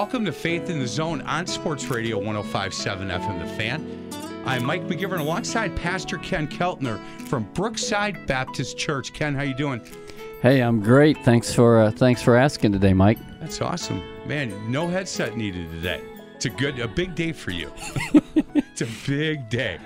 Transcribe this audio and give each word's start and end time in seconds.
Welcome 0.00 0.24
to 0.24 0.32
Faith 0.32 0.70
in 0.70 0.78
the 0.78 0.86
Zone 0.88 1.20
on 1.20 1.46
Sports 1.46 1.88
Radio 1.88 2.16
1057 2.16 3.08
FM 3.08 3.38
The 3.38 3.54
Fan. 3.54 4.42
I'm 4.46 4.64
Mike 4.64 4.86
McGivern 4.86 5.20
alongside 5.20 5.76
Pastor 5.76 6.16
Ken 6.16 6.48
Keltner 6.48 6.98
from 7.26 7.44
Brookside 7.52 8.26
Baptist 8.26 8.78
Church. 8.78 9.12
Ken, 9.12 9.34
how 9.34 9.42
you 9.42 9.52
doing? 9.52 9.82
Hey, 10.40 10.62
I'm 10.62 10.80
great. 10.80 11.18
Thanks 11.22 11.52
for 11.52 11.80
uh, 11.80 11.90
thanks 11.90 12.22
for 12.22 12.34
asking 12.34 12.72
today, 12.72 12.94
Mike. 12.94 13.18
That's 13.40 13.60
awesome. 13.60 14.02
Man, 14.26 14.72
no 14.72 14.88
headset 14.88 15.36
needed 15.36 15.70
today. 15.70 16.00
It's 16.34 16.46
a 16.46 16.50
good 16.50 16.78
a 16.78 16.88
big 16.88 17.14
day 17.14 17.32
for 17.32 17.50
you. 17.50 17.70
it's 18.54 18.80
a 18.80 18.88
big 19.06 19.50
day. 19.50 19.78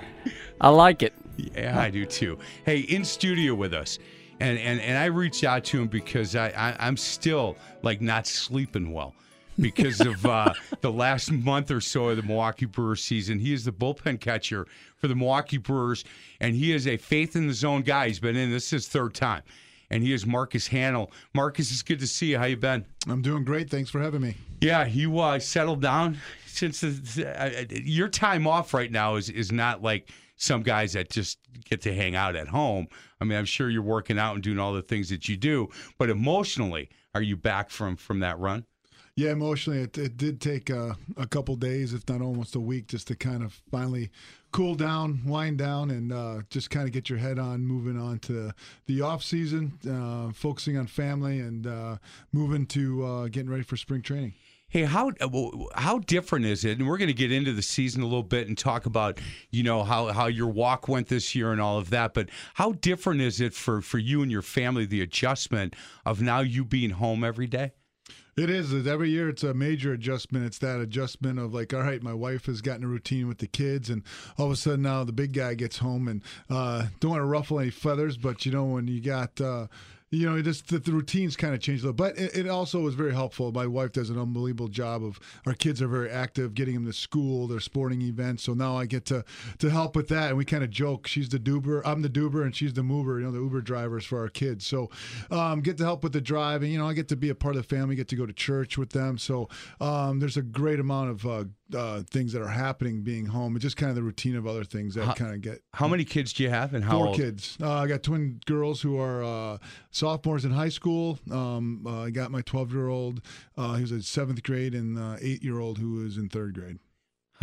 I 0.61 0.69
like 0.69 1.03
it. 1.03 1.13
Yeah, 1.35 1.77
I 1.77 1.89
do 1.89 2.05
too. 2.05 2.39
Hey, 2.63 2.79
in 2.79 3.03
studio 3.03 3.53
with 3.53 3.73
us. 3.73 3.99
And 4.39 4.57
and, 4.59 4.79
and 4.79 4.97
I 4.97 5.07
reached 5.07 5.43
out 5.43 5.65
to 5.65 5.81
him 5.81 5.89
because 5.89 6.37
I, 6.37 6.47
I 6.51 6.75
I'm 6.79 6.95
still 6.95 7.57
like 7.81 7.99
not 7.99 8.25
sleeping 8.27 8.93
well 8.93 9.13
because 9.59 10.01
of 10.01 10.25
uh, 10.25 10.53
the 10.81 10.91
last 10.91 11.31
month 11.31 11.71
or 11.71 11.81
so 11.81 12.09
of 12.09 12.17
the 12.17 12.23
Milwaukee 12.23 12.65
Brewers 12.65 13.03
season. 13.03 13.39
He 13.39 13.53
is 13.53 13.65
the 13.65 13.71
bullpen 13.71 14.19
catcher 14.19 14.67
for 14.97 15.07
the 15.07 15.15
Milwaukee 15.15 15.57
Brewers, 15.57 16.03
and 16.39 16.55
he 16.55 16.73
is 16.73 16.87
a 16.87 16.97
faith 16.97 17.35
in 17.35 17.47
the 17.47 17.53
zone 17.53 17.81
guy. 17.81 18.07
He's 18.07 18.19
been 18.19 18.35
in 18.35 18.51
this 18.51 18.65
is 18.65 18.71
his 18.71 18.87
third 18.87 19.13
time, 19.13 19.43
and 19.89 20.03
he 20.03 20.13
is 20.13 20.25
Marcus 20.25 20.69
Hanel. 20.69 21.09
Marcus, 21.33 21.71
it's 21.71 21.83
good 21.83 21.99
to 21.99 22.07
see 22.07 22.27
you. 22.27 22.37
How 22.37 22.45
you 22.45 22.57
been? 22.57 22.85
I'm 23.07 23.21
doing 23.21 23.43
great. 23.43 23.69
Thanks 23.69 23.89
for 23.89 24.01
having 24.01 24.21
me. 24.21 24.35
Yeah, 24.61 24.85
you 24.85 25.19
uh, 25.19 25.39
settled 25.39 25.81
down 25.81 26.17
since 26.45 26.81
the, 26.81 27.25
uh, 27.35 27.65
your 27.69 28.07
time 28.07 28.47
off 28.47 28.73
right 28.73 28.91
now 28.91 29.15
is 29.15 29.29
is 29.29 29.51
not 29.51 29.81
like 29.81 30.09
some 30.37 30.63
guys 30.63 30.93
that 30.93 31.09
just 31.09 31.39
get 31.63 31.81
to 31.81 31.93
hang 31.93 32.15
out 32.15 32.35
at 32.35 32.47
home. 32.47 32.87
I 33.21 33.23
mean, 33.25 33.37
I'm 33.37 33.45
sure 33.45 33.69
you're 33.69 33.81
working 33.81 34.19
out 34.19 34.35
and 34.35 34.43
doing 34.43 34.59
all 34.59 34.73
the 34.73 34.81
things 34.81 35.09
that 35.09 35.29
you 35.29 35.37
do, 35.37 35.69
but 35.97 36.09
emotionally, 36.09 36.89
are 37.13 37.21
you 37.21 37.37
back 37.37 37.69
from 37.69 37.95
from 37.95 38.19
that 38.19 38.37
run? 38.39 38.65
Yeah, 39.17 39.31
emotionally, 39.31 39.79
it, 39.79 39.97
it 39.97 40.17
did 40.17 40.41
take 40.41 40.69
uh, 40.69 40.93
a 41.15 41.25
couple 41.25 41.55
days, 41.55 41.93
if 41.93 42.07
not 42.09 42.21
almost 42.21 42.53
a 42.55 42.59
week, 42.59 42.87
just 42.87 43.07
to 43.07 43.15
kind 43.15 43.43
of 43.43 43.53
finally 43.71 44.11
cool 44.51 44.75
down, 44.75 45.21
wind 45.25 45.57
down, 45.57 45.89
and 45.89 46.11
uh, 46.11 46.41
just 46.49 46.69
kind 46.69 46.85
of 46.85 46.91
get 46.91 47.09
your 47.09 47.17
head 47.17 47.39
on 47.39 47.65
moving 47.65 47.97
on 47.97 48.19
to 48.19 48.51
the 48.87 49.01
off 49.01 49.23
season, 49.23 49.79
uh, 49.89 50.33
focusing 50.33 50.77
on 50.77 50.87
family, 50.87 51.39
and 51.39 51.65
uh, 51.65 51.95
moving 52.33 52.65
to 52.65 53.05
uh, 53.05 53.27
getting 53.29 53.49
ready 53.49 53.63
for 53.63 53.77
spring 53.77 54.01
training. 54.01 54.33
Hey, 54.67 54.83
how 54.83 55.13
how 55.75 55.99
different 55.99 56.45
is 56.45 56.65
it? 56.65 56.79
And 56.79 56.85
we're 56.85 56.97
going 56.97 57.07
to 57.07 57.13
get 57.13 57.31
into 57.31 57.53
the 57.53 57.61
season 57.61 58.01
a 58.01 58.05
little 58.05 58.21
bit 58.21 58.49
and 58.49 58.57
talk 58.57 58.85
about 58.85 59.21
you 59.49 59.63
know 59.63 59.83
how, 59.83 60.07
how 60.07 60.25
your 60.25 60.47
walk 60.47 60.89
went 60.89 61.07
this 61.07 61.33
year 61.33 61.53
and 61.53 61.61
all 61.61 61.77
of 61.77 61.89
that. 61.91 62.13
But 62.13 62.27
how 62.55 62.73
different 62.73 63.21
is 63.21 63.39
it 63.39 63.53
for 63.53 63.81
for 63.81 63.97
you 63.97 64.23
and 64.23 64.29
your 64.29 64.41
family 64.41 64.85
the 64.85 64.99
adjustment 64.99 65.73
of 66.05 66.21
now 66.21 66.41
you 66.41 66.65
being 66.65 66.89
home 66.89 67.23
every 67.23 67.47
day? 67.47 67.71
It 68.37 68.49
is. 68.49 68.85
Every 68.85 69.11
year 69.11 69.29
it's 69.29 69.43
a 69.43 69.53
major 69.53 69.93
adjustment. 69.93 70.45
It's 70.45 70.57
that 70.57 70.81
adjustment 70.81 71.39
of 71.39 71.53
like, 71.53 71.73
all 71.73 71.79
right, 71.79 72.03
my 72.03 72.13
wife 72.13 72.47
has 72.47 72.59
gotten 72.59 72.83
a 72.83 72.87
routine 72.87 73.29
with 73.29 73.37
the 73.37 73.47
kids, 73.47 73.89
and 73.89 74.03
all 74.37 74.47
of 74.47 74.51
a 74.51 74.57
sudden 74.57 74.81
now 74.81 75.05
the 75.05 75.13
big 75.13 75.31
guy 75.31 75.53
gets 75.53 75.77
home 75.77 76.09
and 76.09 76.21
uh, 76.49 76.87
don't 76.99 77.11
want 77.11 77.21
to 77.21 77.25
ruffle 77.25 77.61
any 77.61 77.69
feathers, 77.69 78.17
but 78.17 78.45
you 78.45 78.51
know 78.51 78.65
when 78.65 78.87
you 78.89 78.99
got. 78.99 79.39
Uh, 79.39 79.67
you 80.11 80.29
know, 80.29 80.39
just 80.41 80.67
the, 80.67 80.79
the 80.79 80.91
routines 80.91 81.35
kind 81.35 81.53
of 81.53 81.59
changed 81.59 81.83
a 81.83 81.87
little. 81.87 81.95
But 81.95 82.17
it, 82.17 82.35
it, 82.35 82.47
also 82.47 82.79
was 82.79 82.93
very 82.93 83.13
helpful. 83.13 83.51
My 83.51 83.65
wife 83.65 83.91
does 83.91 84.09
an 84.09 84.19
unbelievable 84.19 84.67
job 84.67 85.03
of 85.03 85.19
our 85.45 85.53
kids 85.53 85.81
are 85.81 85.87
very 85.87 86.09
active, 86.09 86.53
getting 86.53 86.75
them 86.75 86.85
to 86.85 86.93
school, 86.93 87.47
their 87.47 87.59
sporting 87.59 88.01
events. 88.01 88.43
So 88.43 88.53
now 88.53 88.77
I 88.77 88.85
get 88.85 89.05
to 89.05 89.25
to 89.57 89.69
help 89.69 89.95
with 89.95 90.07
that, 90.09 90.29
and 90.29 90.37
we 90.37 90.45
kind 90.45 90.63
of 90.63 90.69
joke. 90.69 91.07
She's 91.07 91.29
the 91.29 91.39
dober, 91.39 91.85
I'm 91.85 92.01
the 92.01 92.09
dober, 92.09 92.43
and 92.43 92.55
she's 92.55 92.73
the 92.73 92.83
mover. 92.83 93.19
You 93.19 93.25
know, 93.25 93.31
the 93.31 93.39
Uber 93.39 93.61
drivers 93.61 94.05
for 94.05 94.19
our 94.19 94.29
kids. 94.29 94.65
So 94.65 94.89
um, 95.31 95.61
get 95.61 95.77
to 95.79 95.83
help 95.83 96.03
with 96.03 96.13
the 96.13 96.21
driving. 96.21 96.71
You 96.71 96.77
know, 96.77 96.87
I 96.87 96.93
get 96.93 97.07
to 97.09 97.15
be 97.15 97.29
a 97.29 97.35
part 97.35 97.55
of 97.55 97.67
the 97.67 97.75
family, 97.75 97.95
get 97.95 98.07
to 98.09 98.15
go 98.15 98.25
to 98.25 98.33
church 98.33 98.77
with 98.77 98.91
them. 98.91 99.17
So 99.17 99.49
um, 99.81 100.19
there's 100.19 100.37
a 100.37 100.43
great 100.43 100.79
amount 100.79 101.09
of 101.09 101.25
uh, 101.25 101.45
uh, 101.73 102.01
things 102.09 102.33
that 102.33 102.41
are 102.41 102.47
happening 102.47 103.01
being 103.01 103.25
home. 103.25 103.55
It's 103.55 103.63
just 103.63 103.77
kind 103.77 103.89
of 103.89 103.95
the 103.95 104.03
routine 104.03 104.35
of 104.35 104.45
other 104.45 104.63
things 104.63 104.95
that 104.95 105.15
kind 105.15 105.33
of 105.33 105.41
get. 105.41 105.61
How 105.73 105.87
many 105.87 106.03
kids 106.03 106.33
do 106.33 106.43
you 106.43 106.49
have, 106.49 106.73
and 106.73 106.83
how 106.83 106.97
Four 106.97 107.07
old? 107.07 107.15
kids. 107.17 107.57
Uh, 107.61 107.73
I 107.73 107.87
got 107.87 108.03
twin 108.03 108.39
girls 108.45 108.81
who 108.81 108.99
are 108.99 109.23
uh, 109.23 109.57
sophomores 109.91 110.45
in 110.45 110.51
high 110.51 110.69
school. 110.69 111.19
Um, 111.31 111.85
uh, 111.87 112.03
I 112.03 112.09
got 112.11 112.31
my 112.31 112.41
12 112.41 112.73
year 112.73 112.87
old, 112.87 113.21
uh, 113.57 113.73
who's 113.75 113.91
in 113.91 114.01
seventh 114.01 114.43
grade, 114.43 114.73
and 114.75 114.97
uh, 114.97 115.17
eight 115.21 115.43
year 115.43 115.59
old 115.59 115.79
who 115.79 116.05
is 116.05 116.17
in 116.17 116.29
third 116.29 116.53
grade. 116.53 116.79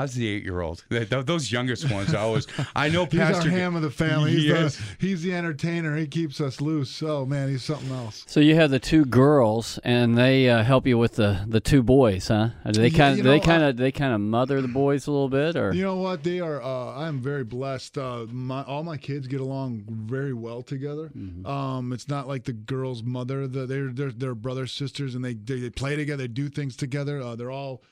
How's 0.02 0.14
the 0.14 0.26
eight-year-old? 0.26 0.84
Those 0.88 1.52
youngest 1.52 1.88
ones, 1.88 2.12
I 2.12 2.22
always. 2.22 2.48
I 2.74 2.88
know 2.88 3.04
He's 3.10 3.20
Pastor. 3.20 3.48
our 3.48 3.56
ham 3.56 3.76
of 3.76 3.82
the 3.82 3.90
family. 3.90 4.32
He's, 4.32 4.46
Yes. 4.46 4.76
the, 4.76 4.82
he's 4.98 5.22
the 5.22 5.32
entertainer. 5.32 5.96
He 5.96 6.08
keeps 6.08 6.40
us 6.40 6.60
loose. 6.60 6.90
So 6.90 7.24
man, 7.24 7.48
he's 7.50 7.62
something 7.62 7.92
else. 7.92 8.24
So 8.26 8.40
you 8.40 8.56
have 8.56 8.72
the 8.72 8.80
two 8.80 9.04
girls, 9.04 9.78
and 9.84 10.18
they 10.18 10.50
uh, 10.50 10.64
help 10.64 10.88
you 10.88 10.98
with 10.98 11.14
the, 11.14 11.44
the 11.46 11.60
two 11.60 11.84
boys, 11.84 12.26
huh? 12.26 12.48
Do 12.68 12.80
they 12.80 12.90
kind 12.90 13.16
you 13.16 13.20
of 13.22 13.26
they 13.26 13.38
kind 13.38 13.62
of 13.62 13.76
they 13.76 13.92
kind 13.92 14.12
of 14.12 14.20
mother 14.20 14.60
the 14.60 14.66
boys 14.66 15.06
a 15.06 15.12
little 15.12 15.28
bit, 15.28 15.54
or 15.54 15.72
You 15.72 15.82
know 15.84 15.94
what? 15.98 16.24
They 16.24 16.40
are. 16.40 16.60
Uh, 16.60 16.94
I 16.96 17.06
am 17.06 17.20
very 17.20 17.44
blessed. 17.44 17.96
Uh, 17.96 18.26
my 18.28 18.64
all 18.64 18.82
my 18.82 18.96
kids 18.96 19.28
get 19.28 19.40
along 19.40 19.84
very 19.88 20.32
well 20.32 20.62
together. 20.62 21.12
Mm-hmm. 21.16 21.46
Um, 21.46 21.92
it's 21.92 22.08
not 22.08 22.26
like 22.26 22.42
the 22.42 22.52
girl's 22.54 23.04
mother. 23.04 23.46
The, 23.46 23.66
they're 23.66 23.92
they're 23.92 24.10
they're 24.10 24.34
brothers 24.34 24.72
sisters, 24.72 25.14
and 25.14 25.24
they 25.24 25.34
they, 25.34 25.60
they 25.60 25.70
play 25.70 25.94
together. 25.94 26.24
They 26.24 26.28
do 26.28 26.48
things 26.48 26.74
together. 26.74 27.22
Uh, 27.22 27.36
they're 27.36 27.52
all 27.52 27.82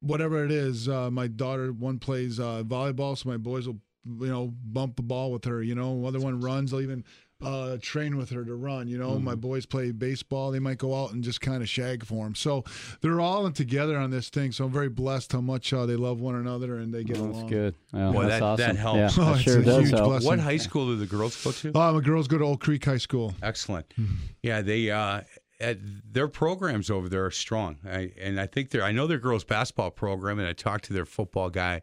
whatever 0.00 0.44
it 0.44 0.50
is. 0.52 0.88
Uh, 0.88 1.10
my 1.10 1.26
daughter 1.28 1.72
one 1.72 1.98
plays 1.98 2.38
uh, 2.40 2.62
volleyball, 2.66 3.16
so 3.16 3.28
my 3.28 3.36
boys 3.36 3.66
will 3.66 3.78
you 4.20 4.28
know 4.28 4.52
bump 4.64 4.96
the 4.96 5.02
ball 5.02 5.32
with 5.32 5.44
her. 5.44 5.62
You 5.62 5.74
know, 5.74 6.04
other 6.06 6.20
one 6.20 6.40
runs. 6.40 6.70
They'll 6.70 6.80
even 6.80 7.04
uh, 7.42 7.76
train 7.82 8.16
with 8.16 8.30
her 8.30 8.44
to 8.46 8.54
run. 8.54 8.88
You 8.88 8.96
know, 8.96 9.10
Mm-hmm. 9.10 9.24
my 9.24 9.34
boys 9.34 9.66
play 9.66 9.90
baseball. 9.92 10.50
They 10.50 10.58
might 10.58 10.78
go 10.78 10.94
out 11.02 11.12
and 11.12 11.22
just 11.22 11.42
kind 11.42 11.62
of 11.62 11.68
shag 11.68 12.02
for 12.06 12.24
them. 12.24 12.34
So 12.34 12.64
they're 13.02 13.20
all 13.20 13.44
in 13.46 13.52
together 13.52 13.98
on 13.98 14.10
this 14.10 14.30
thing. 14.30 14.52
So 14.52 14.64
I'm 14.64 14.72
very 14.72 14.88
blessed 14.88 15.32
how 15.32 15.42
much 15.42 15.70
uh, 15.72 15.84
they 15.84 15.96
love 15.96 16.18
one 16.18 16.34
another 16.34 16.78
and 16.78 16.94
they 16.94 17.04
get 17.04 17.18
Oh, 17.18 17.24
along. 17.24 17.32
that's 17.40 17.50
good. 17.50 17.74
Well, 17.92 18.12
Boy, 18.14 18.22
that's 18.22 18.34
that- 18.36 18.42
awesome. 18.42 18.66
that 18.68 18.76
helps. 18.76 19.16
Yeah, 19.18 19.22
Oh, 19.22 19.26
that 19.26 19.34
it's 19.34 19.42
sure 19.42 19.58
a 19.58 19.64
does 19.64 19.82
huge 19.82 19.90
help. 19.90 20.04
blessing. 20.06 20.26
what 20.28 20.38
high 20.38 20.56
school 20.56 20.86
do 20.86 20.96
the 20.96 21.04
girls 21.04 21.44
go 21.44 21.52
to? 21.52 21.78
Uh, 21.78 21.92
my 21.92 22.00
girls 22.00 22.26
go 22.26 22.38
to 22.38 22.44
Oak 22.44 22.60
Creek 22.60 22.84
High 22.86 22.96
School. 22.96 23.34
Excellent. 23.42 23.92
Yeah, 24.42 24.62
they 24.62 24.90
uh, 24.90 25.18
at, 25.18 25.26
Uh, 25.60 25.74
their 25.80 26.28
programs 26.28 26.90
over 26.90 27.08
there 27.08 27.24
are 27.24 27.30
strong, 27.30 27.78
I, 27.86 28.12
and 28.20 28.38
I 28.38 28.46
think 28.46 28.70
they're. 28.70 28.82
I 28.82 28.92
know 28.92 29.06
their 29.06 29.18
girls 29.18 29.42
basketball 29.42 29.90
program, 29.90 30.38
and 30.38 30.46
I 30.46 30.52
talk 30.52 30.82
to 30.82 30.92
their 30.92 31.06
football 31.06 31.48
guy 31.48 31.80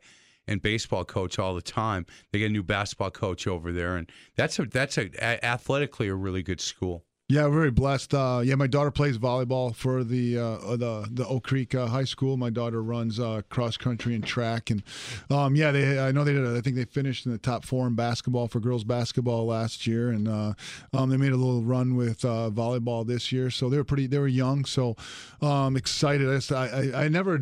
and 0.47 0.61
baseball 0.61 1.05
coach 1.05 1.39
all 1.39 1.55
the 1.55 1.61
time. 1.61 2.05
They 2.31 2.39
get 2.39 2.49
a 2.49 2.53
new 2.53 2.63
basketball 2.63 3.11
coach 3.11 3.47
over 3.47 3.71
there, 3.71 3.95
and 3.95 4.11
that's 4.35 4.59
a 4.59 4.65
that's 4.65 4.97
a, 4.97 5.09
a 5.19 5.43
athletically 5.43 6.07
a 6.07 6.15
really 6.15 6.43
good 6.43 6.61
school. 6.61 7.03
Yeah, 7.29 7.47
very 7.47 7.71
blessed. 7.71 8.13
Uh, 8.13 8.41
yeah, 8.43 8.55
my 8.55 8.67
daughter 8.67 8.91
plays 8.91 9.17
volleyball 9.17 9.73
for 9.73 10.03
the 10.03 10.37
uh, 10.37 10.43
uh, 10.43 10.75
the 10.75 11.07
the 11.09 11.25
Oak 11.25 11.45
Creek 11.45 11.73
uh, 11.73 11.87
High 11.87 12.03
School. 12.03 12.35
My 12.35 12.49
daughter 12.49 12.83
runs 12.83 13.17
uh, 13.17 13.41
cross 13.49 13.77
country 13.77 14.13
and 14.13 14.23
track, 14.23 14.69
and 14.69 14.83
um, 15.31 15.55
yeah, 15.55 15.71
they 15.71 15.99
I 15.99 16.11
know 16.11 16.25
they 16.25 16.33
did. 16.33 16.45
I 16.45 16.59
think 16.59 16.75
they 16.75 16.83
finished 16.83 17.25
in 17.25 17.31
the 17.31 17.37
top 17.37 17.65
four 17.65 17.87
in 17.87 17.95
basketball 17.95 18.49
for 18.49 18.59
girls 18.59 18.83
basketball 18.83 19.45
last 19.45 19.87
year, 19.87 20.09
and 20.09 20.27
uh, 20.27 20.53
um, 20.93 21.09
they 21.09 21.17
made 21.17 21.31
a 21.31 21.37
little 21.37 21.63
run 21.63 21.95
with 21.95 22.19
volleyball 22.21 23.07
this 23.07 23.31
year. 23.31 23.49
So 23.49 23.69
they 23.69 23.77
were 23.77 23.85
pretty. 23.85 24.05
They 24.05 24.19
were 24.19 24.27
young, 24.27 24.65
so 24.65 24.97
um, 25.41 25.77
excited. 25.77 26.27
I 26.51 26.55
I 26.67 27.05
I 27.05 27.07
never 27.07 27.39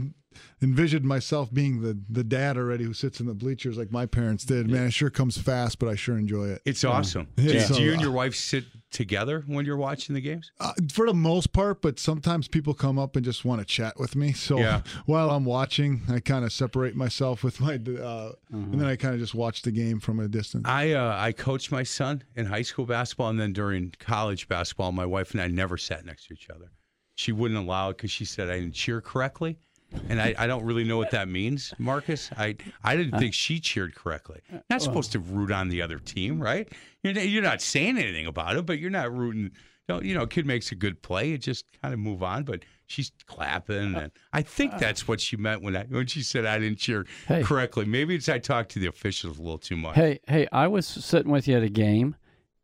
envisioned 0.61 1.05
myself 1.05 1.53
being 1.53 1.81
the 1.81 1.97
the 2.09 2.23
dad 2.23 2.57
already 2.57 2.83
who 2.83 2.93
sits 2.93 3.19
in 3.19 3.25
the 3.25 3.33
bleachers 3.33 3.77
like 3.77 3.91
my 3.91 4.05
parents 4.05 4.45
did. 4.45 4.69
Man, 4.69 4.87
it 4.87 4.93
sure 4.93 5.09
comes 5.09 5.37
fast, 5.37 5.79
but 5.79 5.89
I 5.89 5.95
sure 5.95 6.17
enjoy 6.17 6.49
it. 6.49 6.61
It's 6.65 6.83
awesome. 6.83 7.27
Yeah. 7.37 7.53
Do, 7.53 7.59
So, 7.61 7.75
do 7.75 7.83
you 7.83 7.91
and 7.91 7.99
uh, 7.99 8.03
your 8.03 8.11
wife 8.11 8.35
sit 8.35 8.65
together 8.91 9.43
when 9.47 9.65
you're 9.65 9.77
watching 9.77 10.15
the 10.15 10.21
games? 10.21 10.51
Uh, 10.59 10.73
for 10.91 11.05
the 11.07 11.13
most 11.13 11.53
part, 11.53 11.81
but 11.81 11.99
sometimes 11.99 12.47
people 12.47 12.73
come 12.73 12.99
up 12.99 13.15
and 13.15 13.23
just 13.25 13.45
want 13.45 13.59
to 13.61 13.65
chat 13.65 13.99
with 13.99 14.15
me. 14.15 14.33
So 14.33 14.57
Yeah. 14.59 14.81
while 15.05 15.29
I'm 15.31 15.45
watching, 15.45 16.01
I 16.09 16.19
kind 16.19 16.45
of 16.45 16.51
separate 16.53 16.95
myself 16.95 17.43
with 17.43 17.59
my, 17.59 17.75
uh, 17.75 18.31
and 18.51 18.79
then 18.79 18.87
I 18.87 18.95
kind 18.95 19.13
of 19.13 19.19
just 19.19 19.33
watch 19.35 19.61
the 19.61 19.71
game 19.71 19.99
from 19.99 20.19
a 20.19 20.27
distance. 20.27 20.67
I 20.67 20.91
uh, 20.93 21.15
I 21.17 21.31
coached 21.31 21.71
my 21.71 21.83
son 21.83 22.23
in 22.35 22.45
high 22.45 22.61
school 22.63 22.85
basketball, 22.85 23.29
and 23.29 23.39
then 23.39 23.53
during 23.53 23.93
college 23.99 24.47
basketball, 24.47 24.91
my 24.91 25.05
wife 25.05 25.31
and 25.31 25.41
I 25.41 25.47
never 25.47 25.77
sat 25.77 26.05
next 26.05 26.27
to 26.27 26.33
each 26.33 26.49
other. 26.49 26.71
She 27.15 27.31
wouldn't 27.31 27.59
allow 27.59 27.89
it 27.89 27.97
because 27.97 28.11
she 28.11 28.25
said 28.25 28.49
I 28.49 28.59
didn't 28.59 28.73
cheer 28.73 28.99
correctly, 29.01 29.59
and 30.09 30.21
I, 30.21 30.33
I 30.37 30.47
don't 30.47 30.63
really 30.63 30.83
know 30.83 30.97
what 30.97 31.11
that 31.11 31.27
means, 31.27 31.73
Marcus. 31.77 32.29
I 32.37 32.55
I 32.83 32.95
didn't 32.95 33.19
think 33.19 33.33
she 33.33 33.59
cheered 33.59 33.95
correctly. 33.95 34.39
Not 34.69 34.81
supposed 34.81 35.11
to 35.13 35.19
root 35.19 35.51
on 35.51 35.69
the 35.69 35.81
other 35.81 35.99
team, 35.99 36.41
right? 36.41 36.67
You're, 37.03 37.13
you're 37.19 37.43
not 37.43 37.61
saying 37.61 37.97
anything 37.97 38.25
about 38.27 38.55
it, 38.57 38.65
but 38.65 38.79
you're 38.79 38.89
not 38.89 39.15
rooting. 39.15 39.51
don't 39.87 40.05
you 40.05 40.13
know, 40.13 40.25
kid 40.25 40.45
makes 40.45 40.71
a 40.71 40.75
good 40.75 41.01
play, 41.01 41.29
you 41.29 41.37
just 41.37 41.65
kind 41.81 41.93
of 41.93 41.99
move 41.99 42.23
on. 42.23 42.43
But 42.43 42.63
she's 42.87 43.11
clapping, 43.25 43.95
and 43.95 44.11
I 44.33 44.41
think 44.41 44.77
that's 44.77 45.07
what 45.07 45.19
she 45.21 45.37
meant 45.37 45.61
when 45.61 45.75
I 45.75 45.83
when 45.83 46.07
she 46.07 46.21
said 46.23 46.45
I 46.45 46.59
didn't 46.59 46.77
cheer 46.79 47.05
Hey. 47.27 47.43
correctly. 47.43 47.85
Maybe 47.85 48.15
it's 48.15 48.29
I 48.29 48.39
talked 48.39 48.71
to 48.71 48.79
the 48.79 48.87
officials 48.87 49.37
a 49.39 49.41
little 49.41 49.57
too 49.57 49.77
much. 49.77 49.95
Hey, 49.95 50.19
hey, 50.27 50.47
I 50.51 50.67
was 50.67 50.85
sitting 50.87 51.31
with 51.31 51.47
you 51.47 51.57
at 51.57 51.63
a 51.63 51.69
game, 51.69 52.15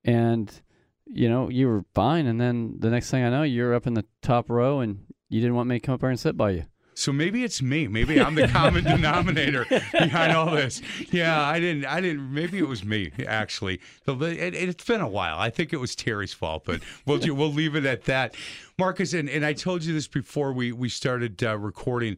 and 0.03 0.51
you 1.05 1.29
know 1.29 1.49
you 1.49 1.67
were 1.67 1.83
fine, 1.93 2.27
and 2.27 2.39
then 2.39 2.75
the 2.79 2.89
next 2.89 3.09
thing 3.11 3.23
I 3.23 3.29
know, 3.29 3.43
you're 3.43 3.73
up 3.73 3.87
in 3.87 3.93
the 3.93 4.05
top 4.21 4.49
row, 4.49 4.79
and 4.79 4.99
you 5.29 5.41
didn't 5.41 5.55
want 5.55 5.67
me 5.69 5.75
to 5.79 5.85
come 5.85 5.95
up 5.95 6.01
there 6.01 6.09
and 6.09 6.19
sit 6.19 6.37
by 6.37 6.51
you. 6.51 6.65
So 6.97 7.13
maybe 7.13 7.43
it's 7.43 7.61
me. 7.61 7.87
Maybe 7.87 8.19
I'm 8.19 8.33
the 8.33 8.47
common 8.51 8.83
denominator 8.83 9.65
behind 9.91 10.35
all 10.35 10.49
this. 10.49 10.81
Yeah, 11.11 11.39
I 11.39 11.59
didn't. 11.59 11.85
I 11.85 12.01
didn't. 12.01 12.33
Maybe 12.33 12.57
it 12.57 12.67
was 12.67 12.83
me 12.83 13.11
actually. 13.27 13.79
So 14.07 14.19
it, 14.23 14.55
it's 14.55 14.83
been 14.83 15.01
a 15.01 15.07
while. 15.07 15.37
I 15.37 15.51
think 15.51 15.73
it 15.73 15.77
was 15.77 15.95
Terry's 15.95 16.33
fault, 16.33 16.63
but 16.65 16.81
we'll 17.05 17.19
we'll 17.35 17.53
leave 17.53 17.75
it 17.75 17.85
at 17.85 18.05
that. 18.05 18.33
Marcus, 18.79 19.13
and, 19.13 19.29
and 19.29 19.45
I 19.45 19.53
told 19.53 19.83
you 19.83 19.93
this 19.93 20.07
before 20.07 20.51
we 20.51 20.71
we 20.71 20.89
started 20.89 21.43
uh, 21.43 21.55
recording. 21.59 22.17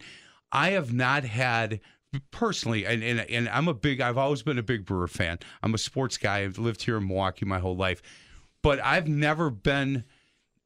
I 0.54 0.70
have 0.70 0.94
not 0.94 1.26
had 1.26 1.82
personally, 2.32 2.86
and, 2.86 3.04
and 3.04 3.20
and 3.20 3.50
I'm 3.50 3.68
a 3.68 3.74
big. 3.74 4.00
I've 4.00 4.18
always 4.18 4.44
been 4.44 4.58
a 4.58 4.64
big 4.64 4.86
Brewer 4.86 5.10
fan. 5.10 5.40
I'm 5.62 5.74
a 5.74 5.78
sports 5.78 6.18
guy. 6.18 6.40
I've 6.40 6.58
lived 6.58 6.84
here 6.84 6.96
in 6.96 7.06
Milwaukee 7.06 7.46
my 7.46 7.60
whole 7.60 7.76
life, 7.76 8.02
but 8.64 8.80
I've 8.82 9.10
never 9.10 9.50
been 9.50 10.06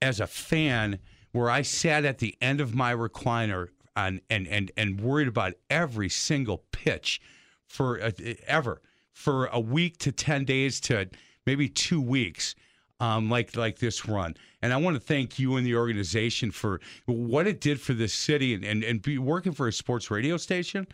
as 0.03 0.19
a 0.19 0.27
fan 0.27 0.99
where 1.31 1.49
I 1.49 1.63
sat 1.63 2.05
at 2.05 2.19
the 2.19 2.37
end 2.39 2.61
of 2.61 2.75
my 2.75 2.93
recliner 2.93 3.69
on, 3.95 4.21
and 4.29 4.47
and 4.47 4.71
and 4.77 4.99
worried 4.99 5.27
about 5.27 5.53
every 5.69 6.09
single 6.09 6.63
pitch 6.71 7.21
for 7.67 8.01
uh, 8.01 8.11
ever 8.47 8.81
for 9.11 9.45
a 9.47 9.59
week 9.59 9.97
to 9.99 10.11
10 10.11 10.43
days 10.45 10.79
to 10.81 11.07
maybe 11.45 11.69
2 11.69 12.01
weeks 12.01 12.55
um, 12.99 13.29
like 13.29 13.55
like 13.55 13.79
this 13.79 14.07
run 14.07 14.35
and 14.61 14.73
I 14.73 14.77
want 14.77 14.95
to 14.95 14.99
thank 14.99 15.39
you 15.39 15.55
and 15.57 15.65
the 15.65 15.75
organization 15.75 16.51
for 16.51 16.79
what 17.05 17.47
it 17.47 17.61
did 17.61 17.79
for 17.79 17.93
this 17.93 18.13
city 18.13 18.53
and 18.53 18.63
and, 18.63 18.83
and 18.83 19.01
be 19.01 19.17
working 19.17 19.51
for 19.51 19.67
a 19.67 19.73
sports 19.73 20.09
radio 20.09 20.37
station 20.37 20.87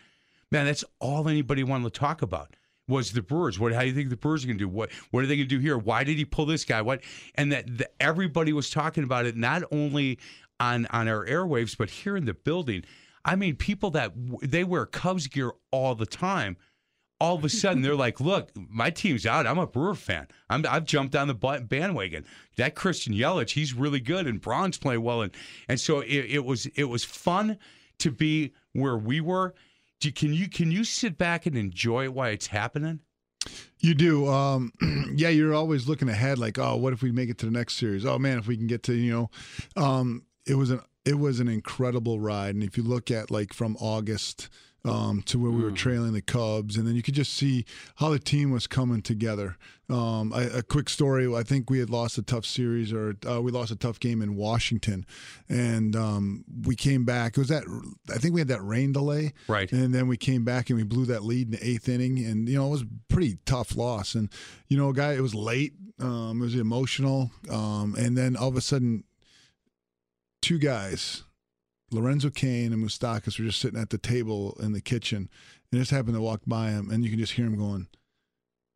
man 0.51 0.65
that's 0.65 0.83
all 0.99 1.29
anybody 1.29 1.63
wanted 1.63 1.93
to 1.93 1.99
talk 1.99 2.21
about 2.21 2.55
was 2.89 3.11
the 3.11 3.21
Brewers. 3.21 3.59
What? 3.59 3.71
How 3.71 3.81
do 3.81 3.87
you 3.87 3.93
think 3.93 4.09
the 4.09 4.17
Brewers 4.17 4.43
are 4.43 4.47
going 4.47 4.57
to 4.57 4.65
do? 4.65 4.67
What? 4.67 4.91
What 5.11 5.23
are 5.23 5.27
they 5.27 5.37
going 5.37 5.47
to 5.47 5.55
do 5.55 5.59
here? 5.59 5.77
Why 5.77 6.03
did 6.03 6.17
he 6.17 6.25
pull 6.25 6.47
this 6.47 6.65
guy? 6.65 6.81
What? 6.81 7.01
And 7.35 7.51
that 7.51 7.77
the, 7.77 7.89
everybody 8.01 8.51
was 8.51 8.69
talking 8.69 9.03
about 9.03 9.25
it, 9.27 9.37
not 9.37 9.63
only 9.71 10.19
on 10.59 10.85
on 10.87 11.07
our 11.07 11.25
airwaves, 11.25 11.77
but 11.77 11.89
here 11.89 12.17
in 12.17 12.25
the 12.25 12.33
building. 12.33 12.83
I 13.25 13.35
mean, 13.35 13.55
people 13.55 13.91
that 13.91 14.13
they 14.41 14.63
wear 14.63 14.85
Cubs 14.85 15.27
gear 15.27 15.51
all 15.71 15.95
the 15.95 16.05
time. 16.05 16.57
All 17.21 17.35
of 17.35 17.43
a 17.43 17.49
sudden, 17.49 17.81
they're 17.81 17.95
like, 17.95 18.21
"Look, 18.21 18.51
my 18.55 18.89
team's 18.89 19.25
out. 19.25 19.45
I'm 19.45 19.57
a 19.57 19.67
Brewer 19.67 19.93
fan. 19.93 20.27
I'm, 20.49 20.65
I've 20.69 20.85
jumped 20.85 21.17
on 21.17 21.27
the 21.27 21.33
bandwagon. 21.33 22.25
That 22.55 22.75
Christian 22.75 23.13
Yelich, 23.13 23.51
he's 23.51 23.73
really 23.73 23.99
good, 23.99 24.25
and 24.25 24.39
Braun's 24.39 24.77
playing 24.77 25.03
well, 25.03 25.21
and 25.21 25.35
and 25.67 25.79
so 25.79 25.99
it, 25.99 26.25
it 26.29 26.45
was 26.45 26.65
it 26.67 26.85
was 26.85 27.03
fun 27.03 27.57
to 27.99 28.09
be 28.09 28.53
where 28.71 28.97
we 28.97 29.19
were. 29.19 29.53
Do, 29.99 30.11
can 30.13 30.33
you 30.33 30.47
can 30.47 30.71
you 30.71 30.85
sit 30.85 31.17
back 31.17 31.45
and 31.45 31.57
enjoy 31.57 32.05
it 32.05 32.13
while 32.13 32.31
it's 32.31 32.47
happening? 32.47 33.01
You 33.79 33.93
do. 33.93 34.27
Um, 34.27 34.73
yeah, 35.15 35.29
you're 35.29 35.53
always 35.53 35.87
looking 35.87 36.09
ahead, 36.09 36.37
like, 36.37 36.57
oh, 36.57 36.75
what 36.75 36.93
if 36.93 37.01
we 37.01 37.11
make 37.11 37.29
it 37.29 37.37
to 37.39 37.45
the 37.45 37.51
next 37.51 37.75
series? 37.75 38.05
Oh 38.05 38.17
man, 38.17 38.37
if 38.37 38.47
we 38.47 38.57
can 38.57 38.67
get 38.67 38.83
to, 38.83 38.93
you 38.93 39.11
know, 39.11 39.81
um, 39.81 40.23
it 40.49 40.55
was 40.55 40.69
an 40.71 40.81
it 41.05 41.17
was 41.17 41.39
an 41.39 41.47
incredible 41.47 42.19
ride. 42.19 42.55
And 42.55 42.63
if 42.63 42.77
you 42.77 42.83
look 42.83 43.09
at 43.11 43.31
like 43.31 43.53
from 43.53 43.77
August 43.79 44.49
um, 44.85 45.21
to 45.23 45.37
where 45.37 45.51
we 45.51 45.61
were 45.61 45.71
trailing 45.71 46.13
the 46.13 46.21
Cubs, 46.21 46.77
and 46.77 46.87
then 46.87 46.95
you 46.95 47.01
could 47.01 47.13
just 47.13 47.33
see 47.33 47.65
how 47.97 48.09
the 48.09 48.19
team 48.19 48.49
was 48.51 48.65
coming 48.65 49.01
together. 49.01 49.57
Um, 49.89 50.31
a, 50.33 50.59
a 50.59 50.63
quick 50.63 50.87
story: 50.87 51.27
I 51.35 51.43
think 51.43 51.69
we 51.69 51.79
had 51.79 51.89
lost 51.89 52.17
a 52.17 52.21
tough 52.21 52.45
series, 52.45 52.93
or 52.93 53.15
uh, 53.29 53.41
we 53.41 53.51
lost 53.51 53.71
a 53.71 53.75
tough 53.75 53.99
game 53.99 54.21
in 54.21 54.35
Washington, 54.37 55.05
and 55.49 55.95
um, 55.97 56.45
we 56.65 56.75
came 56.77 57.03
back. 57.05 57.33
It 57.37 57.39
was 57.41 57.49
that 57.49 57.63
I 58.09 58.17
think 58.19 58.33
we 58.33 58.39
had 58.41 58.47
that 58.47 58.61
rain 58.63 58.93
delay, 58.93 59.33
Right. 59.49 59.69
and 59.71 59.93
then 59.93 60.07
we 60.07 60.15
came 60.17 60.45
back 60.45 60.69
and 60.69 60.77
we 60.77 60.83
blew 60.83 61.05
that 61.07 61.23
lead 61.23 61.47
in 61.47 61.51
the 61.51 61.67
eighth 61.67 61.89
inning, 61.89 62.23
and 62.23 62.47
you 62.47 62.57
know 62.57 62.67
it 62.67 62.71
was 62.71 62.81
a 62.83 62.87
pretty 63.09 63.37
tough 63.45 63.75
loss. 63.75 64.15
And 64.15 64.29
you 64.69 64.77
know, 64.77 64.93
guy, 64.93 65.13
it 65.13 65.21
was 65.21 65.35
late. 65.35 65.73
Um, 65.99 66.39
it 66.41 66.45
was 66.45 66.55
emotional, 66.55 67.31
um, 67.49 67.95
and 67.97 68.17
then 68.17 68.37
all 68.37 68.47
of 68.47 68.55
a 68.55 68.61
sudden, 68.61 69.03
two 70.41 70.57
guys, 70.57 71.23
Lorenzo 71.91 72.29
Cain 72.29 72.73
and 72.73 72.83
Moustakas, 72.83 73.39
were 73.39 73.45
just 73.45 73.59
sitting 73.59 73.79
at 73.79 73.89
the 73.89 73.97
table 73.97 74.57
in 74.61 74.73
the 74.73 74.81
kitchen, 74.81 75.29
and 75.71 75.81
just 75.81 75.91
happened 75.91 76.15
to 76.15 76.21
walk 76.21 76.41
by 76.47 76.71
him, 76.71 76.89
and 76.89 77.03
you 77.03 77.09
can 77.09 77.19
just 77.19 77.33
hear 77.33 77.45
him 77.45 77.57
going, 77.57 77.87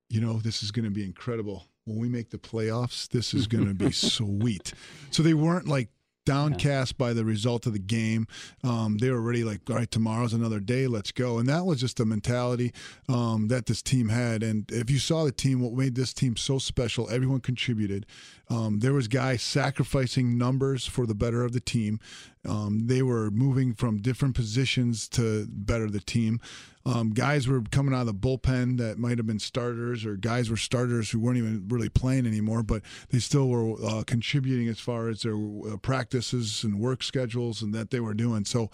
"You 0.10 0.22
know, 0.22 0.40
this 0.40 0.64
is 0.64 0.72
going 0.72 0.86
to 0.86 0.92
be 0.92 1.04
incredible." 1.04 1.68
When 1.86 1.98
we 1.98 2.08
make 2.08 2.30
the 2.30 2.38
playoffs, 2.38 3.10
this 3.10 3.34
is 3.34 3.48
going 3.48 3.68
to 3.68 3.74
be 3.74 3.92
sweet. 3.92 4.74
So 5.12 5.22
they 5.22 5.34
weren't 5.34 5.68
like 5.68 5.90
downcast 6.26 6.98
by 6.98 7.14
the 7.14 7.26
result 7.26 7.66
of 7.66 7.74
the 7.74 7.80
game. 7.80 8.28
Um, 8.64 8.98
they 8.98 9.10
were 9.10 9.18
already 9.18 9.44
like, 9.44 9.62
all 9.70 9.76
right, 9.76 9.90
tomorrow's 9.90 10.34
another 10.34 10.60
day, 10.60 10.88
let's 10.88 11.12
go. 11.12 11.38
And 11.38 11.48
that 11.50 11.66
was 11.66 11.80
just 11.80 11.98
the 11.98 12.06
mentality 12.06 12.74
um, 13.10 13.48
that 13.50 13.66
this 13.66 13.82
team 13.82 14.10
had. 14.10 14.44
And 14.44 14.70
if 14.72 14.90
you 14.90 15.00
saw 15.00 15.24
the 15.24 15.32
team, 15.32 15.62
what 15.62 15.74
made 15.74 15.96
this 15.96 16.14
team 16.14 16.36
so 16.36 16.60
special, 16.60 17.10
everyone 17.10 17.42
contributed. 17.42 18.06
Um, 18.50 18.80
there 18.80 18.94
was 18.94 19.08
guys 19.08 19.42
sacrificing 19.42 20.38
numbers 20.38 20.86
for 20.86 21.06
the 21.06 21.16
better 21.16 21.44
of 21.44 21.54
the 21.54 21.60
team. 21.60 22.00
Um, 22.48 22.88
they 22.88 23.02
were 23.02 23.32
moving 23.32 23.74
from 23.74 24.02
different 24.02 24.36
positions 24.36 25.08
to 25.10 25.48
better 25.50 25.90
the 25.90 26.02
team. 26.02 26.40
Um, 26.86 27.12
guys 27.12 27.48
were 27.48 27.62
coming 27.72 27.94
out 27.94 28.02
of 28.02 28.08
the 28.08 28.14
bullpen 28.14 28.78
that 28.78 28.98
might 28.98 29.18
have 29.18 29.26
been 29.26 29.40
starters, 29.40 30.06
or 30.06 30.18
guys 30.18 30.50
were 30.50 30.58
starters 30.58 31.10
who 31.12 31.20
weren't 31.20 31.38
even 31.38 31.66
really 31.70 31.90
playing 31.90 32.28
anymore, 32.28 32.62
but 32.62 32.82
they 33.10 33.20
still 33.20 33.48
were 33.48 33.76
uh, 33.86 34.04
contributing 34.06 34.68
as 34.68 34.80
far 34.80 35.08
as 35.08 35.22
their 35.22 35.36
uh, 35.36 35.78
practices 35.78 36.64
and 36.64 36.80
work 36.80 37.02
schedules 37.02 37.62
and 37.62 37.74
that 37.74 37.90
they 37.90 38.02
were 38.02 38.14
doing. 38.14 38.44
So, 38.44 38.70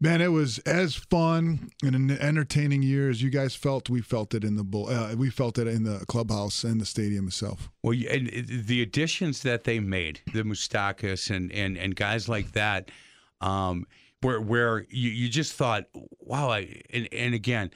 man, 0.00 0.20
it 0.20 0.30
was 0.30 0.60
as 0.60 0.94
fun 0.94 1.70
and 1.82 1.96
an 1.96 2.10
entertaining 2.12 2.82
year 2.82 3.10
as 3.10 3.20
you 3.20 3.30
guys 3.30 3.56
felt. 3.56 3.90
We 3.90 4.00
felt 4.00 4.32
it 4.32 4.44
in 4.44 4.54
the 4.54 4.64
bull. 4.64 4.88
Uh, 4.88 5.16
we 5.16 5.28
felt 5.28 5.58
it 5.58 5.66
in 5.66 5.82
the 5.82 6.04
clubhouse 6.06 6.62
and 6.62 6.80
the 6.80 6.86
stadium 6.86 7.26
itself. 7.26 7.68
Well, 7.82 7.98
and 8.08 8.28
the 8.28 8.80
additions 8.80 9.42
that 9.42 9.64
they 9.64 9.80
made, 9.80 10.20
the 10.32 10.44
Moustakas 10.44 11.34
and 11.34 11.50
and 11.50 11.76
and 11.76 11.96
guys 11.96 12.28
like 12.28 12.52
that, 12.52 12.92
um, 13.40 13.86
where 14.24 14.40
where 14.40 14.86
you, 14.88 15.10
you 15.10 15.28
just 15.28 15.52
thought, 15.52 15.84
wow, 16.20 16.50
I, 16.50 16.82
and 16.90 17.08
and 17.12 17.34
again, 17.34 17.70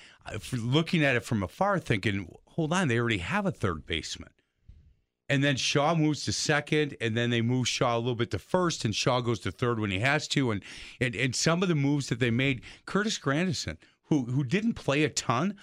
looking 0.53 1.05
at 1.05 1.15
it 1.15 1.23
from 1.23 1.43
afar, 1.43 1.79
thinking, 1.79 2.35
hold 2.47 2.73
on, 2.73 2.89
they 2.89 2.99
already 2.99 3.19
have 3.19 3.47
a 3.47 3.53
third 3.53 3.87
baseman. 3.87 4.31
And 5.31 5.45
then 5.45 5.57
Shaw 5.57 5.95
moves 5.95 6.25
to 6.25 6.33
second, 6.33 6.97
and 7.03 7.15
then 7.15 7.29
they 7.29 7.43
move 7.43 7.69
Shaw 7.69 7.97
a 7.97 7.99
little 7.99 8.15
bit 8.15 8.31
to 8.31 8.39
first, 8.39 8.87
and 8.87 8.95
Shaw 8.95 9.21
goes 9.21 9.41
to 9.41 9.53
third 9.53 9.79
when 9.79 9.91
he 9.91 9.99
has 9.99 10.27
to. 10.29 10.51
And 10.51 10.65
and, 11.01 11.15
and 11.15 11.37
some 11.37 11.63
of 11.63 11.69
the 11.69 11.75
moves 11.75 12.09
that 12.09 12.19
they 12.19 12.31
made, 12.31 12.63
Curtis 12.87 13.19
Granderson, 13.19 13.77
who 14.05 14.25
who 14.25 14.43
didn't 14.43 14.75
play 14.75 15.05
a 15.05 15.11
ton, 15.11 15.55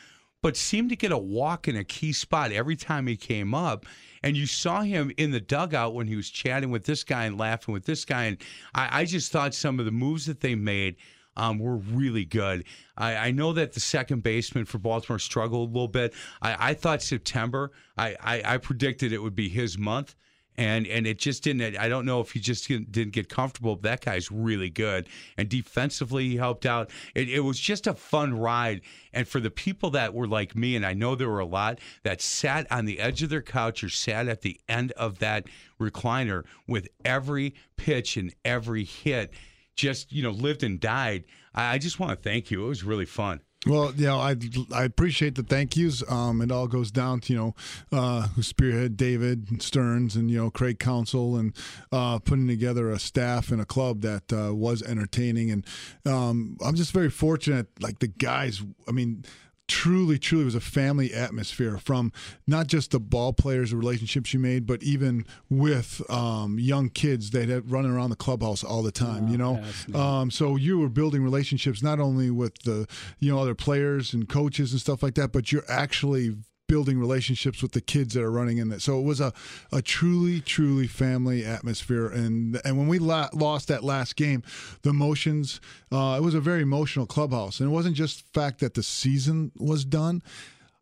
but 0.45 0.55
seemed 0.55 0.91
to 0.91 0.95
get 0.95 1.11
a 1.11 1.17
walk 1.17 1.67
in 1.67 1.75
a 1.75 1.83
key 1.83 2.13
spot 2.13 2.51
every 2.51 2.75
time 2.75 3.07
he 3.07 3.17
came 3.17 3.55
up. 3.55 3.83
And 4.21 4.37
you 4.37 4.45
saw 4.45 4.81
him 4.81 5.11
in 5.17 5.31
the 5.31 5.39
dugout 5.39 5.95
when 5.95 6.05
he 6.05 6.15
was 6.15 6.29
chatting 6.29 6.69
with 6.69 6.85
this 6.85 7.03
guy 7.03 7.25
and 7.25 7.35
laughing 7.35 7.73
with 7.73 7.85
this 7.85 8.05
guy. 8.05 8.25
And 8.25 8.37
I, 8.75 9.01
I 9.01 9.05
just 9.05 9.31
thought 9.31 9.55
some 9.55 9.79
of 9.79 9.85
the 9.85 9.91
moves 9.91 10.27
that 10.27 10.41
they 10.41 10.53
made 10.53 10.97
um, 11.35 11.57
were 11.57 11.77
really 11.77 12.25
good. 12.25 12.65
I, 12.95 13.15
I 13.15 13.31
know 13.31 13.53
that 13.53 13.73
the 13.73 13.79
second 13.79 14.21
baseman 14.21 14.65
for 14.65 14.77
Baltimore 14.77 15.17
struggled 15.17 15.71
a 15.71 15.73
little 15.73 15.87
bit. 15.87 16.13
I, 16.43 16.69
I 16.69 16.73
thought 16.75 17.01
September, 17.01 17.71
I, 17.97 18.15
I, 18.21 18.53
I 18.53 18.57
predicted 18.57 19.13
it 19.13 19.23
would 19.23 19.35
be 19.35 19.49
his 19.49 19.79
month. 19.79 20.13
And 20.57 20.87
and 20.87 21.05
it 21.05 21.19
just 21.19 21.43
didn't. 21.43 21.77
I 21.77 21.89
don't 21.89 22.05
know 22.05 22.21
if 22.21 22.31
he 22.31 22.39
just 22.39 22.67
didn't, 22.67 23.11
get 23.11 23.29
comfortable. 23.29 23.75
But 23.75 23.89
that 23.89 24.01
guy's 24.01 24.31
really 24.31 24.69
good, 24.69 25.09
and 25.37 25.49
defensively 25.49 26.29
he 26.29 26.37
helped 26.37 26.65
out. 26.65 26.89
It, 27.13 27.29
it 27.29 27.41
was 27.41 27.59
just 27.59 27.87
a 27.87 27.93
fun 27.93 28.33
ride. 28.33 28.81
And 29.13 29.27
for 29.27 29.39
the 29.39 29.51
people 29.51 29.89
that 29.91 30.13
were 30.13 30.27
like 30.27 30.55
me, 30.55 30.75
and 30.75 30.85
I 30.85 30.93
know 30.93 31.15
there 31.15 31.29
were 31.29 31.39
a 31.39 31.45
lot 31.45 31.79
that 32.03 32.21
sat 32.21 32.71
on 32.71 32.85
the 32.85 32.99
edge 32.99 33.21
of 33.23 33.29
their 33.29 33.41
couch 33.41 33.83
or 33.83 33.89
sat 33.89 34.27
at 34.27 34.41
the 34.41 34.59
end 34.69 34.91
of 34.93 35.19
that 35.19 35.47
recliner 35.79 36.43
with 36.67 36.87
every 37.03 37.55
pitch 37.77 38.17
and 38.17 38.33
every 38.43 38.83
hit, 38.83 39.33
just 39.75 40.11
you 40.11 40.23
know 40.23 40.31
lived 40.31 40.63
and 40.63 40.79
died. 40.79 41.25
I, 41.53 41.73
I 41.73 41.77
just 41.77 41.99
want 41.99 42.11
to 42.11 42.29
thank 42.29 42.49
you. 42.49 42.65
It 42.65 42.69
was 42.69 42.83
really 42.83 43.05
fun. 43.05 43.41
Well, 43.65 43.91
know, 44.05 44.19
I 44.19 44.35
I 44.71 44.83
appreciate 44.83 45.35
the 45.35 45.43
thank 45.43 45.75
yous. 45.75 46.03
Um, 46.09 46.41
it 46.41 46.51
all 46.51 46.67
goes 46.67 46.91
down 46.91 47.19
to 47.21 47.33
you 47.33 47.39
know 47.39 47.55
uh, 47.91 48.27
who 48.29 48.43
spearhead 48.43 48.95
David 48.95 49.61
Stearns 49.61 50.15
and 50.15 50.29
you 50.29 50.37
know 50.37 50.51
Craig 50.51 50.79
Counsell 50.79 51.35
and 51.35 51.55
uh, 51.91 52.19
putting 52.19 52.47
together 52.47 52.89
a 52.91 52.99
staff 52.99 53.51
and 53.51 53.59
a 53.59 53.65
club 53.65 54.01
that 54.01 54.31
uh, 54.31 54.53
was 54.53 54.83
entertaining. 54.83 55.49
And 55.51 55.65
um, 56.05 56.57
I'm 56.63 56.75
just 56.75 56.91
very 56.91 57.09
fortunate. 57.09 57.67
Like 57.79 57.99
the 57.99 58.07
guys, 58.07 58.61
I 58.87 58.91
mean. 58.91 59.25
Truly, 59.67 60.19
truly 60.19 60.45
was 60.45 60.53
a 60.55 60.61
family 60.61 61.11
atmosphere 61.13 61.77
from 61.77 62.11
not 62.45 62.67
just 62.67 62.91
the 62.91 62.99
ball 62.99 63.33
players, 63.33 63.71
the 63.71 63.77
relationships 63.77 64.33
you 64.33 64.39
made, 64.39 64.67
but 64.67 64.83
even 64.83 65.25
with 65.49 66.01
um, 66.09 66.59
young 66.59 66.89
kids 66.89 67.31
that 67.31 67.49
had 67.49 67.71
running 67.71 67.91
around 67.91 68.11
the 68.11 68.15
clubhouse 68.15 68.63
all 68.63 68.83
the 68.83 68.91
time. 68.91 69.27
you 69.27 69.37
know, 69.37 69.55
yeah, 69.55 69.61
that's 69.61 69.87
neat. 69.87 69.95
um, 69.97 70.29
so 70.31 70.55
you 70.55 70.77
were 70.77 70.89
building 70.89 71.23
relationships 71.23 71.81
not 71.81 71.99
only 71.99 72.29
with 72.29 72.59
the 72.63 72.87
you 73.19 73.31
know 73.31 73.39
other 73.39 73.55
players 73.55 74.13
and 74.13 74.29
coaches 74.29 74.71
and 74.71 74.79
stuff 74.81 75.01
like 75.01 75.15
that, 75.15 75.31
but 75.31 75.51
you're 75.51 75.65
actually 75.67 76.35
building 76.67 76.99
relationships 76.99 77.61
with 77.61 77.71
the 77.71 77.81
kids 77.81 78.13
that 78.13 78.23
are 78.23 78.31
running 78.31 78.57
in 78.57 78.71
it. 78.71 78.81
So 78.81 78.99
it 78.99 79.03
was 79.03 79.19
a, 79.19 79.33
a 79.71 79.81
truly, 79.81 80.41
truly 80.41 80.87
family 80.87 81.45
atmosphere. 81.45 82.07
And 82.07 82.59
and 82.65 82.77
when 82.77 82.87
we 82.87 82.99
la- 82.99 83.29
lost 83.33 83.67
that 83.67 83.83
last 83.83 84.15
game, 84.15 84.43
the 84.81 84.89
emotions, 84.89 85.61
uh, 85.91 86.15
it 86.17 86.23
was 86.23 86.33
a 86.33 86.41
very 86.41 86.61
emotional 86.61 87.05
clubhouse. 87.05 87.59
And 87.59 87.69
it 87.69 87.73
wasn't 87.73 87.95
just 87.95 88.31
fact 88.33 88.59
that 88.59 88.73
the 88.73 88.83
season 88.83 89.51
was 89.57 89.85
done. 89.85 90.21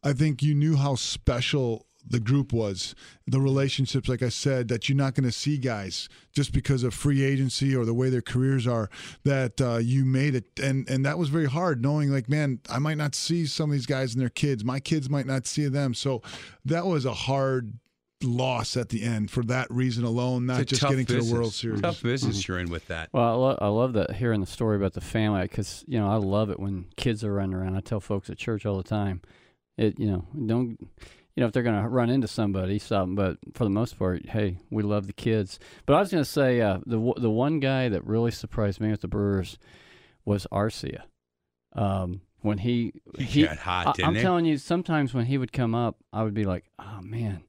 I 0.04 0.14
think 0.14 0.42
you 0.42 0.54
knew 0.54 0.76
how 0.76 0.96
special 0.96 1.86
the 2.08 2.20
group 2.20 2.52
was 2.52 2.96
the 3.28 3.40
relationships 3.40 4.10
like 4.10 4.22
i 4.22 4.30
said 4.30 4.68
that 4.68 4.88
you're 4.88 4.98
not 4.98 5.16
going 5.16 5.24
to 5.24 5.32
see 5.32 5.58
guys 5.58 6.10
just 6.32 6.52
because 6.52 6.84
of 6.84 6.94
free 6.94 7.24
agency 7.24 7.76
or 7.76 7.86
the 7.86 7.94
way 7.94 8.10
their 8.10 8.22
careers 8.22 8.68
are 8.68 8.90
that 9.24 9.62
uh, 9.62 9.78
you 9.78 10.04
made 10.04 10.36
it. 10.36 10.46
And 10.62 10.90
and 10.90 11.06
that 11.06 11.18
was 11.18 11.30
very 11.30 11.46
hard 11.46 11.82
knowing 11.82 12.10
like 12.12 12.28
man 12.30 12.60
i 12.70 12.80
might 12.80 12.98
not 12.98 13.16
see 13.16 13.46
some 13.46 13.70
of 13.70 13.74
these 13.74 13.86
guys 13.86 14.14
and 14.14 14.22
their 14.22 14.30
kids. 14.30 14.64
My 14.64 14.80
kids 14.80 15.10
might 15.10 15.26
not 15.26 15.46
see 15.48 15.68
them. 15.68 15.94
So 15.94 16.22
that 16.66 16.86
was 16.86 17.06
a 17.06 17.14
hard 17.14 17.74
loss 18.24 18.78
at 18.78 18.90
the 18.90 19.04
end 19.04 19.30
for 19.30 19.44
that 19.44 19.70
reason 19.70 20.06
alone 20.06 20.46
not 20.46 20.66
just 20.66 20.82
tough 20.82 20.92
getting 20.92 21.06
to 21.06 21.22
the 21.22 21.34
world 21.34 21.54
series. 21.54 21.82
Tough 21.82 22.02
business 22.02 22.48
you're 22.48 22.60
in 22.60 22.70
with 22.70 22.88
that. 22.88 23.10
Well, 23.12 23.24
I, 23.24 23.34
lo- 23.34 23.58
I 23.62 23.68
love 23.68 23.94
that 23.94 24.16
hearing 24.16 24.40
the 24.40 24.48
story 24.48 24.78
about 24.78 24.94
the 24.94 25.02
family. 25.02 25.42
Because 25.42 25.84
you 25.88 26.00
know 26.00 26.10
I 26.10 26.16
love 26.16 26.50
it 26.50 26.60
when 26.60 26.86
kids 26.96 27.24
are 27.24 27.34
running 27.34 27.54
around. 27.56 27.76
I 27.76 27.82
tell 27.82 28.00
folks 28.00 28.30
at 28.30 28.38
church 28.38 28.66
all 28.66 28.78
the 28.78 28.84
time, 28.84 29.22
it 29.78 30.00
you 30.00 30.10
know 30.10 30.26
don't 30.46 30.78
you 31.36 31.42
know 31.42 31.48
if 31.48 31.54
they're 31.54 31.64
going 31.64 31.82
to 31.82 31.88
run 31.90 32.10
into 32.10 32.28
somebody, 32.28 32.80
'em, 32.92 33.16
But 33.16 33.38
for 33.54 33.64
the 33.64 33.70
most 33.70 33.98
part, 33.98 34.28
hey, 34.30 34.58
we 34.70 34.84
love 34.84 35.08
the 35.08 35.14
kids. 35.14 35.60
But 35.86 35.96
I 35.96 36.00
was 36.00 36.12
going 36.12 36.24
to 36.24 36.30
say 36.30 36.62
uh, 36.62 36.80
the 36.86 37.14
the 37.18 37.32
one 37.32 37.60
guy 37.60 37.90
that 37.90 38.06
really 38.06 38.32
surprised 38.32 38.80
me 38.80 38.92
with 38.92 39.02
the 39.02 39.08
Brewers 39.08 39.58
was 40.26 40.46
Arcia. 40.52 41.04
Um, 41.76 42.22
when 42.42 42.60
he 42.60 42.94
He 43.18 43.44
got 43.46 43.58
hot, 43.58 44.00
I, 44.04 44.12
he? 44.16 44.22
telling 44.22 44.46
you, 44.46 44.58
sometimes 44.58 45.14
when 45.14 45.26
he 45.26 45.38
would 45.38 45.52
come 45.54 45.74
up, 45.74 45.98
I 46.12 46.24
would 46.24 46.34
be 46.34 46.44
like, 46.44 46.66
oh 46.78 47.00
man, 47.02 47.44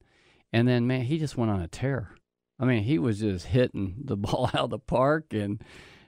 and 0.53 0.67
then 0.69 0.87
man, 0.87 1.03
he 1.03 1.19
just 1.19 1.37
went 1.37 1.51
on 1.51 1.61
a 1.61 1.69
tear. 1.69 2.15
I 2.59 2.65
mean, 2.65 2.85
he 2.85 2.99
was 2.99 3.19
just 3.21 3.47
hitting 3.47 3.97
the 4.05 4.17
ball 4.25 4.47
out 4.55 4.65
of 4.65 4.71
the 4.71 4.79
park, 4.79 5.33
and 5.33 5.63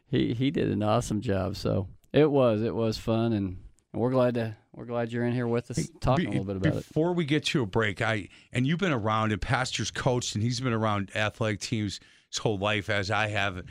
he 0.06 0.33
he 0.35 0.50
did 0.50 0.71
an 0.71 0.83
awesome 0.83 1.21
job. 1.21 1.56
So 1.56 1.88
it 2.12 2.30
was 2.30 2.62
it 2.62 2.75
was 2.75 2.97
fun, 2.97 3.33
and 3.33 3.59
we're 3.96 4.10
glad 4.10 4.34
to 4.34 4.56
we're 4.74 4.84
glad 4.84 5.10
you're 5.12 5.24
in 5.24 5.32
here 5.32 5.46
with 5.46 5.70
us 5.70 5.88
talking 6.00 6.26
a 6.26 6.30
little 6.30 6.44
bit 6.44 6.56
about 6.56 6.74
it. 6.74 6.86
Before 6.86 7.12
we 7.12 7.24
get 7.24 7.44
to 7.46 7.62
a 7.62 7.66
break, 7.66 8.02
I 8.02 8.28
and 8.52 8.66
you've 8.66 8.78
been 8.78 8.92
around 8.92 9.32
and 9.32 9.40
Pastor's 9.40 9.90
coached 9.90 10.34
and 10.34 10.44
he's 10.44 10.60
been 10.60 10.72
around 10.72 11.10
athletic 11.14 11.60
teams 11.60 12.00
his 12.30 12.38
whole 12.38 12.58
life 12.58 12.90
as 12.90 13.10
I 13.10 13.28
have. 13.28 13.62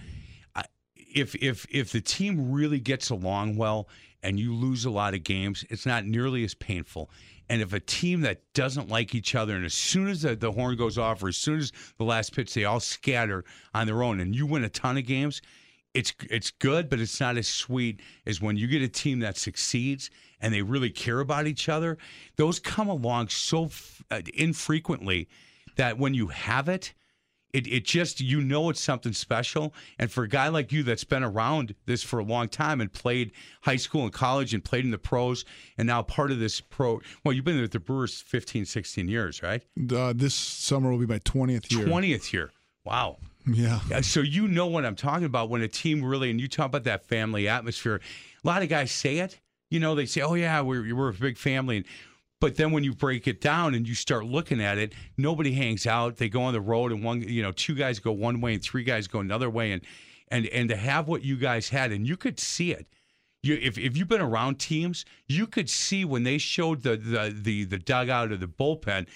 I, 0.56 0.64
if 0.96 1.36
if 1.36 1.66
if 1.70 1.92
the 1.92 2.02
team 2.02 2.52
really 2.52 2.80
gets 2.80 3.10
along 3.10 3.58
well 3.58 3.88
and 4.24 4.40
you 4.40 4.54
lose 4.54 4.86
a 4.86 4.90
lot 4.90 5.14
of 5.14 5.24
games, 5.24 5.64
it's 5.70 5.86
not 5.86 6.06
nearly 6.06 6.44
as 6.44 6.56
painful. 6.56 7.12
And 7.48 7.62
if 7.62 7.74
a 7.74 7.80
team 7.80 8.22
that 8.22 8.42
doesn't 8.54 8.90
like 8.90 9.14
each 9.14 9.36
other, 9.36 9.56
and 9.56 9.66
as 9.66 9.76
soon 9.76 10.08
as 10.08 10.24
the, 10.24 10.36
the 10.36 10.52
horn 10.52 10.76
goes 10.78 10.98
off, 10.98 11.22
or 11.22 11.28
as 11.28 11.38
soon 11.38 11.60
as 11.60 11.72
the 12.00 12.04
last 12.04 12.36
pitch, 12.36 12.52
they 12.56 12.66
all 12.66 12.80
scatter 12.80 13.46
on 13.76 13.86
their 13.86 14.02
own, 14.02 14.20
and 14.20 14.36
you 14.36 14.48
win 14.48 14.64
a 14.64 14.70
ton 14.70 14.98
of 14.98 15.06
games, 15.06 15.44
it's 15.96 16.14
it's 16.30 16.52
good, 16.52 16.90
but 16.90 17.00
it's 17.00 17.20
not 17.20 17.38
as 17.38 17.48
sweet 17.48 18.02
as 18.26 18.42
when 18.42 18.58
you 18.58 18.68
get 18.68 18.82
a 18.82 18.88
team 18.88 19.20
that 19.20 19.38
succeeds 19.38 20.10
and 20.42 20.54
they 20.54 20.62
really 20.62 20.90
care 20.90 21.22
about 21.22 21.48
each 21.48 21.70
other. 21.70 21.98
Those 22.36 22.60
come 22.60 22.90
along 22.90 23.30
so 23.30 23.66
f- 23.66 24.04
uh, 24.12 24.22
infrequently 24.34 25.30
that 25.78 25.98
when 25.98 26.14
you 26.14 26.28
have 26.28 26.68
it, 26.68 26.94
it 27.54 27.66
it 27.68 27.86
just 27.86 28.20
you 28.20 28.42
know 28.42 28.70
it's 28.70 28.82
something 28.82 29.14
special. 29.14 29.74
And 29.98 30.12
for 30.12 30.26
a 30.26 30.28
guy 30.28 30.50
like 30.50 30.74
you 30.74 30.84
that's 30.84 31.06
been 31.06 31.24
around 31.24 31.74
this 31.86 32.04
for 32.04 32.20
a 32.20 32.24
long 32.26 32.50
time 32.50 32.82
and 32.82 32.92
played 32.92 33.32
high 33.62 33.78
school 33.78 34.04
and 34.04 34.12
college 34.12 34.54
and 34.54 34.64
played 34.64 34.84
in 34.84 34.92
the 34.92 34.98
pros 34.98 35.46
and 35.78 35.88
now 35.88 36.02
part 36.02 36.30
of 36.30 36.40
this 36.40 36.60
pro, 36.60 37.00
well, 37.24 37.34
you've 37.34 37.46
been 37.46 37.62
with 37.62 37.72
the 37.72 37.80
Brewers 37.80 38.20
15, 38.20 38.66
16 38.66 39.08
years, 39.08 39.42
right? 39.42 39.64
uh, 39.96 40.14
this 40.14 40.36
summer 40.36 40.92
will 40.92 41.00
be 41.00 41.06
my 41.06 41.20
20th 41.20 41.72
year 41.72 41.88
20th 41.88 42.34
year. 42.34 42.52
Wow. 42.84 43.18
Yeah 43.90 44.02
so 44.02 44.22
you 44.22 44.48
know 44.48 44.68
what 44.68 44.86
I'm 44.86 44.96
talking 44.96 45.26
about 45.26 45.50
when 45.50 45.62
a 45.62 45.68
team 45.68 46.04
really, 46.04 46.30
and 46.30 46.40
you 46.40 46.48
talk 46.48 46.68
about 46.68 46.84
that 46.86 47.06
family 47.06 47.48
atmosphere. 47.48 48.02
A 48.44 48.48
lot 48.48 48.64
of 48.64 48.70
guys 48.70 48.92
say 48.92 49.20
it. 49.20 49.40
You 49.70 49.80
know, 49.80 49.96
they 49.96 50.06
say, 50.06 50.22
"Oh 50.22 50.36
yeah, 50.36 50.62
we're 50.62 50.96
we're 50.96 51.10
a 51.10 51.14
big 51.14 51.38
family," 51.38 51.86
but 52.40 52.56
then 52.56 52.72
when 52.72 52.84
you 52.84 52.94
break 52.94 53.28
it 53.28 53.42
down 53.42 53.74
and 53.74 53.88
you 53.88 53.96
start 53.96 54.26
looking 54.26 54.62
at 54.62 54.78
it, 54.78 54.94
nobody 55.18 55.54
hangs 55.54 55.88
out. 55.88 56.18
They 56.18 56.30
go 56.30 56.44
on 56.44 56.54
the 56.54 56.62
road, 56.62 56.92
and 56.92 57.04
one, 57.04 57.22
you 57.22 57.42
know, 57.42 57.52
two 57.52 57.76
guys 57.76 58.00
go 58.00 58.12
one 58.12 58.42
way 58.42 58.54
and 58.54 58.64
three 58.64 58.84
guys 58.84 59.08
go 59.08 59.20
another 59.20 59.50
way, 59.50 59.72
and 59.72 59.82
and 60.30 60.46
and 60.48 60.70
to 60.70 60.76
have 60.76 61.08
what 61.08 61.24
you 61.24 61.38
guys 61.38 61.70
had, 61.70 61.92
and 61.92 62.08
you 62.08 62.18
could 62.18 62.40
see 62.40 62.72
it. 62.72 62.88
You, 63.42 63.60
if, 63.62 63.78
if 63.78 63.96
you've 63.96 64.08
been 64.08 64.22
around 64.22 64.58
teams, 64.58 65.06
you 65.28 65.46
could 65.46 65.70
see 65.70 66.04
when 66.04 66.24
they 66.24 66.38
showed 66.38 66.84
the 66.84 66.98
the 66.98 67.36
the, 67.36 67.64
the 67.66 67.78
dugout 67.78 68.32
or 68.32 68.38
the 68.38 68.48
bullpen, 68.48 69.08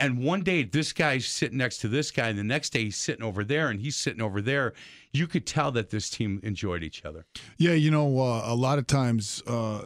and 0.00 0.18
one 0.18 0.42
day 0.42 0.64
this 0.64 0.92
guy's 0.92 1.26
sitting 1.26 1.58
next 1.58 1.78
to 1.78 1.88
this 1.88 2.10
guy, 2.10 2.28
and 2.28 2.38
the 2.38 2.44
next 2.44 2.70
day 2.70 2.84
he's 2.84 2.96
sitting 2.96 3.22
over 3.22 3.44
there, 3.44 3.68
and 3.68 3.80
he's 3.80 3.96
sitting 3.96 4.22
over 4.22 4.40
there. 4.40 4.72
You 5.12 5.26
could 5.26 5.46
tell 5.46 5.70
that 5.72 5.90
this 5.90 6.10
team 6.10 6.40
enjoyed 6.42 6.82
each 6.82 7.04
other. 7.04 7.26
Yeah, 7.58 7.74
you 7.74 7.90
know, 7.90 8.18
uh, 8.18 8.42
a 8.44 8.54
lot 8.54 8.78
of 8.78 8.86
times 8.86 9.42
uh, 9.46 9.82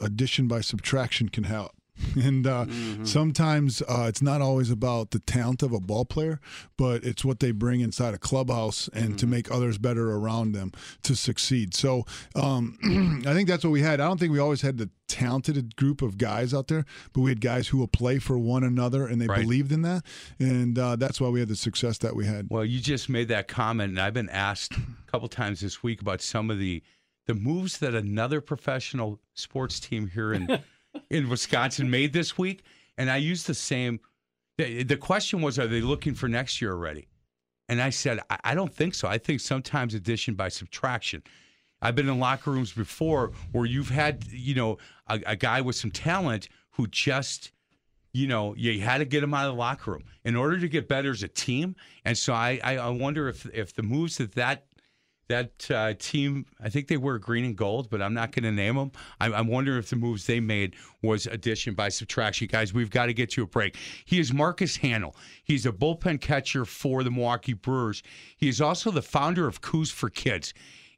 addition 0.00 0.48
by 0.48 0.60
subtraction 0.60 1.28
can 1.28 1.44
help. 1.44 1.72
And 2.14 2.46
uh, 2.46 2.66
sometimes 3.04 3.82
uh, 3.82 4.06
it's 4.08 4.22
not 4.22 4.40
always 4.40 4.70
about 4.70 5.10
the 5.10 5.18
talent 5.18 5.62
of 5.62 5.72
a 5.72 5.80
ball 5.80 6.04
player, 6.04 6.40
but 6.76 7.04
it's 7.04 7.24
what 7.24 7.40
they 7.40 7.52
bring 7.52 7.80
inside 7.80 8.14
a 8.14 8.18
clubhouse 8.18 8.88
and 8.92 9.18
to 9.18 9.26
make 9.26 9.50
others 9.50 9.78
better 9.78 10.10
around 10.12 10.52
them 10.52 10.72
to 11.04 11.14
succeed. 11.16 11.74
So 11.74 12.04
um, 12.34 13.22
I 13.26 13.32
think 13.34 13.48
that's 13.48 13.64
what 13.64 13.70
we 13.70 13.80
had. 13.82 14.00
I 14.00 14.06
don't 14.08 14.18
think 14.18 14.32
we 14.32 14.38
always 14.38 14.62
had 14.62 14.78
the 14.78 14.90
talented 15.08 15.76
group 15.76 16.02
of 16.02 16.16
guys 16.18 16.52
out 16.54 16.68
there, 16.68 16.84
but 17.12 17.20
we 17.20 17.30
had 17.30 17.40
guys 17.40 17.68
who 17.68 17.78
will 17.78 17.88
play 17.88 18.18
for 18.18 18.38
one 18.38 18.64
another 18.64 19.06
and 19.06 19.20
they 19.20 19.26
Right. 19.26 19.42
believed 19.42 19.72
in 19.72 19.82
that. 19.82 20.04
And 20.38 20.78
uh, 20.78 20.96
that's 20.96 21.20
why 21.20 21.28
we 21.28 21.40
had 21.40 21.48
the 21.48 21.56
success 21.56 21.98
that 21.98 22.14
we 22.16 22.26
had. 22.26 22.48
Well, 22.50 22.64
you 22.64 22.80
just 22.80 23.08
made 23.08 23.28
that 23.28 23.48
comment, 23.48 23.90
and 23.90 24.00
I've 24.00 24.14
been 24.14 24.30
asked 24.30 24.74
a 24.74 25.10
couple 25.10 25.28
times 25.28 25.60
this 25.60 25.82
week 25.82 26.00
about 26.00 26.20
some 26.20 26.50
of 26.50 26.58
the 26.58 26.82
the 27.26 27.34
moves 27.34 27.78
that 27.78 27.94
another 27.94 28.40
professional 28.40 29.20
sports 29.34 29.78
team 29.78 30.08
here 30.08 30.32
in 30.32 30.48
in 31.10 31.28
Wisconsin 31.28 31.90
made 31.90 32.12
this 32.12 32.36
week, 32.38 32.64
and 32.96 33.10
I 33.10 33.16
used 33.16 33.46
the 33.46 33.54
same. 33.54 34.00
The, 34.58 34.82
the 34.82 34.96
question 34.96 35.40
was, 35.40 35.58
are 35.58 35.66
they 35.66 35.80
looking 35.80 36.14
for 36.14 36.28
next 36.28 36.60
year 36.60 36.72
already? 36.72 37.08
And 37.68 37.80
I 37.80 37.90
said, 37.90 38.20
I, 38.28 38.38
I 38.44 38.54
don't 38.54 38.72
think 38.72 38.94
so. 38.94 39.08
I 39.08 39.18
think 39.18 39.40
sometimes 39.40 39.94
addition 39.94 40.34
by 40.34 40.48
subtraction. 40.48 41.22
I've 41.80 41.94
been 41.94 42.08
in 42.08 42.18
locker 42.18 42.50
rooms 42.50 42.72
before 42.72 43.32
where 43.50 43.66
you've 43.66 43.90
had, 43.90 44.26
you 44.30 44.54
know, 44.54 44.78
a, 45.08 45.20
a 45.26 45.36
guy 45.36 45.60
with 45.60 45.76
some 45.76 45.90
talent 45.90 46.48
who 46.72 46.86
just, 46.86 47.50
you 48.12 48.26
know, 48.26 48.54
you 48.56 48.80
had 48.80 48.98
to 48.98 49.04
get 49.04 49.22
him 49.22 49.34
out 49.34 49.48
of 49.48 49.54
the 49.54 49.58
locker 49.58 49.92
room 49.92 50.04
in 50.24 50.36
order 50.36 50.60
to 50.60 50.68
get 50.68 50.88
better 50.88 51.10
as 51.10 51.22
a 51.22 51.28
team. 51.28 51.74
And 52.04 52.16
so 52.16 52.32
I, 52.32 52.60
I, 52.62 52.88
wonder 52.90 53.28
if 53.28 53.46
if 53.52 53.74
the 53.74 53.82
moves 53.82 54.18
that 54.18 54.32
that 54.34 54.66
that 55.32 55.70
uh, 55.70 55.94
team, 55.98 56.44
I 56.62 56.68
think 56.68 56.88
they 56.88 56.98
were 56.98 57.18
green 57.18 57.44
and 57.44 57.56
gold, 57.56 57.88
but 57.88 58.02
I'm 58.02 58.12
not 58.12 58.32
going 58.32 58.44
to 58.44 58.52
name 58.52 58.76
them. 58.76 58.92
I'm, 59.18 59.32
I'm 59.32 59.46
wondering 59.48 59.78
if 59.78 59.88
the 59.88 59.96
moves 59.96 60.26
they 60.26 60.40
made 60.40 60.76
was 61.02 61.26
addition 61.26 61.74
by 61.74 61.88
subtraction. 61.88 62.48
Guys, 62.48 62.74
we've 62.74 62.90
got 62.90 63.06
to 63.06 63.14
get 63.14 63.30
to 63.30 63.42
a 63.42 63.46
break. 63.46 63.76
He 64.04 64.20
is 64.20 64.32
Marcus 64.32 64.78
Hanel. 64.78 65.14
He's 65.42 65.64
a 65.64 65.72
bullpen 65.72 66.20
catcher 66.20 66.66
for 66.66 67.02
the 67.02 67.10
Milwaukee 67.10 67.54
Brewers. 67.54 68.02
He 68.36 68.48
is 68.48 68.60
also 68.60 68.90
the 68.90 69.00
founder 69.00 69.46
of 69.46 69.62
Coos 69.62 69.90
for 69.90 70.10
Kids. 70.10 70.52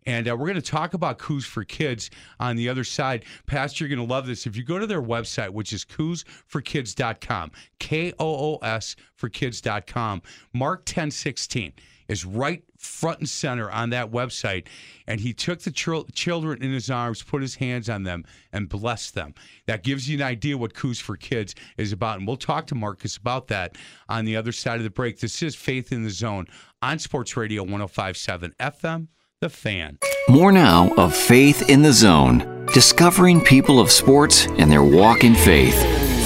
And 0.05 0.29
uh, 0.29 0.37
we're 0.37 0.49
going 0.49 0.57
to 0.57 0.62
talk 0.62 0.95
about 0.95 1.19
Coos 1.19 1.47
for 1.47 1.62
Kids 1.62 2.11
on 2.41 2.57
the 2.57 2.69
other 2.69 2.85
side. 2.85 3.25
Pastor, 3.47 3.85
you're 3.85 3.97
going 3.97 4.07
to 4.07 4.12
love 4.12 4.26
this. 4.26 4.47
If 4.47 4.57
you 4.57 4.64
go 4.64 4.79
to 4.79 4.87
their 4.87 5.00
website, 5.00 5.50
which 5.50 5.73
is 5.73 5.85
koosforkids.com, 5.85 7.53
K 7.79 8.12
O 8.19 8.57
O 8.57 8.59
S 8.62 8.97
for 9.14 9.29
kids.com, 9.29 10.23
Mark 10.53 10.81
1016 10.81 11.73
is 12.09 12.25
right 12.25 12.63
front 12.79 13.21
and 13.21 13.29
center 13.29 13.71
on 13.71 13.91
that 13.91 14.11
website. 14.11 14.67
And 15.07 15.21
he 15.21 15.33
took 15.33 15.61
the 15.61 15.71
chil- 15.71 16.07
children 16.13 16.63
in 16.63 16.73
his 16.73 16.91
arms, 16.91 17.23
put 17.23 17.43
his 17.43 17.57
hands 17.57 17.89
on 17.89 18.03
them, 18.03 18.25
and 18.53 18.69
blessed 18.69 19.15
them. 19.15 19.35
That 19.67 19.83
gives 19.83 20.09
you 20.09 20.17
an 20.19 20.23
idea 20.23 20.59
what 20.59 20.75
Coos 20.75 21.01
for 21.01 21.17
Kids 21.17 21.55
is 21.77 21.93
about. 21.93 22.19
And 22.19 22.27
we'll 22.27 22.37
talk 22.37 22.67
to 22.69 22.75
Marcus 22.75 23.17
about 23.17 23.49
that 23.49 23.77
on 24.09 24.25
the 24.25 24.37
other 24.37 24.53
side 24.53 24.79
of 24.79 24.85
the 24.85 24.91
break. 24.91 25.21
This 25.21 25.43
is 25.43 25.55
Faith 25.55 25.93
in 25.93 26.05
the 26.05 26.11
Zone 26.11 26.47
on 26.83 26.99
Sports 26.99 27.37
Radio 27.37 27.63
1057 27.63 28.55
FM. 28.61 29.09
The 29.41 29.51
Fan. 29.51 29.99
More 30.31 30.53
now 30.53 30.91
of 30.97 31.15
Faith 31.15 31.69
in 31.69 31.83
the 31.83 31.93
Zone, 31.93 32.65
discovering 32.73 33.43
people 33.43 33.79
of 33.79 33.91
sports 33.91 34.47
and 34.47 34.73
their 34.73 34.85
walk 34.85 35.23
in 35.23 35.35
faith. 35.35 35.75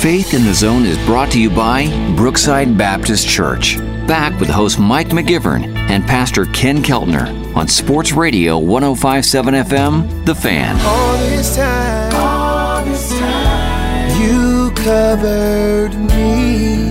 Faith 0.01 0.35
in 0.35 0.45
the 0.45 0.55
Zone 0.55 0.85
is 0.85 0.97
brought 1.05 1.33
to 1.33 1.41
you 1.41 1.51
by 1.51 1.89
Brookside 2.15 2.79
Baptist 2.79 3.27
Church. 3.27 3.77
Back 4.09 4.41
with 4.41 4.49
host 4.49 4.79
Mike 4.79 5.09
McGivern 5.09 5.77
and 5.91 6.03
Pastor 6.03 6.47
Ken 6.47 6.83
Keltner 6.83 7.55
on 7.55 7.69
Sports 7.69 8.13
Radio 8.13 8.57
1057 8.57 9.53
FM, 9.53 10.25
The 10.25 10.35
Fan. 10.35 10.81
All 10.81 11.19
this 11.19 11.55
time, 11.55 12.15
all 12.15 12.83
this 12.87 13.11
time, 13.19 14.23
you 14.23 14.71
covered 14.77 15.95
me. 16.09 16.89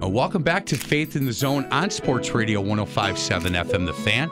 Uh, 0.00 0.08
welcome 0.08 0.44
back 0.44 0.64
to 0.66 0.76
Faith 0.76 1.16
in 1.16 1.26
the 1.26 1.32
Zone 1.32 1.64
on 1.72 1.90
Sports 1.90 2.32
Radio 2.32 2.60
1057 2.60 3.52
FM 3.52 3.84
The 3.84 3.94
Fan. 3.94 4.30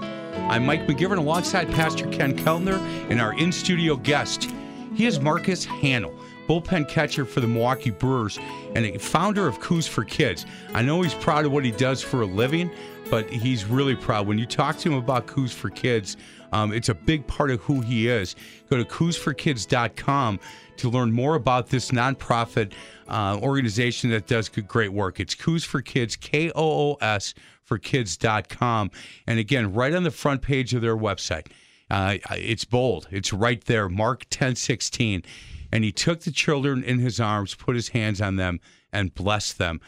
I'm 0.48 0.64
Mike 0.64 0.86
McGivern 0.86 1.18
alongside 1.18 1.68
Pastor 1.72 2.06
Ken 2.10 2.36
Keltner 2.38 2.78
and 3.10 3.20
our 3.20 3.36
in 3.36 3.50
studio 3.50 3.96
guest. 3.96 4.48
He 4.94 5.06
is 5.06 5.20
Marcus 5.20 5.64
Hanel, 5.64 6.14
bullpen 6.46 6.86
catcher 6.86 7.24
for 7.24 7.40
the 7.40 7.46
Milwaukee 7.46 7.90
Brewers 7.90 8.38
and 8.74 8.84
a 8.84 8.98
founder 8.98 9.48
of 9.48 9.58
Coos 9.58 9.86
for 9.86 10.04
Kids. 10.04 10.44
I 10.74 10.82
know 10.82 11.00
he's 11.00 11.14
proud 11.14 11.46
of 11.46 11.52
what 11.52 11.64
he 11.64 11.70
does 11.70 12.02
for 12.02 12.22
a 12.22 12.26
living, 12.26 12.70
but 13.10 13.28
he's 13.30 13.64
really 13.64 13.96
proud. 13.96 14.26
When 14.26 14.38
you 14.38 14.44
talk 14.44 14.76
to 14.78 14.92
him 14.92 14.98
about 14.98 15.26
Coos 15.26 15.52
for 15.52 15.70
Kids, 15.70 16.18
um, 16.52 16.72
it's 16.74 16.90
a 16.90 16.94
big 16.94 17.26
part 17.26 17.50
of 17.50 17.60
who 17.60 17.80
he 17.80 18.08
is. 18.08 18.36
Go 18.68 18.76
to 18.76 18.84
coosforkids.com 18.84 20.40
to 20.76 20.90
learn 20.90 21.10
more 21.10 21.36
about 21.36 21.68
this 21.68 21.90
nonprofit 21.90 22.72
uh, 23.08 23.38
organization 23.42 24.10
that 24.10 24.26
does 24.26 24.50
great 24.50 24.92
work. 24.92 25.20
It's 25.20 25.34
Coos 25.34 25.64
for 25.64 25.80
Kids, 25.80 26.16
K 26.16 26.50
O 26.50 26.92
O 26.92 26.98
S 27.00 27.32
for 27.62 27.78
kids.com. 27.78 28.90
And 29.26 29.38
again, 29.38 29.72
right 29.72 29.94
on 29.94 30.02
the 30.02 30.10
front 30.10 30.42
page 30.42 30.74
of 30.74 30.82
their 30.82 30.96
website, 30.96 31.46
uh, 31.92 32.16
it's 32.30 32.64
bold. 32.64 33.06
It's 33.10 33.32
right 33.32 33.62
there, 33.66 33.88
Mark 33.88 34.24
10 34.30 34.56
16. 34.56 35.22
And 35.70 35.84
he 35.84 35.92
took 35.92 36.20
the 36.20 36.30
children 36.30 36.82
in 36.82 36.98
his 36.98 37.20
arms, 37.20 37.54
put 37.54 37.76
his 37.76 37.88
hands 37.90 38.20
on 38.20 38.36
them, 38.36 38.60
and 38.92 39.14
blessed 39.14 39.58
them. 39.58 39.80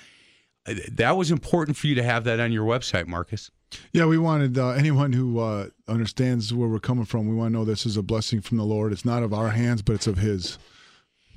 Uh, 0.66 0.74
That 0.92 1.16
was 1.16 1.30
important 1.30 1.76
for 1.76 1.86
you 1.86 1.94
to 1.94 2.02
have 2.02 2.24
that 2.24 2.40
on 2.40 2.52
your 2.52 2.66
website, 2.66 3.06
Marcus. 3.06 3.50
Yeah, 3.92 4.06
we 4.06 4.18
wanted 4.18 4.56
uh, 4.56 4.68
anyone 4.70 5.12
who 5.12 5.40
uh, 5.40 5.68
understands 5.88 6.52
where 6.54 6.68
we're 6.68 6.78
coming 6.78 7.04
from. 7.06 7.26
We 7.28 7.34
want 7.34 7.52
to 7.52 7.58
know 7.58 7.64
this 7.64 7.86
is 7.86 7.96
a 7.96 8.02
blessing 8.02 8.40
from 8.40 8.56
the 8.58 8.64
Lord. 8.64 8.92
It's 8.92 9.04
not 9.04 9.22
of 9.22 9.32
our 9.32 9.48
hands, 9.48 9.82
but 9.82 9.94
it's 9.94 10.06
of 10.06 10.18
His. 10.18 10.58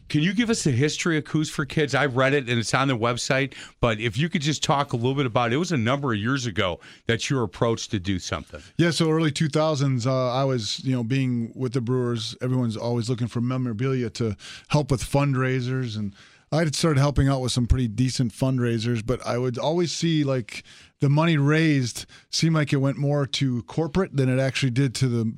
Can 0.10 0.22
you 0.22 0.34
give 0.34 0.50
us 0.50 0.64
the 0.64 0.72
history 0.72 1.18
of 1.18 1.26
Coos 1.26 1.50
for 1.50 1.66
Kids? 1.66 1.94
I've 1.94 2.16
read 2.16 2.34
it 2.34 2.50
and 2.50 2.60
it's 2.60 2.74
on 2.74 2.88
the 2.88 2.98
website, 2.98 3.54
but 3.82 4.00
if 4.00 4.18
you 4.18 4.30
could 4.30 4.42
just 4.42 4.64
talk 4.64 4.94
a 4.94 4.96
little 4.96 5.16
bit 5.16 5.26
about 5.26 5.52
it. 5.52 5.56
It 5.56 5.60
was 5.60 5.72
a 5.72 5.78
number 5.78 6.14
of 6.14 6.20
years 6.20 6.46
ago 6.46 6.80
that 7.08 7.30
you 7.30 7.36
were 7.36 7.44
approached 7.44 7.92
to 7.92 8.00
do 8.00 8.20
something. 8.20 8.62
Yeah, 8.78 8.92
so 8.92 9.10
early 9.10 9.32
2000s, 9.32 10.06
uh, 10.06 10.32
I 10.32 10.44
was, 10.44 10.84
you 10.84 10.96
know, 10.96 11.04
being 11.04 11.52
with 11.56 11.74
the 11.74 11.82
Brewers. 11.82 12.36
Everyone's 12.42 12.78
always 12.78 13.10
looking 13.10 13.28
for 13.28 13.42
memorabilia 13.42 14.10
to 14.12 14.36
help 14.70 14.92
with 14.92 15.04
fundraisers, 15.04 15.98
and 15.98 16.16
I 16.52 16.60
had 16.60 16.76
started 16.76 17.00
helping 17.00 17.28
out 17.28 17.42
with 17.42 17.52
some 17.52 17.68
pretty 17.68 17.88
decent 17.88 18.32
fundraisers. 18.32 19.06
But 19.06 19.26
I 19.26 19.38
would 19.38 19.58
always 19.58 19.92
see 19.92 20.24
like 20.24 20.64
the 21.00 21.10
money 21.10 21.38
raised 21.38 22.06
seemed 22.30 22.56
like 22.56 22.74
it 22.74 22.78
went 22.78 22.98
more 22.98 23.26
to 23.26 23.64
corporate 23.64 24.16
than 24.16 24.30
it 24.30 24.40
actually 24.40 24.72
did 24.72 24.96
to 24.96 25.08
the 25.08 25.34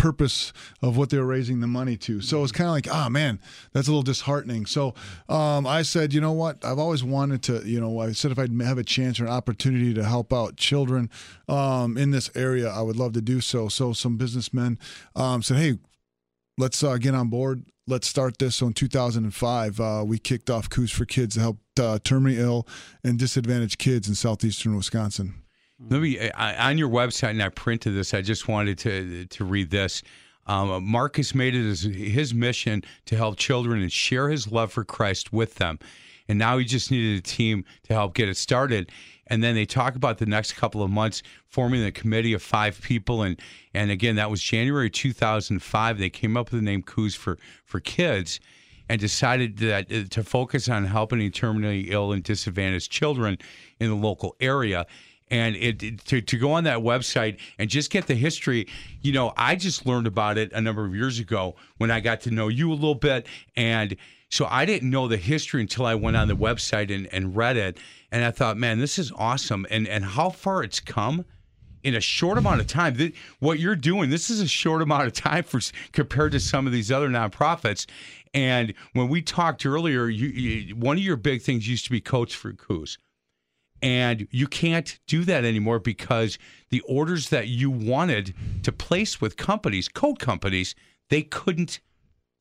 purpose 0.00 0.54
of 0.80 0.96
what 0.96 1.10
they 1.10 1.18
were 1.18 1.26
raising 1.26 1.60
the 1.60 1.66
money 1.66 1.94
to. 1.94 2.22
So 2.22 2.42
it's 2.42 2.52
kind 2.52 2.68
of 2.68 2.72
like, 2.72 2.90
ah, 2.90 3.10
man, 3.10 3.38
that's 3.74 3.86
a 3.86 3.90
little 3.90 4.02
disheartening. 4.02 4.64
So 4.64 4.94
um, 5.28 5.66
I 5.66 5.82
said, 5.82 6.14
you 6.14 6.22
know 6.22 6.32
what? 6.32 6.64
I've 6.64 6.78
always 6.78 7.04
wanted 7.04 7.42
to, 7.42 7.68
you 7.68 7.78
know, 7.78 8.00
I 8.00 8.12
said 8.12 8.32
if 8.32 8.38
I'd 8.38 8.58
have 8.62 8.78
a 8.78 8.82
chance 8.82 9.20
or 9.20 9.24
an 9.24 9.30
opportunity 9.30 9.92
to 9.92 10.02
help 10.02 10.32
out 10.32 10.56
children 10.56 11.10
um, 11.50 11.98
in 11.98 12.12
this 12.12 12.30
area, 12.34 12.70
I 12.70 12.80
would 12.80 12.96
love 12.96 13.12
to 13.12 13.20
do 13.20 13.42
so. 13.42 13.68
So 13.68 13.92
some 13.92 14.16
businessmen 14.16 14.78
um, 15.14 15.42
said, 15.42 15.58
hey, 15.58 15.78
let's 16.56 16.82
uh, 16.82 16.96
get 16.96 17.14
on 17.14 17.28
board. 17.28 17.66
Let's 17.86 18.08
start 18.08 18.38
this. 18.38 18.56
So 18.56 18.68
in 18.68 18.72
2005, 18.72 19.80
uh, 19.80 20.04
we 20.06 20.18
kicked 20.18 20.48
off 20.48 20.70
Coos 20.70 20.90
for 20.90 21.04
Kids 21.04 21.34
to 21.34 21.42
help 21.42 21.58
uh, 21.78 21.98
terminally 21.98 22.38
ill 22.38 22.66
and 23.04 23.18
disadvantaged 23.18 23.78
kids 23.78 24.08
in 24.08 24.14
southeastern 24.14 24.76
Wisconsin. 24.76 25.34
Let 25.88 26.02
me 26.02 26.30
I, 26.30 26.68
on 26.70 26.78
your 26.78 26.90
website, 26.90 27.30
and 27.30 27.42
I 27.42 27.48
printed 27.48 27.94
this. 27.94 28.12
I 28.12 28.20
just 28.20 28.48
wanted 28.48 28.78
to 28.78 29.24
to 29.26 29.44
read 29.44 29.70
this. 29.70 30.02
Um, 30.46 30.84
Marcus 30.84 31.34
made 31.34 31.54
it 31.54 31.68
as 31.68 31.82
his 31.82 32.34
mission 32.34 32.82
to 33.06 33.16
help 33.16 33.36
children 33.36 33.80
and 33.80 33.92
share 33.92 34.28
his 34.28 34.50
love 34.50 34.72
for 34.72 34.84
Christ 34.84 35.32
with 35.32 35.56
them. 35.56 35.78
And 36.28 36.38
now 36.38 36.58
he 36.58 36.64
just 36.64 36.90
needed 36.90 37.18
a 37.18 37.22
team 37.22 37.64
to 37.84 37.94
help 37.94 38.14
get 38.14 38.28
it 38.28 38.36
started. 38.36 38.90
And 39.28 39.44
then 39.44 39.54
they 39.54 39.64
talk 39.64 39.94
about 39.94 40.18
the 40.18 40.26
next 40.26 40.54
couple 40.54 40.82
of 40.82 40.90
months 40.90 41.22
forming 41.46 41.84
a 41.84 41.92
committee 41.92 42.32
of 42.32 42.42
five 42.42 42.80
people. 42.82 43.22
And 43.22 43.40
and 43.72 43.90
again, 43.90 44.16
that 44.16 44.30
was 44.30 44.42
January 44.42 44.90
2005. 44.90 45.98
They 45.98 46.10
came 46.10 46.36
up 46.36 46.50
with 46.50 46.60
the 46.60 46.64
name 46.64 46.82
Coos 46.82 47.14
for 47.14 47.38
for 47.64 47.80
Kids 47.80 48.38
and 48.90 49.00
decided 49.00 49.58
that 49.58 49.90
uh, 49.90 50.02
to 50.10 50.24
focus 50.24 50.68
on 50.68 50.84
helping 50.84 51.20
terminally 51.30 51.90
ill 51.90 52.12
and 52.12 52.24
disadvantaged 52.24 52.90
children 52.90 53.38
in 53.78 53.88
the 53.88 53.94
local 53.94 54.34
area 54.40 54.84
and 55.30 55.56
it, 55.56 55.82
it- 55.82 56.04
to, 56.06 56.20
to 56.20 56.36
go 56.38 56.52
on 56.52 56.64
that 56.64 56.78
website 56.78 57.38
and 57.58 57.70
just 57.70 57.90
get 57.90 58.06
the 58.06 58.14
history 58.14 58.66
you 59.02 59.12
know 59.12 59.32
i 59.36 59.54
just 59.54 59.86
learned 59.86 60.06
about 60.06 60.38
it 60.38 60.52
a 60.52 60.60
number 60.60 60.84
of 60.84 60.94
years 60.94 61.18
ago 61.18 61.54
when 61.78 61.90
i 61.90 62.00
got 62.00 62.20
to 62.20 62.30
know 62.30 62.48
you 62.48 62.70
a 62.72 62.74
little 62.74 62.94
bit 62.94 63.26
and 63.56 63.96
so 64.28 64.46
i 64.50 64.64
didn't 64.64 64.90
know 64.90 65.08
the 65.08 65.16
history 65.16 65.60
until 65.60 65.86
i 65.86 65.94
went 65.94 66.16
on 66.16 66.28
the 66.28 66.36
website 66.36 66.94
and, 66.94 67.06
and 67.12 67.36
read 67.36 67.56
it 67.56 67.78
and 68.10 68.24
i 68.24 68.30
thought 68.30 68.56
man 68.56 68.78
this 68.78 68.98
is 68.98 69.12
awesome 69.16 69.66
and 69.70 69.86
and 69.88 70.04
how 70.04 70.30
far 70.30 70.62
it's 70.62 70.80
come 70.80 71.24
in 71.82 71.94
a 71.94 72.00
short 72.00 72.36
amount 72.36 72.60
of 72.60 72.66
time. 72.66 72.94
What 73.38 73.58
you're 73.58 73.76
doing, 73.76 74.10
this 74.10 74.28
is 74.28 74.40
a 74.40 74.46
short 74.46 74.82
amount 74.82 75.06
of 75.06 75.12
time 75.14 75.44
for 75.44 75.60
compared 75.92 76.32
to 76.32 76.40
some 76.40 76.66
of 76.66 76.72
these 76.74 76.92
other 76.92 77.08
nonprofits. 77.08 77.86
And 78.34 78.74
when 78.92 79.08
we 79.08 79.22
talked 79.22 79.64
earlier, 79.64 80.08
you, 80.08 80.28
you 80.28 80.76
one 80.76 80.98
of 80.98 81.02
your 81.02 81.16
big 81.16 81.42
things 81.42 81.66
used 81.68 81.84
to 81.86 81.90
be 81.90 82.00
Coach 82.00 82.36
for 82.36 82.52
Coos. 82.52 82.98
And 83.82 84.28
you 84.30 84.46
can't 84.46 84.98
do 85.06 85.24
that 85.24 85.44
anymore 85.44 85.78
because 85.78 86.38
the 86.68 86.80
orders 86.82 87.30
that 87.30 87.48
you 87.48 87.70
wanted 87.70 88.34
to 88.62 88.72
place 88.72 89.20
with 89.20 89.36
companies, 89.36 89.88
code 89.88 90.18
companies, 90.18 90.74
they 91.08 91.22
couldn't 91.22 91.80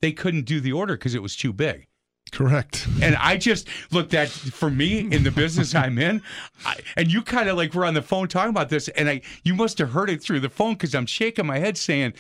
they 0.02 0.12
couldn't 0.12 0.44
do 0.44 0.62
the 0.62 0.72
order 0.72 0.96
because 0.96 1.14
it 1.14 1.22
was 1.22 1.36
too 1.36 1.52
big. 1.52 1.88
Correct. 2.32 2.88
And 3.02 3.16
I 3.16 3.38
just 3.38 3.68
look 3.92 4.10
that 4.10 4.30
for 4.30 4.70
me 4.70 5.00
in 5.00 5.24
the 5.24 5.32
business 5.32 5.74
I'm 5.74 5.98
in, 5.98 6.22
I, 6.66 6.76
and 6.96 7.12
you 7.12 7.22
kind 7.22 7.50
of 7.50 7.58
like 7.58 7.74
were 7.74 7.86
on 7.86 7.96
the 7.96 8.02
phone 8.02 8.28
talking 8.28 8.52
about 8.52 8.70
this, 8.70 8.88
and 8.90 9.10
I 9.10 9.22
you 9.44 9.56
must 9.56 9.78
have 9.80 9.92
heard 9.92 10.10
it 10.10 10.22
through 10.22 10.40
the 10.42 10.50
phone 10.50 10.74
because 10.74 10.94
I'm 10.94 11.06
shaking 11.06 11.48
my 11.48 11.60
head 11.60 11.78
saying, 11.78 12.14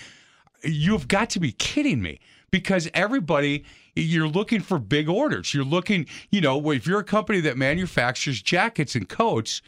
"You've 0.63 1.07
got 1.07 1.29
to 1.31 1.39
be 1.39 1.51
kidding 1.51 2.01
me!" 2.01 2.19
Because 2.51 2.89
everybody, 2.93 3.63
you're 3.95 4.27
looking 4.27 4.61
for 4.61 4.79
big 4.79 5.09
orders. 5.09 5.53
You're 5.53 5.63
looking, 5.63 6.05
you 6.29 6.41
know, 6.41 6.71
if 6.71 6.85
you're 6.87 6.99
a 6.99 7.03
company 7.03 7.39
that 7.41 7.57
manufactures 7.57 8.41
jackets 8.41 8.95
and 8.95 9.07
coats, 9.07 9.61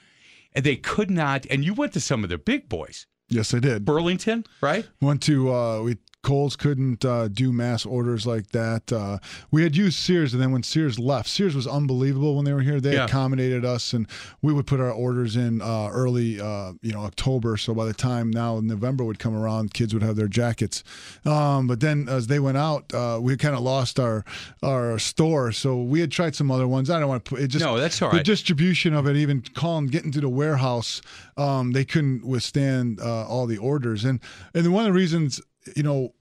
and 0.53 0.65
they 0.65 0.75
could 0.75 1.09
not, 1.09 1.45
and 1.49 1.63
you 1.63 1.73
went 1.73 1.93
to 1.93 1.99
some 1.99 2.23
of 2.23 2.29
the 2.29 2.37
big 2.37 2.69
boys, 2.69 3.07
Yes, 3.29 3.53
I 3.53 3.59
did. 3.59 3.85
Burlington, 3.85 4.45
right? 4.59 4.85
Went 4.99 5.23
to 5.23 5.53
uh, 5.53 5.81
we 5.83 5.97
Kohl's 6.23 6.55
couldn't 6.55 7.03
uh, 7.03 7.27
do 7.29 7.51
mass 7.51 7.85
orders 7.85 8.27
like 8.27 8.49
that. 8.51 8.91
Uh, 8.91 9.17
we 9.49 9.63
had 9.63 9.75
used 9.75 9.97
Sears, 9.97 10.33
and 10.33 10.41
then 10.41 10.51
when 10.51 10.61
Sears 10.63 10.99
left, 10.99 11.27
Sears 11.27 11.55
was 11.55 11.65
unbelievable 11.65 12.35
when 12.35 12.45
they 12.45 12.53
were 12.53 12.61
here. 12.61 12.79
They 12.79 12.93
Yeah. 12.93 13.05
accommodated 13.05 13.65
us, 13.65 13.93
and 13.93 14.05
we 14.41 14.53
would 14.53 14.67
put 14.67 14.79
our 14.79 14.91
orders 14.91 15.35
in 15.35 15.61
uh, 15.61 15.89
early, 15.91 16.39
uh, 16.39 16.73
you 16.81 16.91
know, 16.91 17.01
October. 17.01 17.57
So 17.57 17.73
by 17.73 17.85
the 17.85 17.93
time 17.93 18.29
now 18.29 18.59
November 18.59 19.03
would 19.03 19.17
come 19.19 19.35
around, 19.35 19.73
kids 19.73 19.93
would 19.93 20.03
have 20.03 20.15
their 20.15 20.27
jackets. 20.27 20.83
Um, 21.25 21.65
but 21.67 21.79
then 21.79 22.07
as 22.07 22.27
they 22.27 22.39
went 22.39 22.57
out, 22.57 22.93
uh, 22.93 23.19
we 23.21 23.35
kind 23.37 23.55
of 23.55 23.61
lost 23.61 23.99
our 23.99 24.23
our 24.61 24.99
store. 24.99 25.51
So 25.51 25.81
we 25.81 26.01
had 26.01 26.11
tried 26.11 26.35
some 26.35 26.51
other 26.51 26.67
ones. 26.67 26.89
I 26.89 26.99
don't 26.99 27.09
want 27.09 27.25
to 27.25 27.29
put 27.29 27.39
it. 27.41 27.47
Just 27.47 27.65
No, 27.65 27.79
that's 27.79 28.01
all 28.01 28.11
the 28.11 28.23
distribution 28.23 28.93
of 28.93 29.07
it, 29.07 29.15
even 29.15 29.41
calling, 29.41 29.87
getting 29.87 30.11
to 30.11 30.21
the 30.21 30.29
warehouse, 30.29 31.01
um, 31.37 31.71
they 31.71 31.83
couldn't 31.85 32.25
withstand 32.25 32.99
uh, 32.99 33.25
all 33.27 33.47
the 33.47 33.57
orders. 33.57 34.05
And 34.05 34.19
and 34.53 34.71
one 34.71 34.85
of 34.85 34.93
the 34.93 34.99
reasons, 34.99 35.41
you 35.75 35.83
know, 35.83 36.13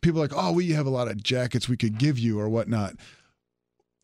people 0.00 0.20
like, 0.20 0.32
oh, 0.34 0.52
we 0.52 0.70
have 0.70 0.86
a 0.86 0.90
lot 0.90 1.08
of 1.08 1.22
jackets 1.22 1.68
we 1.68 1.76
could 1.76 1.98
give 1.98 2.18
you 2.18 2.38
or 2.38 2.48
whatnot. 2.48 2.94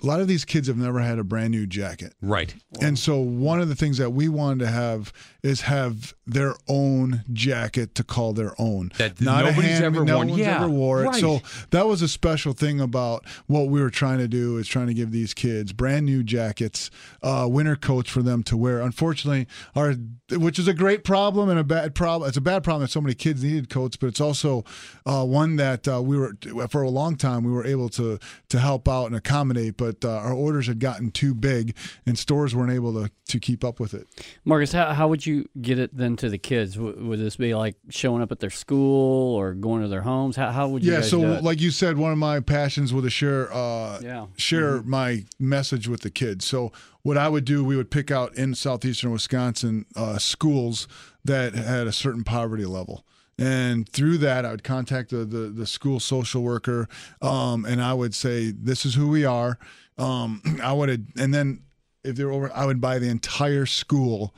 A 0.02 0.06
lot 0.06 0.20
of 0.20 0.28
these 0.28 0.44
kids 0.44 0.66
have 0.68 0.76
never 0.78 1.00
had 1.00 1.18
a 1.18 1.24
brand 1.24 1.50
new 1.50 1.66
jacket. 1.66 2.14
Right. 2.22 2.54
And 2.80 2.98
so 2.98 3.18
one 3.18 3.60
of 3.60 3.68
the 3.68 3.74
things 3.74 3.98
that 3.98 4.10
we 4.10 4.28
wanted 4.28 4.60
to 4.60 4.70
have 4.70 5.12
is 5.42 5.62
have 5.62 6.14
their 6.26 6.54
own 6.68 7.24
jacket 7.32 7.94
to 7.96 8.04
call 8.04 8.32
their 8.32 8.54
own. 8.58 8.92
That 8.98 9.20
a 9.20 9.24
nobody's 9.24 9.64
hand- 9.72 9.84
ever 9.84 10.04
no 10.04 10.16
worn. 10.16 10.28
one's 10.28 10.40
Yeah, 10.40 10.56
ever 10.62 10.68
wore 10.70 11.02
it. 11.02 11.06
right. 11.08 11.20
So 11.20 11.40
that 11.70 11.86
was 11.86 12.02
a 12.02 12.08
special 12.08 12.52
thing 12.52 12.80
about 12.80 13.24
what 13.46 13.68
we 13.68 13.80
were 13.80 13.90
trying 13.90 14.18
to 14.18 14.28
do 14.28 14.56
is 14.58 14.68
trying 14.68 14.86
to 14.86 14.94
give 14.94 15.10
these 15.10 15.34
kids 15.34 15.72
brand 15.72 16.06
new 16.06 16.22
jackets, 16.22 16.90
uh, 17.22 17.46
winter 17.50 17.76
coats 17.76 18.08
for 18.10 18.22
them 18.22 18.42
to 18.44 18.56
wear. 18.56 18.80
Unfortunately, 18.80 19.46
our 19.74 19.94
which 20.32 20.58
is 20.60 20.68
a 20.68 20.74
great 20.74 21.02
problem 21.02 21.48
and 21.48 21.58
a 21.58 21.64
bad 21.64 21.94
problem. 21.94 22.28
It's 22.28 22.36
a 22.36 22.40
bad 22.40 22.62
problem 22.62 22.82
that 22.82 22.90
so 22.92 23.00
many 23.00 23.14
kids 23.14 23.42
needed 23.42 23.68
coats, 23.68 23.96
but 23.96 24.06
it's 24.06 24.20
also 24.20 24.64
uh, 25.04 25.24
one 25.24 25.56
that 25.56 25.88
uh, 25.88 26.00
we 26.00 26.16
were 26.16 26.36
for 26.68 26.82
a 26.82 26.90
long 26.90 27.16
time 27.16 27.42
we 27.44 27.50
were 27.50 27.66
able 27.66 27.88
to 27.90 28.18
to 28.50 28.58
help 28.60 28.88
out 28.88 29.06
and 29.06 29.16
accommodate, 29.16 29.76
but 29.76 29.89
uh, 30.05 30.11
our 30.11 30.33
orders 30.33 30.66
had 30.66 30.79
gotten 30.81 31.11
too 31.11 31.35
big 31.35 31.74
and 32.07 32.18
stores 32.18 32.55
weren't 32.55 32.72
able 32.72 32.92
to 32.94 33.11
to 33.29 33.38
keep 33.38 33.62
up 33.64 33.79
with 33.79 33.94
it. 33.94 34.09
Marcus, 34.44 34.72
how, 34.72 34.92
how 34.92 35.07
would 35.07 35.24
you 35.24 35.48
get 35.61 35.79
it 35.79 35.96
then 35.96 36.16
to 36.16 36.29
the 36.29 36.38
kids? 36.38 36.74
W- 36.74 37.05
would 37.07 37.20
this 37.20 37.37
be 37.37 37.55
like 37.55 37.76
showing 37.88 38.22
up 38.22 38.33
at 38.33 38.40
their 38.40 38.50
school 38.50 39.37
or 39.37 39.55
going 39.55 39.83
to 39.83 39.88
their 39.88 40.03
homes? 40.03 40.35
How, 40.35 40.50
how 40.50 40.66
would 40.68 40.83
you 40.85 40.92
Yeah, 40.92 41.03
so 41.03 41.20
like 41.20 41.61
you 41.61 41.70
said, 41.70 41.96
one 41.96 42.11
of 42.11 42.18
my 42.18 42.40
passions 42.40 42.92
was 42.92 43.05
to 43.05 43.11
share 43.11 43.53
uh, 43.53 44.00
Yeah. 44.03 44.26
share 44.37 44.83
my 44.83 45.24
message 45.38 45.87
with 45.87 46.00
the 46.00 46.11
kids. 46.11 46.44
So 46.44 46.72
what 47.03 47.16
I 47.16 47.29
would 47.29 47.44
do, 47.44 47.64
we 47.64 47.76
would 47.76 47.90
pick 47.90 48.11
out 48.11 48.35
in 48.35 48.55
southeastern 48.55 49.12
Wisconsin 49.12 49.87
uh, 49.94 50.18
schools 50.18 50.88
that 51.24 51.55
had 51.55 51.87
a 51.87 51.92
certain 51.92 52.24
poverty 52.24 52.64
level. 52.64 53.05
And 53.38 53.88
through 53.88 54.18
that, 54.18 54.44
I 54.44 54.50
would 54.50 54.64
contact 54.64 55.11
the 55.11 55.24
the, 55.24 55.48
the 55.48 55.66
school 55.66 55.98
social 55.98 56.42
worker, 56.42 56.88
um, 57.22 57.64
and 57.64 57.81
I 57.81 57.94
would 57.94 58.14
say, 58.14 58.50
"This 58.50 58.85
is 58.85 58.96
who 58.96 59.09
we 59.09 59.24
are." 59.24 59.59
Um, 60.00 60.42
I 60.62 60.72
would, 60.72 60.88
have, 60.88 61.00
and 61.18 61.32
then 61.32 61.62
if 62.04 62.16
they're 62.16 62.32
over, 62.32 62.50
I 62.54 62.66
would 62.66 62.80
buy 62.80 62.98
the 62.98 63.08
entire 63.08 63.66
school 63.66 64.34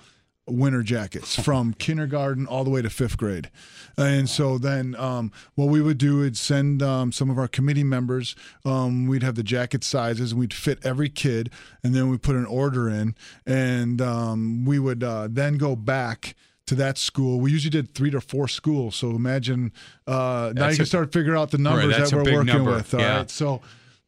winter 0.46 0.82
jackets 0.82 1.40
from 1.44 1.72
kindergarten 1.74 2.46
all 2.46 2.64
the 2.64 2.70
way 2.70 2.82
to 2.82 2.90
fifth 2.90 3.16
grade. 3.16 3.50
And 3.96 4.28
so 4.28 4.58
then 4.58 4.96
um, 4.96 5.30
what 5.54 5.66
we 5.66 5.80
would 5.80 5.98
do 5.98 6.22
is 6.22 6.40
send 6.40 6.82
um, 6.82 7.12
some 7.12 7.30
of 7.30 7.38
our 7.38 7.48
committee 7.48 7.84
members, 7.84 8.34
um, 8.64 9.06
we'd 9.06 9.22
have 9.22 9.34
the 9.34 9.42
jacket 9.42 9.84
sizes 9.84 10.32
and 10.32 10.40
we'd 10.40 10.54
fit 10.54 10.78
every 10.84 11.08
kid. 11.08 11.50
And 11.84 11.94
then 11.94 12.08
we 12.08 12.18
put 12.18 12.34
an 12.34 12.46
order 12.46 12.88
in. 12.88 13.14
And 13.46 14.00
um, 14.00 14.64
we 14.64 14.78
would 14.78 15.04
uh, 15.04 15.28
then 15.30 15.58
go 15.58 15.76
back 15.76 16.34
to 16.66 16.74
that 16.76 16.96
school. 16.96 17.38
We 17.38 17.50
usually 17.50 17.70
did 17.70 17.94
three 17.94 18.10
to 18.10 18.20
four 18.20 18.48
schools. 18.48 18.96
So 18.96 19.10
imagine 19.10 19.72
uh, 20.06 20.52
now 20.54 20.68
you 20.68 20.76
can 20.76 20.82
a- 20.82 20.86
start 20.86 21.12
figuring 21.12 21.38
out 21.38 21.50
the 21.50 21.58
numbers 21.58 21.96
that's 21.96 22.10
that 22.10 22.16
we're 22.16 22.32
working 22.32 22.46
number. 22.46 22.72
with. 22.72 22.94
All 22.94 23.00
right. 23.00 23.06
Yeah. 23.06 23.24
So 23.26 23.60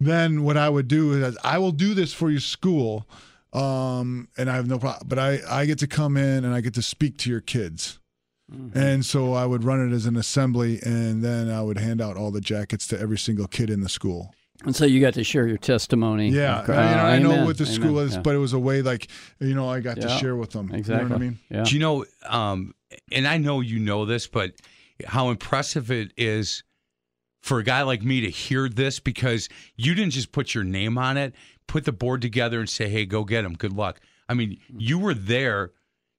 then 0.06 0.42
what 0.42 0.56
I 0.56 0.68
would 0.68 0.88
do 0.88 1.12
is 1.24 1.36
I 1.44 1.58
will 1.58 1.72
do 1.72 1.94
this 1.94 2.12
for 2.12 2.30
your 2.30 2.40
school, 2.40 3.08
um, 3.52 4.28
and 4.36 4.50
I 4.50 4.56
have 4.56 4.66
no 4.66 4.78
problem. 4.78 5.06
But 5.08 5.18
I 5.18 5.38
I 5.48 5.66
get 5.66 5.78
to 5.80 5.86
come 5.86 6.16
in 6.16 6.44
and 6.44 6.54
I 6.54 6.60
get 6.60 6.74
to 6.74 6.82
speak 6.82 7.18
to 7.18 7.30
your 7.30 7.40
kids. 7.40 7.98
Mm-hmm. 8.52 8.78
And 8.78 9.06
so 9.06 9.32
I 9.32 9.46
would 9.46 9.64
run 9.64 9.80
it 9.90 9.94
as 9.94 10.04
an 10.06 10.16
assembly, 10.16 10.78
and 10.84 11.22
then 11.24 11.48
I 11.50 11.62
would 11.62 11.78
hand 11.78 12.00
out 12.02 12.16
all 12.16 12.30
the 12.30 12.42
jackets 12.42 12.86
to 12.88 13.00
every 13.00 13.16
single 13.16 13.46
kid 13.46 13.70
in 13.70 13.80
the 13.80 13.88
school. 13.88 14.34
And 14.66 14.76
so 14.76 14.84
you 14.84 15.00
got 15.00 15.14
to 15.14 15.24
share 15.24 15.46
your 15.46 15.56
testimony. 15.56 16.28
Yeah, 16.28 16.60
Okay. 16.62 16.72
I, 16.74 17.16
you 17.16 17.22
know, 17.22 17.30
I 17.32 17.36
know 17.38 17.44
what 17.46 17.56
the 17.58 17.64
Amen. 17.64 17.74
school 17.74 17.98
is, 18.00 18.14
Yeah. 18.14 18.20
but 18.20 18.34
it 18.34 18.38
was 18.38 18.52
a 18.52 18.58
way 18.58 18.82
like 18.82 19.08
you 19.40 19.54
know 19.54 19.68
I 19.68 19.80
got 19.80 20.00
to 20.00 20.08
share 20.08 20.36
with 20.36 20.50
them. 20.50 20.70
exactly. 20.74 21.04
You 21.04 21.08
know 21.08 21.14
what 21.14 21.16
I 21.16 21.24
mean? 21.24 21.38
Yeah. 21.50 21.64
Do 21.64 21.74
you 21.74 21.80
know, 21.80 22.04
um, 22.28 22.74
and 23.10 23.26
I 23.26 23.38
know 23.38 23.60
you 23.60 23.78
know 23.78 24.04
this, 24.04 24.26
but 24.26 24.52
how 25.06 25.30
impressive 25.30 25.90
it 25.90 26.12
is 26.16 26.62
for 27.44 27.58
a 27.58 27.62
guy 27.62 27.82
like 27.82 28.02
me 28.02 28.22
to 28.22 28.30
hear 28.30 28.70
this 28.70 28.98
because 29.00 29.50
you 29.76 29.94
didn't 29.94 30.12
just 30.12 30.32
put 30.32 30.54
your 30.54 30.64
name 30.64 30.96
on 30.96 31.18
it, 31.18 31.34
put 31.66 31.84
the 31.84 31.92
board 31.92 32.22
together 32.22 32.58
and 32.58 32.70
say, 32.70 32.88
hey, 32.88 33.04
go 33.04 33.22
get 33.22 33.42
them. 33.42 33.52
Good 33.52 33.74
luck. 33.74 34.00
I 34.30 34.32
mean, 34.32 34.58
you 34.78 34.98
were 34.98 35.12
there. 35.12 35.72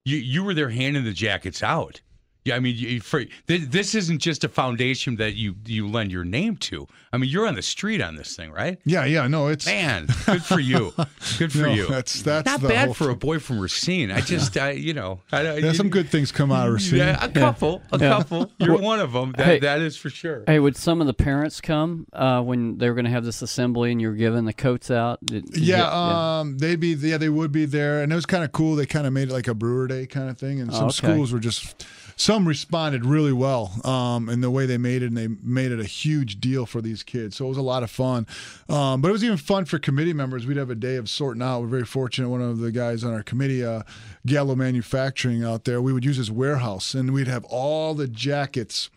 You, 0.03 0.17
you 0.17 0.43
were 0.43 0.53
there 0.53 0.69
handing 0.69 1.03
the 1.03 1.13
jackets 1.13 1.63
out. 1.63 2.01
Yeah, 2.45 2.55
I 2.55 2.59
mean, 2.59 2.75
you, 2.77 3.01
for, 3.01 3.25
th- 3.47 3.61
this 3.69 3.95
isn't 3.95 4.19
just 4.19 4.43
a 4.43 4.49
foundation 4.49 5.15
that 5.15 5.33
you 5.33 5.55
you 5.65 5.87
lend 5.87 6.11
your 6.11 6.23
name 6.23 6.57
to. 6.57 6.87
I 7.11 7.17
mean, 7.17 7.29
you're 7.29 7.47
on 7.47 7.55
the 7.55 7.63
street 7.63 8.01
on 8.01 8.15
this 8.17 8.35
thing, 8.35 8.51
right? 8.51 8.77
Yeah, 8.85 9.03
yeah. 9.05 9.25
No, 9.27 9.47
it's 9.47 9.65
Man, 9.65 10.07
good 10.27 10.43
for 10.43 10.59
you. 10.59 10.93
Good 11.39 11.51
for 11.51 11.57
no, 11.63 11.73
you. 11.73 11.87
That's 11.87 12.21
that's 12.21 12.45
Not 12.45 12.61
the 12.61 12.67
bad 12.67 12.85
whole 12.85 12.93
for 12.93 13.09
a 13.09 13.15
boy 13.15 13.39
from 13.39 13.59
Racine. 13.59 14.11
I 14.11 14.21
just, 14.21 14.55
I, 14.57 14.71
you 14.71 14.93
know, 14.93 15.21
I, 15.31 15.39
I, 15.39 15.55
Yeah, 15.57 15.71
some 15.73 15.89
good 15.89 16.09
things 16.09 16.31
come 16.31 16.51
out 16.51 16.67
of 16.67 16.75
Racine. 16.75 16.99
Yeah, 16.99 17.23
a 17.25 17.29
couple, 17.29 17.81
a 17.91 17.97
Yeah. 17.97 18.09
couple. 18.09 18.51
You're 18.59 18.77
one 18.77 18.99
of 18.99 19.11
them. 19.13 19.31
That 19.37 19.45
Hey. 19.47 19.59
that 19.59 19.79
is 19.81 19.97
for 19.97 20.11
sure. 20.11 20.43
Hey, 20.45 20.59
would 20.59 20.77
some 20.77 21.01
of 21.01 21.07
the 21.07 21.13
parents 21.15 21.59
come 21.61 22.05
uh, 22.13 22.41
when 22.43 22.77
they 22.77 22.87
were 22.89 22.95
going 22.95 23.05
to 23.05 23.11
have 23.11 23.25
this 23.25 23.41
assembly 23.41 23.91
and 23.91 23.99
you're 23.99 24.13
giving 24.13 24.45
the 24.45 24.53
coats 24.53 24.91
out? 24.91 25.19
Did- 25.25 25.45
did 25.51 25.61
you- 25.65 25.73
Yeah, 25.73 25.89
um, 26.39 26.59
they'd 26.59 26.79
be 26.79 26.89
yeah, 26.93 27.17
they 27.17 27.29
would 27.29 27.51
be 27.51 27.65
there, 27.65 28.03
and 28.03 28.11
it 28.11 28.15
was 28.15 28.27
kind 28.27 28.43
of 28.43 28.51
cool. 28.51 28.75
They 28.75 28.85
kind 28.85 29.07
of 29.07 29.13
made 29.13 29.29
it 29.29 29.33
like 29.33 29.47
a 29.47 29.55
brewer 29.55 29.87
day 29.87 30.05
kind 30.05 30.29
of 30.29 30.37
thing, 30.37 30.61
and 30.61 30.71
some 30.71 30.83
Oh, 30.83 30.87
okay. 30.87 30.93
schools 30.95 31.33
were 31.33 31.39
just 31.39 31.83
some 32.17 32.47
responded 32.47 33.05
really 33.05 33.33
well 33.33 33.73
um, 33.83 34.29
in 34.29 34.41
the 34.41 34.49
way 34.49 34.65
they 34.65 34.77
made 34.77 35.03
it, 35.03 35.07
and 35.07 35.17
they 35.17 35.27
made 35.27 35.71
it 35.71 35.79
a 35.79 35.85
huge 35.85 36.39
deal 36.39 36.65
for 36.65 36.81
these 36.81 37.03
kids. 37.03 37.35
So 37.35 37.45
it 37.45 37.49
was 37.49 37.57
a 37.57 37.61
lot 37.61 37.83
of 37.83 37.91
fun, 37.91 38.25
um, 38.69 39.01
but 39.01 39.09
it 39.09 39.11
was 39.11 39.23
even 39.23 39.37
fun 39.37 39.65
for 39.65 39.79
committee 39.79 40.13
members. 40.13 40.45
We'd 40.45 40.57
have 40.57 40.69
a 40.69 40.75
day 40.75 40.95
of 40.95 41.09
sorting 41.09 41.41
out. 41.41 41.61
We're 41.61 41.67
very 41.67 41.85
fortunate. 41.85 42.29
One 42.29 42.41
of 42.41 42.59
the 42.59 42.71
guys 42.71 43.03
on 43.03 43.13
our 43.13 43.23
committee, 43.23 43.63
uh, 43.65 43.83
Gallo 44.25 44.55
Manufacturing, 44.55 45.43
out 45.43 45.65
there, 45.65 45.81
we 45.81 45.91
would 45.91 46.05
use 46.05 46.17
his 46.17 46.31
warehouse, 46.31 46.93
and 46.93 47.13
we'd 47.13 47.27
have 47.27 47.43
all 47.45 47.93
the 47.93 48.07
jackets 48.07 48.89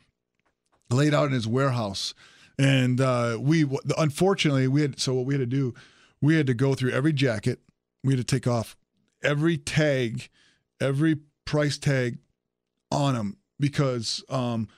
laid 0.90 1.12
out 1.12 1.26
in 1.26 1.32
his 1.32 1.46
warehouse. 1.46 2.14
And 2.58 3.00
uh, 3.00 3.38
we, 3.40 3.66
unfortunately, 3.96 4.66
we 4.68 4.82
had 4.82 4.98
so 4.98 5.14
what 5.14 5.26
we 5.26 5.34
had 5.34 5.40
to 5.40 5.46
do, 5.46 5.74
we 6.20 6.36
had 6.36 6.46
to 6.46 6.54
go 6.54 6.74
through 6.74 6.92
every 6.92 7.12
jacket. 7.12 7.60
We 8.02 8.14
had 8.14 8.26
to 8.26 8.38
take 8.38 8.46
off 8.46 8.76
every 9.22 9.56
tag, 9.56 10.28
every 10.80 11.16
price 11.44 11.78
tag 11.78 12.18
on 12.90 13.14
them 13.14 13.36
because 13.60 14.24
um, 14.28 14.68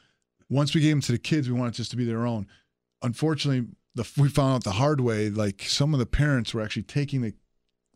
once 0.48 0.74
we 0.74 0.80
gave 0.80 0.92
them 0.92 1.00
to 1.02 1.12
the 1.12 1.18
kids, 1.18 1.48
we 1.48 1.58
wanted 1.58 1.74
just 1.74 1.90
to 1.92 1.96
be 1.96 2.04
their 2.04 2.26
own. 2.26 2.46
Unfortunately, 3.02 3.66
the, 3.94 4.08
we 4.16 4.28
found 4.28 4.54
out 4.54 4.64
the 4.64 4.72
hard 4.72 5.00
way. 5.00 5.30
Like 5.30 5.62
some 5.62 5.92
of 5.94 6.00
the 6.00 6.06
parents 6.06 6.54
were 6.54 6.62
actually 6.62 6.82
taking 6.84 7.22
the 7.22 7.34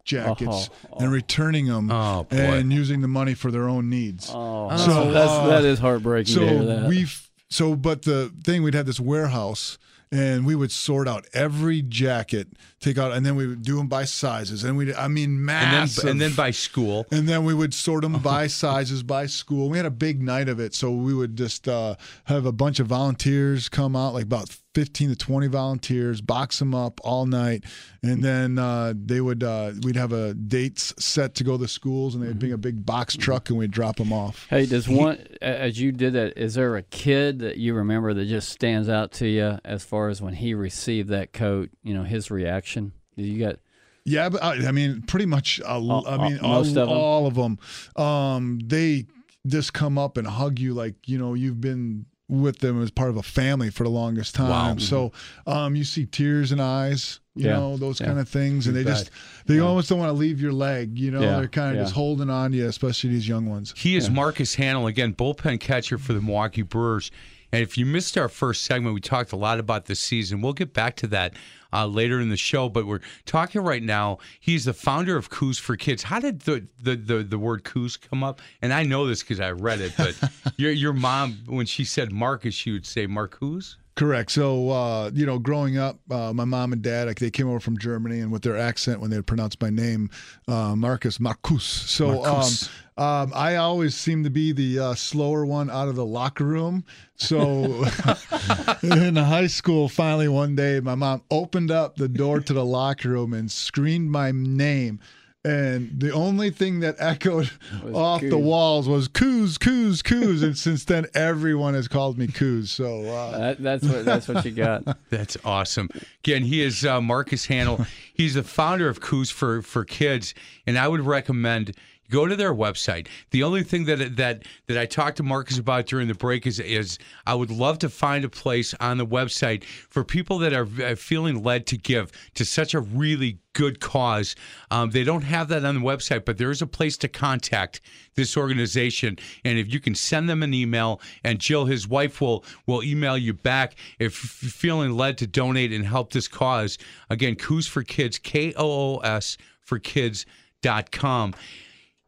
jackets 0.04 0.68
Oh, 0.92 0.98
and 0.98 1.10
returning 1.10 1.66
them 1.66 1.90
Oh 1.90 2.26
and 2.30 2.72
using 2.72 3.00
the 3.00 3.08
money 3.08 3.34
for 3.34 3.50
their 3.50 3.68
own 3.68 3.88
needs. 3.88 4.30
Oh, 4.32 4.76
So, 4.76 5.10
that's, 5.10 5.30
uh, 5.30 5.46
that 5.48 5.64
is 5.64 5.78
heartbreaking 5.78 6.34
So 6.34 6.86
we've 6.88 7.30
so 7.48 7.74
but 7.74 8.02
the 8.02 8.32
thing 8.44 8.62
we'd 8.62 8.74
have 8.74 8.86
this 8.86 9.00
warehouse 9.00 9.78
and 10.14 10.46
we 10.46 10.54
would 10.54 10.70
sort 10.70 11.08
out 11.08 11.26
every 11.34 11.82
jacket, 11.82 12.48
take 12.78 12.98
out, 12.98 13.12
and 13.12 13.26
then 13.26 13.34
we 13.34 13.46
would 13.48 13.62
do 13.62 13.76
them 13.76 13.88
by 13.88 14.04
sizes, 14.04 14.62
and 14.62 14.76
we 14.76 14.94
I 14.94 15.08
mean 15.08 15.48
and 15.48 15.88
then 15.88 16.08
and 16.08 16.20
then 16.20 16.34
by 16.34 16.52
school. 16.52 17.06
and 17.10 17.28
then 17.28 17.44
we 17.44 17.52
would 17.52 17.74
sort 17.74 18.02
them 18.02 18.14
by 18.20 18.46
sizes 18.62 19.02
by 19.02 19.26
school. 19.26 19.68
We 19.68 19.76
had 19.76 19.86
a 19.86 19.90
big 19.90 20.22
night 20.22 20.48
of 20.48 20.60
it, 20.60 20.74
so 20.74 20.92
we 20.92 21.14
would 21.14 21.36
just 21.36 21.68
uh, 21.68 21.96
have 22.24 22.46
a 22.46 22.52
bunch 22.52 22.78
of 22.78 22.86
volunteers 22.86 23.68
come 23.68 23.96
out, 23.96 24.14
like 24.14 24.24
about 24.24 24.56
fifteen 24.74 25.08
to 25.08 25.16
twenty 25.16 25.46
volunteers, 25.46 26.20
box 26.20 26.58
them 26.58 26.74
up 26.74 27.00
all 27.04 27.26
night, 27.26 27.64
and 28.02 28.22
then 28.22 28.58
uh, 28.58 28.92
they 28.96 29.20
would 29.20 29.42
uh, 29.42 29.72
we'd 29.82 29.96
have 29.96 30.12
a 30.12 30.34
dates 30.34 30.92
set 30.98 31.34
to 31.36 31.44
go 31.44 31.52
to 31.52 31.58
the 31.58 31.68
schools, 31.68 32.14
and 32.14 32.22
they'd 32.24 32.38
bring 32.38 32.52
a 32.52 32.58
big 32.58 32.84
box 32.84 33.16
truck, 33.16 33.48
and 33.50 33.58
we'd 33.58 33.70
drop 33.70 33.96
them 33.96 34.12
off. 34.12 34.46
Hey, 34.50 34.66
does 34.66 34.88
one 34.88 35.26
as 35.40 35.80
you 35.80 35.92
did 35.92 36.12
that? 36.14 36.36
Is 36.36 36.54
there 36.54 36.76
a 36.76 36.82
kid 36.82 37.38
that 37.38 37.56
you 37.56 37.74
remember 37.74 38.12
that 38.14 38.26
just 38.26 38.48
stands 38.50 38.88
out 38.88 39.12
to 39.12 39.28
you 39.28 39.58
as 39.64 39.84
far 39.84 40.08
as 40.08 40.20
when 40.20 40.34
he 40.34 40.54
received 40.54 41.08
that 41.10 41.32
coat? 41.32 41.70
You 41.82 41.94
know, 41.94 42.02
his 42.04 42.30
reaction. 42.30 42.92
You 43.16 43.38
got 43.38 43.56
Yeah, 44.04 44.28
but 44.28 44.42
I, 44.42 44.66
I 44.68 44.72
mean, 44.72 45.02
pretty 45.02 45.26
much. 45.26 45.60
Uh, 45.60 45.78
All- 45.80 46.06
I 46.08 46.16
mean, 46.28 46.38
all- 46.40 46.54
most 46.54 46.76
all, 46.76 46.82
of 46.82 46.88
'em? 46.90 46.96
all 46.96 47.26
of 47.26 47.34
them. 47.34 47.58
Um, 48.04 48.58
they 48.64 49.06
just 49.46 49.72
come 49.74 49.98
up 49.98 50.16
and 50.16 50.26
hug 50.26 50.58
you 50.58 50.72
like 50.74 50.94
you 51.06 51.18
know 51.18 51.34
you've 51.34 51.60
been 51.60 52.06
with 52.28 52.58
them 52.60 52.82
as 52.82 52.90
part 52.90 53.10
of 53.10 53.16
a 53.16 53.22
family 53.22 53.68
for 53.70 53.84
the 53.84 53.90
longest 53.90 54.34
time. 54.34 54.48
Wow. 54.48 54.76
So 54.78 55.12
um, 55.46 55.76
you 55.76 55.84
see 55.84 56.06
tears 56.06 56.52
in 56.52 56.60
eyes. 56.60 57.20
You 57.36 57.46
Yeah, 57.46 57.54
know 57.54 57.76
those 57.76 58.00
yeah. 58.00 58.06
kind 58.06 58.20
of 58.20 58.28
things, 58.28 58.66
and 58.68 58.76
they 58.76 58.84
just 58.84 59.10
they 59.46 59.58
almost 59.58 59.88
don't 59.88 59.98
want 59.98 60.08
to 60.10 60.14
leave 60.14 60.40
your 60.40 60.52
leg. 60.52 60.96
You 60.98 61.10
know, 61.10 61.20
Yeah, 61.20 61.38
they're 61.38 61.48
kind 61.48 61.70
of 61.70 61.76
yeah. 61.76 61.82
just 61.82 61.94
holding 61.94 62.30
on 62.30 62.52
to 62.52 62.56
you, 62.56 62.66
especially 62.68 63.10
these 63.10 63.26
young 63.28 63.46
ones. 63.46 63.74
He 63.76 63.96
is 63.96 64.08
Marcus 64.08 64.54
Hanel 64.56 64.88
again, 64.88 65.12
bullpen 65.14 65.58
catcher 65.60 65.98
for 65.98 66.12
the 66.12 66.20
Milwaukee 66.20 66.62
Brewers. 66.62 67.10
And 67.52 67.62
if 67.62 67.76
you 67.76 67.86
missed 67.86 68.16
our 68.18 68.28
first 68.28 68.64
segment, 68.64 68.94
we 68.94 69.00
talked 69.00 69.32
a 69.32 69.36
lot 69.36 69.60
about 69.60 69.86
this 69.86 70.00
season. 70.00 70.40
We'll 70.40 70.54
get 70.54 70.72
back 70.72 70.96
to 70.96 71.06
that 71.08 71.34
uh, 71.74 71.86
later 71.86 72.20
in 72.20 72.28
the 72.28 72.36
show, 72.36 72.68
but 72.68 72.86
we're 72.86 73.00
talking 73.26 73.60
right 73.60 73.82
now. 73.82 74.18
He's 74.40 74.64
the 74.64 74.72
founder 74.72 75.16
of 75.16 75.28
Coos 75.28 75.58
for 75.58 75.76
Kids. 75.76 76.04
How 76.04 76.20
did 76.20 76.40
the 76.40 76.66
the 76.80 76.96
the, 76.96 77.22
the 77.22 77.38
word 77.38 77.64
Coos 77.64 77.96
come 77.96 78.22
up? 78.22 78.40
And 78.62 78.72
I 78.72 78.84
know 78.84 79.06
this 79.06 79.22
because 79.22 79.40
I 79.40 79.50
read 79.50 79.80
it, 79.80 79.92
but 79.96 80.16
your 80.56 80.70
your 80.70 80.92
mom, 80.92 81.38
when 81.46 81.66
she 81.66 81.84
said 81.84 82.12
Marcus, 82.12 82.54
she 82.54 82.70
would 82.70 82.86
say 82.86 83.06
Marcus. 83.06 83.76
Correct. 83.96 84.32
So, 84.32 84.70
uh, 84.70 85.10
you 85.14 85.24
know, 85.24 85.38
growing 85.38 85.78
up, 85.78 86.00
uh, 86.10 86.32
my 86.32 86.44
mom 86.44 86.72
and 86.72 86.82
dad, 86.82 87.06
like, 87.06 87.20
they 87.20 87.30
came 87.30 87.48
over 87.48 87.60
from 87.60 87.78
Germany, 87.78 88.18
and 88.20 88.32
with 88.32 88.42
their 88.42 88.58
accent, 88.58 89.00
when 89.00 89.10
they 89.10 89.16
would 89.16 89.26
pronounce 89.26 89.56
my 89.60 89.70
name, 89.70 90.10
uh, 90.48 90.74
Marcus 90.74 91.20
Marcus. 91.20 91.62
So, 91.62 92.22
Marcus. 92.22 92.64
Um, 92.64 92.70
um, 92.96 93.32
I 93.34 93.56
always 93.56 93.96
seem 93.96 94.22
to 94.22 94.30
be 94.30 94.52
the 94.52 94.78
uh, 94.78 94.94
slower 94.94 95.44
one 95.44 95.68
out 95.68 95.88
of 95.88 95.96
the 95.96 96.06
locker 96.06 96.44
room. 96.44 96.84
So, 97.16 97.84
in 98.82 99.16
high 99.16 99.48
school, 99.48 99.88
finally 99.88 100.28
one 100.28 100.54
day, 100.54 100.78
my 100.78 100.94
mom 100.94 101.22
opened 101.30 101.72
up 101.72 101.96
the 101.96 102.08
door 102.08 102.38
to 102.40 102.52
the 102.52 102.64
locker 102.64 103.08
room 103.08 103.32
and 103.32 103.50
screamed 103.50 104.10
my 104.10 104.30
name. 104.30 105.00
And 105.46 106.00
the 106.00 106.10
only 106.10 106.48
thing 106.48 106.80
that 106.80 106.96
echoed 106.98 107.50
off 107.92 108.22
the 108.22 108.38
walls 108.38 108.88
was 108.88 109.08
"Coos, 109.08 109.58
Coos, 109.58 110.00
Coos," 110.00 110.42
and 110.42 110.56
since 110.56 110.84
then, 110.86 111.04
everyone 111.12 111.74
has 111.74 111.86
called 111.86 112.16
me 112.16 112.28
Coos. 112.28 112.70
So, 112.70 113.04
uh, 113.04 113.38
that, 113.38 113.62
that's 113.62 113.84
what 113.84 114.04
that's 114.06 114.26
what 114.26 114.44
you 114.46 114.52
got. 114.52 114.84
That's 115.10 115.36
awesome. 115.44 115.90
Again, 116.20 116.44
he 116.44 116.62
is 116.62 116.86
uh, 116.86 117.00
Marcus 117.02 117.46
Hanel. 117.48 117.86
He's 118.14 118.34
the 118.34 118.42
founder 118.42 118.88
of 118.88 119.02
Coos 119.02 119.30
for 119.30 119.60
for 119.60 119.84
Kids, 119.84 120.32
and 120.66 120.78
I 120.78 120.88
would 120.88 121.02
recommend 121.02 121.76
go 122.10 122.26
to 122.26 122.36
their 122.36 122.54
website. 122.54 123.08
The 123.30 123.42
only 123.42 123.62
thing 123.62 123.84
that 123.86 124.16
that 124.16 124.44
that 124.66 124.78
I 124.78 124.86
talked 124.86 125.16
to 125.18 125.22
Marcus 125.22 125.58
about 125.58 125.86
during 125.86 126.08
the 126.08 126.14
break 126.14 126.46
is 126.46 126.60
is 126.60 126.98
I 127.26 127.34
would 127.34 127.50
love 127.50 127.78
to 127.80 127.88
find 127.88 128.24
a 128.24 128.28
place 128.28 128.74
on 128.80 128.98
the 128.98 129.06
website 129.06 129.64
for 129.64 130.04
people 130.04 130.38
that 130.38 130.52
are 130.52 130.96
feeling 130.96 131.42
led 131.42 131.66
to 131.68 131.76
give 131.76 132.12
to 132.34 132.44
such 132.44 132.74
a 132.74 132.80
really 132.80 133.38
good 133.54 133.80
cause. 133.80 134.36
Um, 134.70 134.90
they 134.90 135.04
don't 135.04 135.22
have 135.22 135.48
that 135.48 135.64
on 135.64 135.76
the 135.76 135.80
website, 135.80 136.24
but 136.24 136.38
there 136.38 136.50
is 136.50 136.60
a 136.60 136.66
place 136.66 136.96
to 136.98 137.08
contact 137.08 137.80
this 138.14 138.36
organization, 138.36 139.16
and 139.44 139.58
if 139.58 139.72
you 139.72 139.80
can 139.80 139.94
send 139.94 140.28
them 140.28 140.42
an 140.42 140.52
email, 140.52 141.00
and 141.22 141.38
Jill, 141.38 141.64
his 141.64 141.88
wife, 141.88 142.20
will 142.20 142.44
will 142.66 142.82
email 142.82 143.16
you 143.16 143.32
back 143.32 143.76
if 143.98 144.42
you're 144.42 144.50
feeling 144.50 144.92
led 144.92 145.18
to 145.18 145.26
donate 145.26 145.72
and 145.72 145.86
help 145.86 146.12
this 146.12 146.28
cause. 146.28 146.78
Again, 147.10 147.36
Coos 147.36 147.66
for 147.66 147.82
Kids, 147.82 148.18
K 148.18 148.52
O 148.56 148.96
O 148.96 148.98
S 148.98 149.36
for 149.60 149.78
Kids.com. 149.78 151.34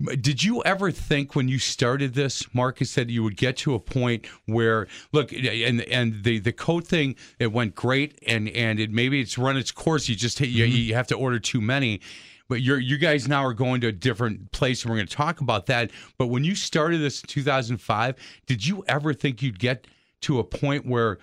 Did 0.02 0.44
you 0.44 0.62
ever 0.64 0.90
think 0.90 1.34
when 1.34 1.48
you 1.48 1.58
started 1.58 2.12
this, 2.12 2.52
Marcus, 2.54 2.94
that 2.96 3.08
you 3.08 3.22
would 3.22 3.38
get 3.38 3.56
to 3.58 3.74
a 3.74 3.80
point 3.80 4.26
where 4.44 4.88
look 5.12 5.32
eh, 5.32 5.38
eh, 5.42 5.66
and 5.66 5.80
and 5.82 6.22
the 6.22 6.38
the 6.38 6.52
coat 6.52 6.86
thing 6.86 7.16
it 7.38 7.50
went 7.50 7.74
great 7.74 8.18
and 8.26 8.46
and 8.50 8.78
it 8.78 8.90
maybe 8.90 9.20
it's 9.22 9.38
run 9.38 9.56
its 9.56 9.70
course. 9.70 10.06
You 10.06 10.14
just 10.14 10.38
you, 10.40 10.66
mm-hmm. 10.66 10.76
you 10.76 10.94
have 10.94 11.06
to 11.06 11.14
order 11.14 11.38
too 11.38 11.62
many. 11.62 12.02
but 12.48 12.60
you're 12.60 12.78
you 12.78 12.98
guys 12.98 13.26
now 13.26 13.42
are 13.42 13.54
going 13.54 13.80
to 13.80 13.86
a 13.86 13.92
different 13.92 14.52
place, 14.52 14.82
and 14.82 14.90
we're 14.90 14.98
going 14.98 15.08
to 15.08 15.16
talk 15.16 15.40
about 15.40 15.64
that. 15.66 15.90
But 16.18 16.26
when 16.26 16.44
you 16.44 16.54
started 16.54 16.98
this 16.98 17.22
in 17.22 17.28
2005, 17.28 18.16
did 18.44 18.66
you 18.66 18.84
ever 18.88 19.14
think 19.14 19.40
you'd 19.40 19.58
get 19.58 19.86
to 20.22 20.40
a 20.40 20.44
point 20.44 20.84
where 20.84 21.16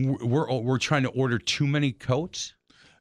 we're 0.00 0.52
we're 0.52 0.78
trying 0.78 1.04
to 1.04 1.10
order 1.10 1.38
too 1.38 1.66
many 1.66 1.92
coats? 1.92 2.55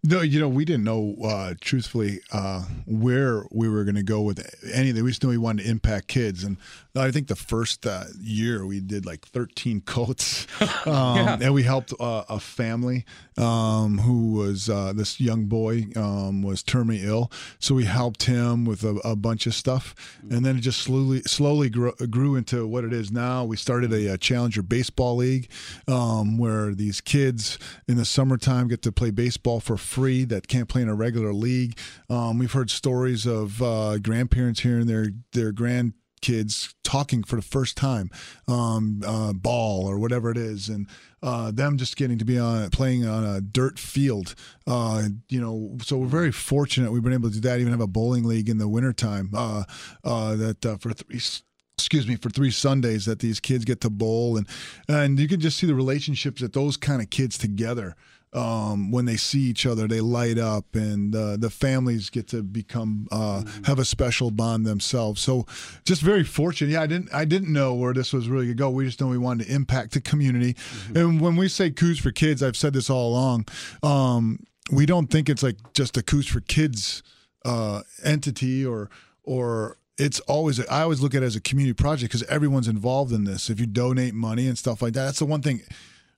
No, 0.07 0.21
you 0.21 0.39
know, 0.39 0.47
we 0.47 0.65
didn't 0.65 0.83
know, 0.83 1.15
uh, 1.23 1.55
truthfully, 1.59 2.21
uh, 2.31 2.61
where 2.85 3.43
we 3.49 3.67
were 3.67 3.83
going 3.85 3.95
to 3.95 4.03
go 4.03 4.21
with 4.21 4.39
anything. 4.71 5.03
We 5.03 5.09
just 5.09 5.23
knew 5.23 5.29
we 5.29 5.39
wanted 5.39 5.63
to 5.63 5.69
impact 5.69 6.09
kids. 6.09 6.43
And 6.43 6.57
I 6.95 7.09
think 7.09 7.27
the 7.27 7.35
first 7.35 7.87
uh, 7.87 8.03
year 8.21 8.67
we 8.67 8.81
did 8.81 9.03
like 9.03 9.25
13 9.25 9.81
coats. 9.85 10.47
Um, 10.85 11.15
yeah. 11.15 11.37
And 11.41 11.53
we 11.53 11.63
helped 11.63 11.93
uh, 11.99 12.25
a 12.29 12.39
family 12.39 13.05
um, 13.37 13.97
who 13.97 14.33
was, 14.33 14.69
uh, 14.69 14.93
this 14.93 15.19
young 15.19 15.45
boy 15.45 15.85
um, 15.95 16.43
was 16.43 16.61
terminally 16.61 17.03
ill. 17.03 17.31
So 17.57 17.73
we 17.73 17.85
helped 17.85 18.23
him 18.23 18.65
with 18.65 18.83
a, 18.83 18.95
a, 19.03 19.15
bunch 19.15 19.47
of 19.47 19.55
stuff. 19.55 19.95
And 20.29 20.45
then 20.45 20.57
it 20.57 20.61
just 20.61 20.81
slowly, 20.81 21.21
slowly 21.23 21.69
grew, 21.69 21.93
grew 21.93 22.35
into 22.35 22.67
what 22.67 22.83
it 22.83 22.93
is 22.93 23.11
now. 23.11 23.45
We 23.45 23.57
started 23.57 23.91
a, 23.93 24.13
a 24.13 24.17
Challenger 24.17 24.61
Baseball 24.61 25.15
League 25.15 25.49
um, 25.87 26.37
where 26.37 26.75
these 26.75 27.01
kids 27.01 27.57
in 27.87 27.97
the 27.97 28.05
summertime 28.05 28.67
get 28.67 28.83
to 28.83 28.91
play 28.91 29.09
baseball 29.09 29.59
for 29.59 29.75
free 29.75 29.94
that 29.95 30.47
can't 30.47 30.67
play 30.67 30.81
in 30.81 30.89
a 30.89 30.95
regular 30.95 31.33
league. 31.33 31.77
Um, 32.09 32.37
we've 32.37 32.51
heard 32.51 32.69
stories 32.69 33.25
of 33.25 33.61
uh, 33.61 33.97
grandparents 33.99 34.59
hearing 34.59 34.87
their 34.87 35.07
their 35.31 35.53
grandkids 35.53 36.73
talking 36.83 37.23
for 37.23 37.37
the 37.37 37.41
first 37.41 37.77
time, 37.77 38.09
um, 38.47 39.01
uh, 39.05 39.31
ball 39.33 39.87
or 39.87 39.97
whatever 39.97 40.29
it 40.29 40.37
is, 40.37 40.67
and 40.67 40.87
uh, 41.23 41.51
them 41.51 41.77
just 41.77 41.95
getting 41.95 42.17
to 42.17 42.25
be 42.25 42.37
on 42.37 42.69
playing 42.71 43.07
on 43.07 43.23
a 43.23 43.39
dirt 43.39 43.79
field. 43.79 44.35
Uh, 44.67 45.03
you 45.29 45.39
know, 45.39 45.77
so 45.81 45.97
we're 45.97 46.07
very 46.07 46.31
fortunate 46.31 46.91
we've 46.91 47.03
been 47.03 47.13
able 47.13 47.29
to 47.29 47.35
do 47.35 47.41
that. 47.41 47.59
Even 47.59 47.71
have 47.71 47.81
a 47.81 47.87
bowling 47.87 48.25
league 48.25 48.49
in 48.49 48.57
the 48.57 48.67
wintertime 48.67 49.29
uh, 49.33 49.63
uh, 50.03 50.35
that 50.35 50.65
uh, 50.65 50.77
for 50.77 50.91
three 50.91 51.19
excuse 51.77 52.07
me 52.07 52.15
for 52.15 52.29
three 52.29 52.51
sundays 52.51 53.05
that 53.05 53.19
these 53.19 53.39
kids 53.39 53.65
get 53.65 53.81
to 53.81 53.89
bowl 53.89 54.37
and 54.37 54.47
and 54.87 55.19
you 55.19 55.27
can 55.27 55.39
just 55.39 55.57
see 55.57 55.67
the 55.67 55.75
relationships 55.75 56.41
that 56.41 56.53
those 56.53 56.77
kind 56.77 57.01
of 57.01 57.09
kids 57.09 57.37
together 57.37 57.95
um, 58.35 58.91
when 58.91 59.05
they 59.05 59.15
see 59.15 59.39
each 59.39 59.65
other, 59.65 59.87
they 59.87 60.01
light 60.01 60.37
up, 60.37 60.75
and 60.75 61.15
uh, 61.15 61.37
the 61.37 61.49
families 61.49 62.09
get 62.09 62.27
to 62.29 62.43
become 62.43 63.07
uh, 63.11 63.41
mm-hmm. 63.41 63.63
have 63.63 63.79
a 63.79 63.85
special 63.85 64.29
bond 64.29 64.65
themselves. 64.65 65.21
So, 65.21 65.45
just 65.85 66.01
very 66.01 66.23
fortunate. 66.23 66.71
Yeah, 66.71 66.81
I 66.81 66.87
didn't 66.87 67.13
I 67.13 67.23
didn't 67.23 67.53
know 67.53 67.73
where 67.73 67.93
this 67.93 68.11
was 68.11 68.27
really 68.27 68.47
going 68.47 68.57
to 68.57 68.61
go. 68.61 68.69
We 68.69 68.85
just 68.85 68.99
know 68.99 69.07
we 69.07 69.17
wanted 69.17 69.47
to 69.47 69.53
impact 69.53 69.93
the 69.93 70.01
community. 70.01 70.53
Mm-hmm. 70.53 70.97
And 70.97 71.21
when 71.21 71.37
we 71.37 71.47
say 71.47 71.71
Coos 71.71 71.97
for 71.97 72.11
Kids, 72.11 72.43
I've 72.43 72.57
said 72.57 72.73
this 72.73 72.89
all 72.89 73.09
along. 73.09 73.47
Um, 73.81 74.43
we 74.69 74.85
don't 74.85 75.07
think 75.07 75.29
it's 75.29 75.43
like 75.43 75.57
just 75.73 75.95
a 75.95 76.03
Coos 76.03 76.27
for 76.27 76.41
Kids 76.41 77.03
uh, 77.45 77.83
entity 78.03 78.65
or 78.65 78.89
or 79.23 79.77
it's 79.97 80.19
always 80.21 80.59
I 80.67 80.81
always 80.81 80.99
look 80.99 81.15
at 81.15 81.23
it 81.23 81.25
as 81.25 81.37
a 81.37 81.41
community 81.41 81.73
project 81.73 82.11
because 82.11 82.27
everyone's 82.27 82.67
involved 82.67 83.13
in 83.13 83.23
this. 83.23 83.49
If 83.49 83.61
you 83.61 83.65
donate 83.65 84.13
money 84.13 84.45
and 84.47 84.57
stuff 84.57 84.81
like 84.81 84.91
that, 84.93 85.05
that's 85.05 85.19
the 85.19 85.25
one 85.25 85.41
thing 85.41 85.61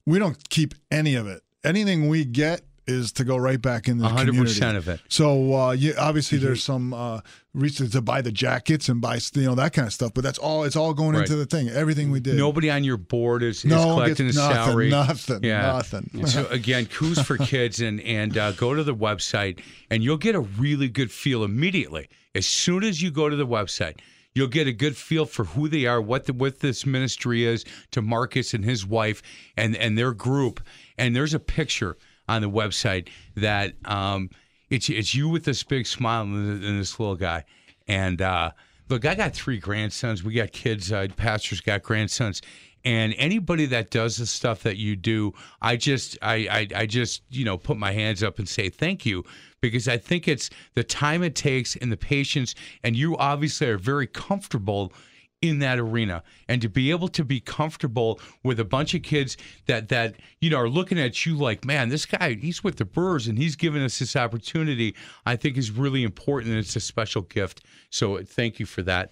we 0.08 0.18
don't 0.18 0.50
keep 0.50 0.74
any 0.90 1.14
of 1.14 1.28
it 1.28 1.44
anything 1.64 2.08
we 2.08 2.26
get 2.26 2.62
is 2.88 3.12
to 3.12 3.26
go 3.26 3.36
right 3.36 3.62
back 3.62 3.88
in 3.88 3.98
the 3.98 4.08
100% 4.08 4.26
community. 4.26 4.78
of 4.78 4.88
it. 4.88 5.02
So 5.10 5.54
uh, 5.54 5.72
yeah, 5.72 5.94
obviously 6.00 6.38
there's 6.38 6.64
some 6.64 6.94
uh, 6.94 7.20
reasons 7.54 7.92
to 7.92 8.02
buy 8.02 8.22
the 8.22 8.32
jackets 8.32 8.88
and 8.88 9.02
buy 9.02 9.20
you 9.34 9.44
know 9.44 9.56
that 9.56 9.74
kind 9.74 9.88
of 9.88 9.94
stuff, 9.94 10.14
but 10.14 10.24
that's 10.24 10.40
all. 10.40 10.64
It's 10.64 10.76
all 10.76 10.94
going 10.94 11.14
right. 11.14 11.22
into 11.22 11.36
the 11.36 11.46
thing. 11.46 11.70
Everything 11.70 12.12
we 12.12 12.20
did. 12.20 12.36
Nobody 12.36 12.72
on 12.72 12.84
your 12.84 12.98
board 12.98 13.44
is, 13.44 13.66
no 13.66 13.78
is 13.78 13.84
collecting 13.86 14.30
a 14.30 14.32
nothing, 14.32 14.56
salary. 14.56 14.90
Nothing. 14.90 15.44
Yeah. 15.44 15.62
Nothing. 15.74 16.26
so 16.28 16.48
again, 16.52 16.86
Coos 16.86 17.22
for 17.22 17.38
Kids, 17.38 17.82
and 17.82 18.00
and 18.02 18.38
uh, 18.38 18.54
go 18.54 18.74
to 18.74 18.84
the 18.84 18.96
website, 18.96 19.60
and 19.90 20.02
you'll 20.02 20.18
get 20.18 20.36
a 20.36 20.42
really 20.42 20.88
good 20.88 21.12
feel 21.12 21.44
immediately 21.44 22.08
as 22.34 22.46
soon 22.46 22.84
as 22.84 23.02
you 23.02 23.12
go 23.12 23.30
to 23.30 23.36
the 23.36 23.48
website 23.48 24.00
you'll 24.38 24.48
get 24.48 24.68
a 24.68 24.72
good 24.72 24.96
feel 24.96 25.26
for 25.26 25.46
who 25.46 25.68
they 25.68 25.88
are, 25.88 26.00
what 26.00 26.26
the, 26.28 26.34
what 26.34 26.60
this 26.60 26.86
ministry 26.86 27.44
is 27.44 27.66
to 27.92 28.02
Marcus 28.02 28.54
and 28.54 28.64
his 28.64 28.86
wife 28.86 29.24
and 29.58 29.76
and 29.76 29.98
their 29.98 30.14
group. 30.14 30.62
And 30.98 31.16
there's 31.16 31.34
a 31.34 31.40
picture 31.40 31.98
on 32.30 32.44
the 32.44 32.50
website 32.50 33.10
that 33.36 33.74
um, 33.86 34.30
it's 34.70 34.90
it's 34.90 35.16
you 35.16 35.28
with 35.28 35.44
this 35.44 35.64
big 35.64 35.88
smile 35.88 36.22
and, 36.22 36.80
this 36.80 37.00
little 37.00 37.16
guy. 37.16 37.46
And 37.88 38.22
uh, 38.22 38.52
look, 38.90 39.06
I 39.06 39.16
got 39.16 39.34
three 39.34 39.58
grandsons. 39.58 40.24
We 40.24 40.36
got 40.36 40.52
kids. 40.52 40.92
Uh, 40.92 41.08
pastors 41.18 41.60
got 41.60 41.82
grandsons. 41.82 42.42
And 42.86 43.16
anybody 43.18 43.66
that 43.66 43.90
does 43.90 44.16
the 44.16 44.26
stuff 44.26 44.64
that 44.64 44.78
you 44.78 44.96
do, 44.96 45.34
I 45.62 45.76
just, 45.76 46.18
I, 46.22 46.48
I, 46.50 46.68
I 46.84 46.86
just, 46.86 47.22
you 47.30 47.44
know, 47.44 47.58
put 47.58 47.76
my 47.76 47.92
hands 47.92 48.24
up 48.24 48.40
and 48.40 48.48
say 48.48 48.70
thank 48.70 49.06
you 49.06 49.26
because 49.62 49.88
I 49.88 49.98
think 49.98 50.28
it's 50.28 50.50
the 50.76 50.84
time 50.84 51.24
it 51.24 51.36
takes 51.36 51.76
and 51.76 51.92
the 51.92 51.98
patience. 51.98 52.56
And 52.84 52.96
you 52.96 53.18
obviously 53.18 53.68
are 53.68 53.78
very 53.78 54.08
comfortable 54.08 54.94
in 55.40 55.60
that 55.60 55.78
arena 55.78 56.24
and 56.48 56.64
to 56.64 56.70
be 56.70 56.90
able 56.90 57.08
to 57.08 57.24
be 57.24 57.40
comfortable 57.40 58.20
with 58.44 58.60
a 58.60 58.66
bunch 58.66 58.96
of 58.96 59.04
kids 59.04 59.38
that 59.68 59.88
that 59.90 60.16
you 60.42 60.50
know 60.50 60.58
are 60.58 60.68
looking 60.68 61.00
at 61.00 61.28
you 61.28 61.36
like 61.36 61.64
man 61.64 61.90
this 61.90 62.08
guy 62.08 62.34
he's 62.34 62.64
with 62.64 62.78
the 62.78 62.86
brewers 62.86 63.28
and 63.28 63.38
he's 63.38 63.56
giving 63.56 63.84
us 63.84 64.00
this 64.00 64.16
opportunity 64.16 64.96
i 65.28 65.36
think 65.36 65.56
is 65.56 65.70
really 65.70 66.02
important 66.02 66.50
and 66.50 66.60
it's 66.60 66.76
a 66.76 66.80
special 66.80 67.22
gift 67.22 67.64
so 67.92 68.18
uh, 68.18 68.24
thank 68.26 68.60
you 68.60 68.66
for 68.66 68.82
that 68.82 69.12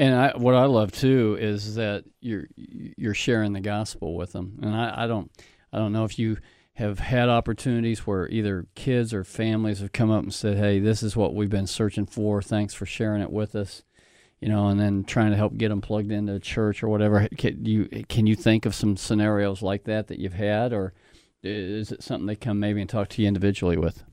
and 0.00 0.14
I, 0.14 0.32
what 0.34 0.54
I 0.54 0.64
love 0.64 0.92
too 0.92 1.36
is 1.38 1.74
that 1.74 2.04
you're 2.20 2.46
you're 2.56 3.12
sharing 3.12 3.52
the 3.52 3.60
gospel 3.60 4.14
with 4.14 4.32
them. 4.32 4.58
And 4.62 4.74
I, 4.74 5.04
I 5.04 5.06
don't 5.06 5.30
I 5.74 5.78
don't 5.78 5.92
know 5.92 6.04
if 6.04 6.18
you 6.18 6.38
have 6.74 6.98
had 6.98 7.28
opportunities 7.28 8.06
where 8.06 8.28
either 8.28 8.66
kids 8.74 9.12
or 9.12 9.24
families 9.24 9.80
have 9.80 9.92
come 9.92 10.10
up 10.10 10.22
and 10.22 10.32
said, 10.32 10.56
"Hey, 10.56 10.78
this 10.78 11.02
is 11.02 11.16
what 11.16 11.34
we've 11.34 11.50
been 11.50 11.66
searching 11.66 12.06
for. 12.06 12.40
Thanks 12.40 12.74
for 12.74 12.86
sharing 12.86 13.22
it 13.22 13.32
with 13.32 13.54
us." 13.54 13.82
You 14.40 14.48
know, 14.48 14.68
and 14.68 14.80
then 14.80 15.04
trying 15.04 15.32
to 15.32 15.36
help 15.36 15.58
get 15.58 15.68
them 15.68 15.82
plugged 15.82 16.10
into 16.10 16.38
church 16.38 16.82
or 16.82 16.88
whatever. 16.88 17.28
Can 17.36 17.64
you 17.64 17.86
can 18.08 18.26
you 18.26 18.34
think 18.34 18.64
of 18.64 18.74
some 18.74 18.96
scenarios 18.96 19.60
like 19.62 19.84
that 19.84 20.06
that 20.08 20.18
you've 20.18 20.32
had, 20.34 20.72
or 20.72 20.94
is 21.42 21.92
it 21.92 22.02
something 22.02 22.26
they 22.26 22.36
come 22.36 22.58
maybe 22.58 22.80
and 22.80 22.88
talk 22.88 23.08
to 23.10 23.22
you 23.22 23.28
individually 23.28 23.76
with? 23.76 24.04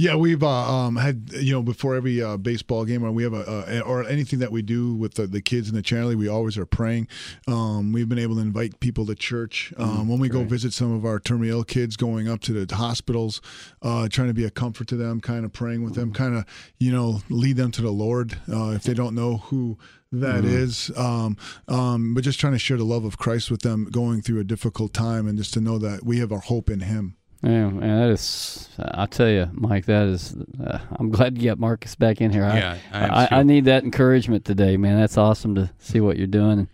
Yeah, 0.00 0.14
we've 0.14 0.42
uh, 0.42 0.48
um, 0.48 0.96
had 0.96 1.30
you 1.34 1.52
know 1.52 1.62
before 1.62 1.94
every 1.94 2.22
uh, 2.22 2.38
baseball 2.38 2.86
game, 2.86 3.04
or 3.04 3.12
we 3.12 3.22
have 3.22 3.34
a, 3.34 3.82
or 3.82 4.08
anything 4.08 4.38
that 4.38 4.50
we 4.50 4.62
do 4.62 4.94
with 4.94 5.12
the, 5.12 5.26
the 5.26 5.42
kids 5.42 5.68
in 5.68 5.74
the 5.74 5.82
charity, 5.82 6.14
we 6.14 6.26
always 6.26 6.56
are 6.56 6.64
praying. 6.64 7.06
Um, 7.46 7.92
we've 7.92 8.08
been 8.08 8.18
able 8.18 8.36
to 8.36 8.40
invite 8.40 8.80
people 8.80 9.04
to 9.04 9.14
church 9.14 9.74
um, 9.76 10.06
mm, 10.06 10.08
when 10.08 10.18
we 10.18 10.30
go 10.30 10.42
visit 10.44 10.72
some 10.72 10.90
of 10.90 11.04
our 11.04 11.20
terminally 11.20 11.48
ill 11.48 11.64
kids, 11.64 11.98
going 11.98 12.30
up 12.30 12.40
to 12.42 12.64
the 12.64 12.74
hospitals, 12.74 13.42
uh, 13.82 14.08
trying 14.08 14.28
to 14.28 14.34
be 14.34 14.46
a 14.46 14.50
comfort 14.50 14.88
to 14.88 14.96
them, 14.96 15.20
kind 15.20 15.44
of 15.44 15.52
praying 15.52 15.84
with 15.84 15.96
them, 15.96 16.14
kind 16.14 16.34
of 16.34 16.46
you 16.78 16.90
know 16.90 17.20
lead 17.28 17.58
them 17.58 17.70
to 17.72 17.82
the 17.82 17.90
Lord 17.90 18.38
uh, 18.50 18.70
if 18.70 18.84
they 18.84 18.94
don't 18.94 19.14
know 19.14 19.36
who 19.36 19.76
that 20.12 20.44
mm. 20.44 20.50
is. 20.50 20.90
Um, 20.96 21.36
um, 21.68 22.14
but 22.14 22.24
just 22.24 22.40
trying 22.40 22.54
to 22.54 22.58
share 22.58 22.78
the 22.78 22.84
love 22.84 23.04
of 23.04 23.18
Christ 23.18 23.50
with 23.50 23.60
them 23.60 23.84
going 23.84 24.22
through 24.22 24.40
a 24.40 24.44
difficult 24.44 24.94
time 24.94 25.28
and 25.28 25.36
just 25.36 25.52
to 25.52 25.60
know 25.60 25.76
that 25.76 26.06
we 26.06 26.20
have 26.20 26.32
our 26.32 26.40
hope 26.40 26.70
in 26.70 26.80
Him. 26.80 27.18
Yeah, 27.42 27.70
man, 27.70 28.00
that 28.00 28.12
is. 28.12 28.68
I 28.78 29.06
tell 29.06 29.28
you, 29.28 29.48
Mike, 29.52 29.86
that 29.86 30.08
is. 30.08 30.36
Uh, 30.62 30.78
I'm 30.98 31.08
glad 31.10 31.38
you 31.38 31.48
got 31.48 31.58
Marcus 31.58 31.94
back 31.94 32.20
in 32.20 32.30
here. 32.30 32.42
Yeah, 32.42 32.76
I, 32.92 33.06
I, 33.06 33.28
I, 33.38 33.42
need 33.44 33.64
that 33.64 33.82
encouragement 33.82 34.44
today, 34.44 34.76
man. 34.76 34.98
That's 34.98 35.16
awesome 35.16 35.54
to 35.54 35.70
see 35.78 36.00
what 36.00 36.18
you're 36.18 36.26
doing, 36.26 36.58
and, 36.58 36.68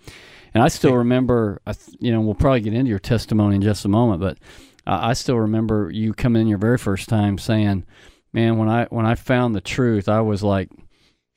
and 0.54 0.64
I 0.64 0.68
still 0.68 0.96
remember. 0.96 1.62
You 2.00 2.10
know, 2.10 2.20
we'll 2.20 2.34
probably 2.34 2.62
get 2.62 2.74
into 2.74 2.88
your 2.88 2.98
testimony 2.98 3.56
in 3.56 3.62
just 3.62 3.84
a 3.84 3.88
moment, 3.88 4.20
but 4.20 4.38
I, 4.84 5.10
I 5.10 5.12
still 5.12 5.38
remember 5.38 5.88
you 5.92 6.12
coming 6.12 6.42
in 6.42 6.48
your 6.48 6.58
very 6.58 6.78
first 6.78 7.08
time 7.08 7.38
saying, 7.38 7.86
"Man, 8.32 8.58
when 8.58 8.68
I 8.68 8.86
when 8.86 9.06
I 9.06 9.14
found 9.14 9.54
the 9.54 9.60
truth, 9.60 10.08
I 10.08 10.20
was 10.20 10.42
like." 10.42 10.70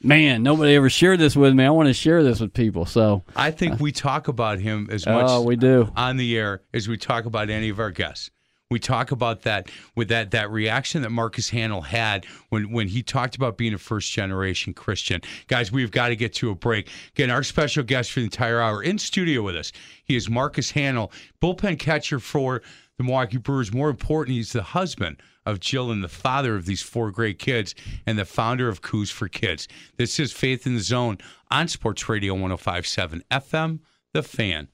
man, 0.01 0.41
nobody 0.43 0.75
ever 0.75 0.89
shared 0.89 1.19
this 1.19 1.35
with 1.35 1.53
me. 1.53 1.65
I 1.65 1.71
want 1.71 1.87
to 1.87 1.93
share 1.93 2.23
this 2.23 2.39
with 2.39 2.53
people. 2.53 2.85
So 2.85 3.25
I 3.35 3.51
think 3.51 3.73
uh, 3.73 3.77
we 3.81 3.91
talk 3.91 4.29
about 4.29 4.59
him 4.59 4.87
as 4.89 5.05
much 5.05 5.25
oh, 5.27 5.41
we 5.41 5.57
do. 5.57 5.91
on 5.93 6.15
the 6.15 6.37
air 6.37 6.61
as 6.73 6.87
we 6.87 6.95
talk 6.95 7.25
about 7.25 7.49
any 7.49 7.67
of 7.67 7.79
our 7.79 7.91
guests. 7.91 8.31
We 8.71 8.77
talk 8.77 9.09
about 9.09 9.41
that 9.43 9.67
with 9.95 10.09
that 10.09 10.29
that 10.29 10.51
reaction 10.51 11.01
that 11.01 11.09
Marcus 11.09 11.49
Hanel 11.49 11.83
had 11.83 12.25
when 12.49 12.71
when 12.71 12.87
he 12.87 13.01
talked 13.01 13.35
about 13.35 13.57
being 13.57 13.73
a 13.73 13.79
first 13.79 14.11
generation 14.11 14.75
Christian. 14.75 15.21
Guys, 15.47 15.71
we've 15.71 15.89
got 15.89 16.09
to 16.09 16.15
get 16.15 16.33
to 16.35 16.51
a 16.51 16.55
break. 16.55 16.87
Again, 17.15 17.31
our 17.31 17.41
special 17.41 17.81
guest 17.81 18.11
for 18.11 18.19
the 18.19 18.25
entire 18.25 18.61
hour 18.61 18.83
in 18.83 18.99
studio 18.99 19.41
with 19.41 19.55
us. 19.55 19.71
He 20.03 20.15
is 20.15 20.29
Marcus 20.29 20.71
Hanel, 20.73 21.11
bullpen 21.41 21.79
catcher 21.79 22.19
for 22.19 22.61
the 22.99 23.03
Milwaukee 23.03 23.37
Brewers. 23.37 23.73
More 23.73 23.89
important, 23.89 24.35
he's 24.35 24.51
the 24.51 24.61
husband 24.61 25.19
of 25.47 25.59
Jill 25.59 25.89
and 25.89 26.03
the 26.03 26.07
father 26.07 26.55
of 26.55 26.67
these 26.67 26.83
four 26.83 27.09
great 27.09 27.39
kids 27.39 27.73
and 28.05 28.19
the 28.19 28.25
founder 28.25 28.69
of 28.69 28.83
Coos 28.83 29.09
for 29.09 29.27
Kids. 29.27 29.67
This 29.97 30.19
is 30.19 30.31
Faith 30.31 30.67
in 30.67 30.75
the 30.75 30.81
Zone 30.81 31.17
on 31.49 31.67
Sports 31.67 32.07
Radio 32.07 32.33
1057 32.33 33.23
FM, 33.31 33.79
The 34.13 34.21
Fan. 34.21 34.67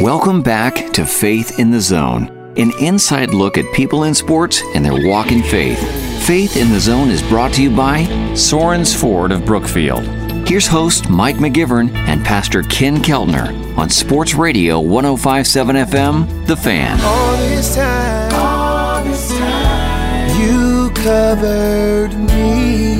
Welcome 0.00 0.40
back 0.40 0.92
to 0.94 1.04
Faith 1.04 1.58
in 1.58 1.70
the 1.70 1.80
Zone 1.80 2.38
an 2.56 2.72
inside 2.80 3.34
look 3.34 3.58
at 3.58 3.70
people 3.74 4.04
in 4.04 4.14
sports 4.14 4.62
and 4.74 4.82
their 4.82 5.06
walk 5.06 5.30
in 5.32 5.42
faith. 5.42 5.78
Faith 6.26 6.56
in 6.56 6.70
the 6.70 6.80
Zone 6.80 7.10
is 7.10 7.22
brought 7.22 7.52
to 7.54 7.62
you 7.62 7.74
by 7.74 8.04
Sorens 8.32 8.98
Ford 8.98 9.32
of 9.32 9.44
Brookfield. 9.44 10.02
Here's 10.48 10.66
host 10.66 11.10
Mike 11.10 11.36
McGivern 11.36 11.94
and 11.94 12.24
Pastor 12.24 12.62
Ken 12.62 13.02
Keltner 13.02 13.76
on 13.76 13.90
Sports 13.90 14.34
Radio 14.34 14.80
1057 14.80 15.76
FM, 15.76 16.46
The 16.46 16.56
Fan. 16.56 16.98
All 17.02 17.36
this 17.36 17.74
time, 17.74 18.34
all 18.34 19.04
this 19.04 19.28
time, 19.30 20.40
you 20.40 20.90
covered 20.94 22.14
me. 22.18 22.91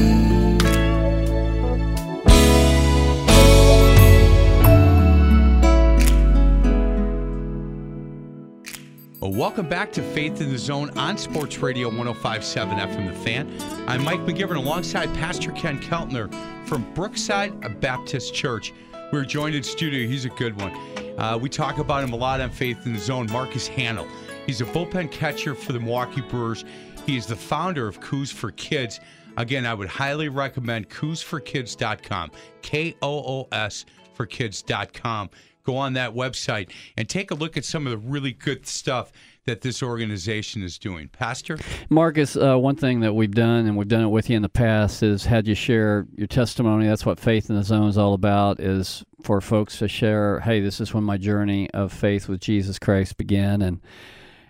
Welcome 9.32 9.66
back 9.66 9.90
to 9.92 10.02
Faith 10.02 10.42
in 10.42 10.52
the 10.52 10.58
Zone 10.58 10.90
on 10.90 11.16
Sports 11.16 11.56
Radio 11.60 11.88
1057 11.88 12.76
FM 12.76 13.08
The 13.08 13.18
Fan. 13.20 13.88
I'm 13.88 14.04
Mike 14.04 14.20
McGivern 14.20 14.56
alongside 14.56 15.06
Pastor 15.14 15.52
Ken 15.52 15.80
Keltner 15.80 16.30
from 16.68 16.82
Brookside 16.92 17.80
Baptist 17.80 18.34
Church. 18.34 18.74
We're 19.10 19.24
joined 19.24 19.54
in 19.54 19.62
studio. 19.62 20.06
He's 20.06 20.26
a 20.26 20.28
good 20.28 20.60
one. 20.60 20.72
Uh, 21.18 21.38
we 21.38 21.48
talk 21.48 21.78
about 21.78 22.04
him 22.04 22.12
a 22.12 22.16
lot 22.16 22.42
on 22.42 22.50
Faith 22.50 22.84
in 22.84 22.92
the 22.92 22.98
Zone. 22.98 23.26
Marcus 23.32 23.70
Hanel. 23.70 24.06
He's 24.44 24.60
a 24.60 24.66
bullpen 24.66 25.10
catcher 25.10 25.54
for 25.54 25.72
the 25.72 25.80
Milwaukee 25.80 26.20
Brewers. 26.20 26.66
He 27.06 27.16
is 27.16 27.24
the 27.24 27.34
founder 27.34 27.88
of 27.88 28.00
Coos 28.00 28.30
for 28.30 28.50
Kids. 28.50 29.00
Again, 29.38 29.64
I 29.64 29.72
would 29.72 29.88
highly 29.88 30.28
recommend 30.28 30.90
koosforkids.com. 30.90 32.32
K 32.60 32.94
O 33.00 33.40
O 33.40 33.48
S 33.50 33.86
for 34.12 34.26
kids.com. 34.26 35.30
Go 35.64 35.76
on 35.76 35.92
that 35.94 36.14
website 36.14 36.70
and 36.96 37.08
take 37.08 37.30
a 37.30 37.34
look 37.34 37.56
at 37.56 37.64
some 37.64 37.86
of 37.86 37.90
the 37.90 37.98
really 37.98 38.32
good 38.32 38.66
stuff 38.66 39.12
that 39.44 39.60
this 39.60 39.82
organization 39.82 40.62
is 40.62 40.78
doing. 40.78 41.08
Pastor? 41.08 41.58
Marcus, 41.90 42.36
uh, 42.36 42.56
one 42.56 42.76
thing 42.76 43.00
that 43.00 43.14
we've 43.14 43.34
done, 43.34 43.66
and 43.66 43.76
we've 43.76 43.88
done 43.88 44.04
it 44.04 44.08
with 44.08 44.30
you 44.30 44.36
in 44.36 44.42
the 44.42 44.48
past, 44.48 45.02
is 45.02 45.24
had 45.24 45.48
you 45.48 45.54
share 45.54 46.06
your 46.16 46.28
testimony. 46.28 46.86
That's 46.86 47.04
what 47.04 47.18
Faith 47.18 47.50
in 47.50 47.56
the 47.56 47.64
Zone 47.64 47.88
is 47.88 47.98
all 47.98 48.14
about, 48.14 48.60
is 48.60 49.04
for 49.22 49.40
folks 49.40 49.78
to 49.78 49.88
share, 49.88 50.40
hey, 50.40 50.60
this 50.60 50.80
is 50.80 50.94
when 50.94 51.02
my 51.04 51.16
journey 51.16 51.68
of 51.70 51.92
faith 51.92 52.28
with 52.28 52.40
Jesus 52.40 52.78
Christ 52.78 53.16
began. 53.16 53.62
And, 53.62 53.80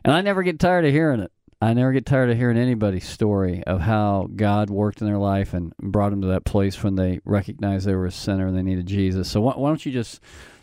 and 0.04 0.12
I 0.12 0.20
never 0.20 0.42
get 0.42 0.58
tired 0.58 0.84
of 0.84 0.92
hearing 0.92 1.20
it. 1.20 1.32
I 1.62 1.74
never 1.74 1.92
get 1.92 2.04
tired 2.04 2.28
of 2.28 2.36
hearing 2.36 2.58
anybody's 2.58 3.08
story 3.08 3.62
of 3.64 3.80
how 3.80 4.28
God 4.34 4.68
worked 4.68 5.00
in 5.00 5.06
their 5.06 5.18
life 5.18 5.54
and 5.54 5.72
brought 5.78 6.10
them 6.10 6.20
to 6.22 6.26
that 6.28 6.44
place 6.44 6.82
when 6.82 6.96
they 6.96 7.20
recognized 7.24 7.86
they 7.86 7.94
were 7.94 8.06
a 8.06 8.10
sinner 8.10 8.48
and 8.48 8.56
they 8.56 8.62
needed 8.62 8.86
Jesus. 8.86 9.30
So 9.30 9.40
why, 9.40 9.52
why 9.52 9.68
don't 9.68 9.86
you 9.86 9.92
just 9.92 10.20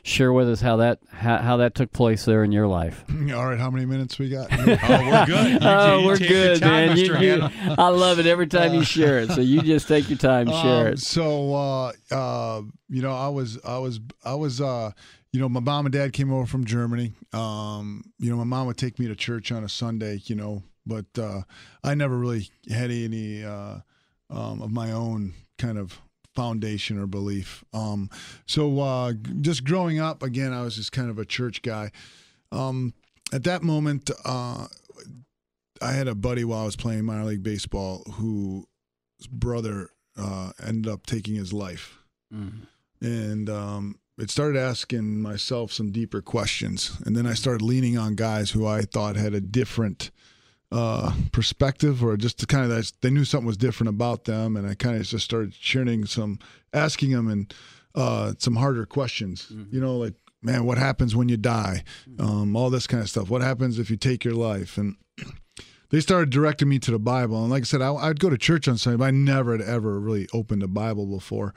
share 0.09 0.33
with 0.33 0.49
us 0.49 0.59
how 0.59 0.77
that 0.77 0.99
how, 1.11 1.37
how, 1.37 1.57
that 1.57 1.75
took 1.75 1.91
place 1.91 2.25
there 2.25 2.43
in 2.43 2.51
your 2.51 2.67
life? 2.67 3.03
All 3.33 3.45
right, 3.45 3.59
how 3.59 3.69
many 3.69 3.85
minutes 3.85 4.17
we 4.17 4.29
got? 4.29 4.47
oh, 4.51 4.65
we're 4.65 5.25
good. 5.25 5.51
You, 5.51 5.59
oh, 5.61 5.99
you 5.99 6.05
we're 6.05 6.17
good, 6.17 6.61
time, 6.61 6.87
man. 6.89 6.97
You, 6.97 7.17
you, 7.17 7.49
I 7.77 7.89
love 7.89 8.19
it 8.19 8.25
every 8.25 8.47
time 8.47 8.73
you 8.73 8.83
share 8.83 9.19
it. 9.19 9.31
So 9.31 9.41
you 9.41 9.61
just 9.63 9.87
take 9.87 10.09
your 10.09 10.17
time, 10.17 10.47
share 10.47 10.87
um, 10.87 10.93
it. 10.93 10.99
So, 10.99 11.53
uh, 11.53 11.91
uh, 12.11 12.61
you 12.89 13.01
know, 13.01 13.11
I 13.11 13.29
was, 13.29 13.59
I 13.63 13.77
was, 13.77 13.99
I 14.23 14.35
was. 14.35 14.59
Uh, 14.59 14.91
you 15.31 15.39
know, 15.39 15.47
my 15.47 15.59
mom 15.59 15.85
and 15.85 15.93
dad 15.93 16.11
came 16.11 16.33
over 16.33 16.47
from 16.47 16.65
Germany. 16.65 17.13
Um, 17.33 18.03
you 18.17 18.31
know, 18.31 18.37
my 18.37 18.45
mom 18.45 18.65
would 18.65 18.77
take 18.77 18.97
me 18.97 19.07
to 19.09 19.15
church 19.15 19.51
on 19.51 19.63
a 19.63 19.69
Sunday, 19.69 20.23
you 20.25 20.33
know, 20.33 20.63
but 20.87 21.05
uh, 21.19 21.41
I 21.83 21.93
never 21.93 22.17
really 22.17 22.49
had 22.67 22.89
any 22.89 23.43
uh, 23.43 23.75
um, 24.31 24.61
of 24.63 24.71
my 24.71 24.91
own 24.91 25.35
kind 25.59 25.77
of 25.77 26.01
foundation 26.39 26.97
or 26.97 27.05
belief. 27.05 27.65
Um, 27.73 28.09
so 28.45 28.79
uh, 28.79 29.11
just 29.41 29.65
growing 29.65 29.99
up, 29.99 30.23
again, 30.23 30.53
I 30.53 30.61
was 30.61 30.77
just 30.77 30.93
kind 30.93 31.09
of 31.09 31.19
a 31.19 31.25
church 31.25 31.61
guy. 31.61 31.91
Um, 32.53 32.93
at 33.33 33.43
that 33.43 33.61
moment, 33.61 34.09
uh, 34.23 34.67
I 35.81 35.91
had 35.91 36.07
a 36.07 36.15
buddy 36.15 36.45
while 36.45 36.61
I 36.61 36.65
was 36.65 36.77
playing 36.77 37.03
minor 37.03 37.25
league 37.25 37.43
baseball 37.43 38.03
whose 38.13 38.65
brother 39.29 39.89
uh, 40.17 40.51
ended 40.65 40.89
up 40.89 41.05
taking 41.05 41.35
his 41.35 41.51
life. 41.51 41.97
Mm-hmm. 42.33 43.05
And 43.05 43.49
um, 43.49 43.99
it 44.17 44.31
started 44.31 44.57
asking 44.57 45.21
myself 45.21 45.73
some 45.73 45.91
deeper 45.91 46.21
questions. 46.21 46.97
And 47.05 47.17
then 47.17 47.27
I 47.27 47.33
started 47.33 47.61
leaning 47.61 47.97
on 47.97 48.15
guys 48.15 48.51
who 48.51 48.65
I 48.65 48.83
thought 48.83 49.17
had 49.17 49.33
a 49.33 49.41
different 49.41 50.09
uh, 50.71 51.11
perspective 51.31 52.03
or 52.03 52.15
just 52.15 52.39
to 52.39 52.45
kind 52.45 52.71
of 52.71 52.91
they 53.01 53.09
knew 53.09 53.25
something 53.25 53.47
was 53.47 53.57
different 53.57 53.89
about 53.89 54.25
them 54.25 54.55
and 54.55 54.67
I 54.67 54.75
kind 54.75 54.95
of 54.95 55.03
just 55.03 55.25
started 55.25 55.53
sharing 55.53 56.05
some 56.05 56.39
asking 56.73 57.11
them 57.11 57.27
and 57.27 57.53
uh, 57.95 58.33
some 58.37 58.55
harder 58.55 58.85
questions. 58.85 59.47
Mm-hmm. 59.51 59.75
you 59.75 59.81
know 59.81 59.97
like 59.97 60.13
man 60.41 60.65
what 60.65 60.77
happens 60.77 61.15
when 61.15 61.27
you 61.27 61.37
die? 61.37 61.83
Mm-hmm. 62.09 62.25
um, 62.25 62.55
all 62.55 62.69
this 62.69 62.87
kind 62.87 63.01
of 63.01 63.09
stuff. 63.09 63.29
What 63.29 63.41
happens 63.41 63.79
if 63.79 63.89
you 63.89 63.97
take 63.97 64.23
your 64.23 64.35
life? 64.35 64.77
And 64.77 64.95
they 65.89 66.01
started 66.01 66.29
directing 66.29 66.69
me 66.69 66.77
to 66.79 66.91
the 66.91 66.99
Bible. 66.99 67.41
And 67.41 67.49
like 67.49 67.63
I 67.63 67.65
said 67.65 67.81
I, 67.81 67.91
would 68.07 68.19
go 68.19 68.29
to 68.29 68.37
church 68.37 68.67
on 68.67 68.77
Sunday 68.77 68.97
but 68.97 69.05
I 69.05 69.11
never 69.11 69.57
had 69.57 69.67
ever 69.67 69.99
really 69.99 70.27
opened 70.33 70.61
a 70.61 70.67
Bible 70.67 71.07
before. 71.07 71.55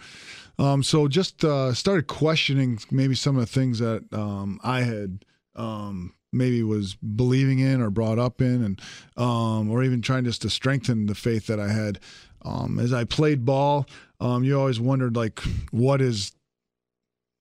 Um, 0.59 0.83
so 0.83 1.07
just 1.07 1.45
uh, 1.45 1.75
started 1.75 2.07
questioning 2.07 2.79
maybe 2.91 3.15
some 3.15 3.37
of 3.37 3.41
the 3.41 3.53
things 3.53 3.79
that 3.79 4.05
um, 4.13 4.59
I 4.63 4.83
had 4.83 5.25
um, 5.55 6.15
maybe 6.33 6.63
was 6.63 6.95
believing 6.95 7.59
in 7.59 7.81
or 7.81 7.91
brought 7.91 8.19
up 8.19 8.41
in, 8.41 8.65
and 8.65 8.81
um, 9.17 9.71
or 9.71 9.83
even 9.83 10.03
trying 10.03 10.25
just 10.25 10.43
to 10.43 10.51
strengthen 10.51 11.07
the 11.07 11.15
faith 11.15 11.47
that 11.47 11.61
I 11.61 11.69
had. 11.69 12.01
Um, 12.45 12.79
as 12.81 12.93
I 12.93 13.05
played 13.05 13.45
ball, 13.45 13.87
um, 14.21 14.43
you 14.43 14.59
always 14.59 14.81
wondered 14.81 15.15
like, 15.17 15.41
what 15.71 16.01
is 16.01 16.33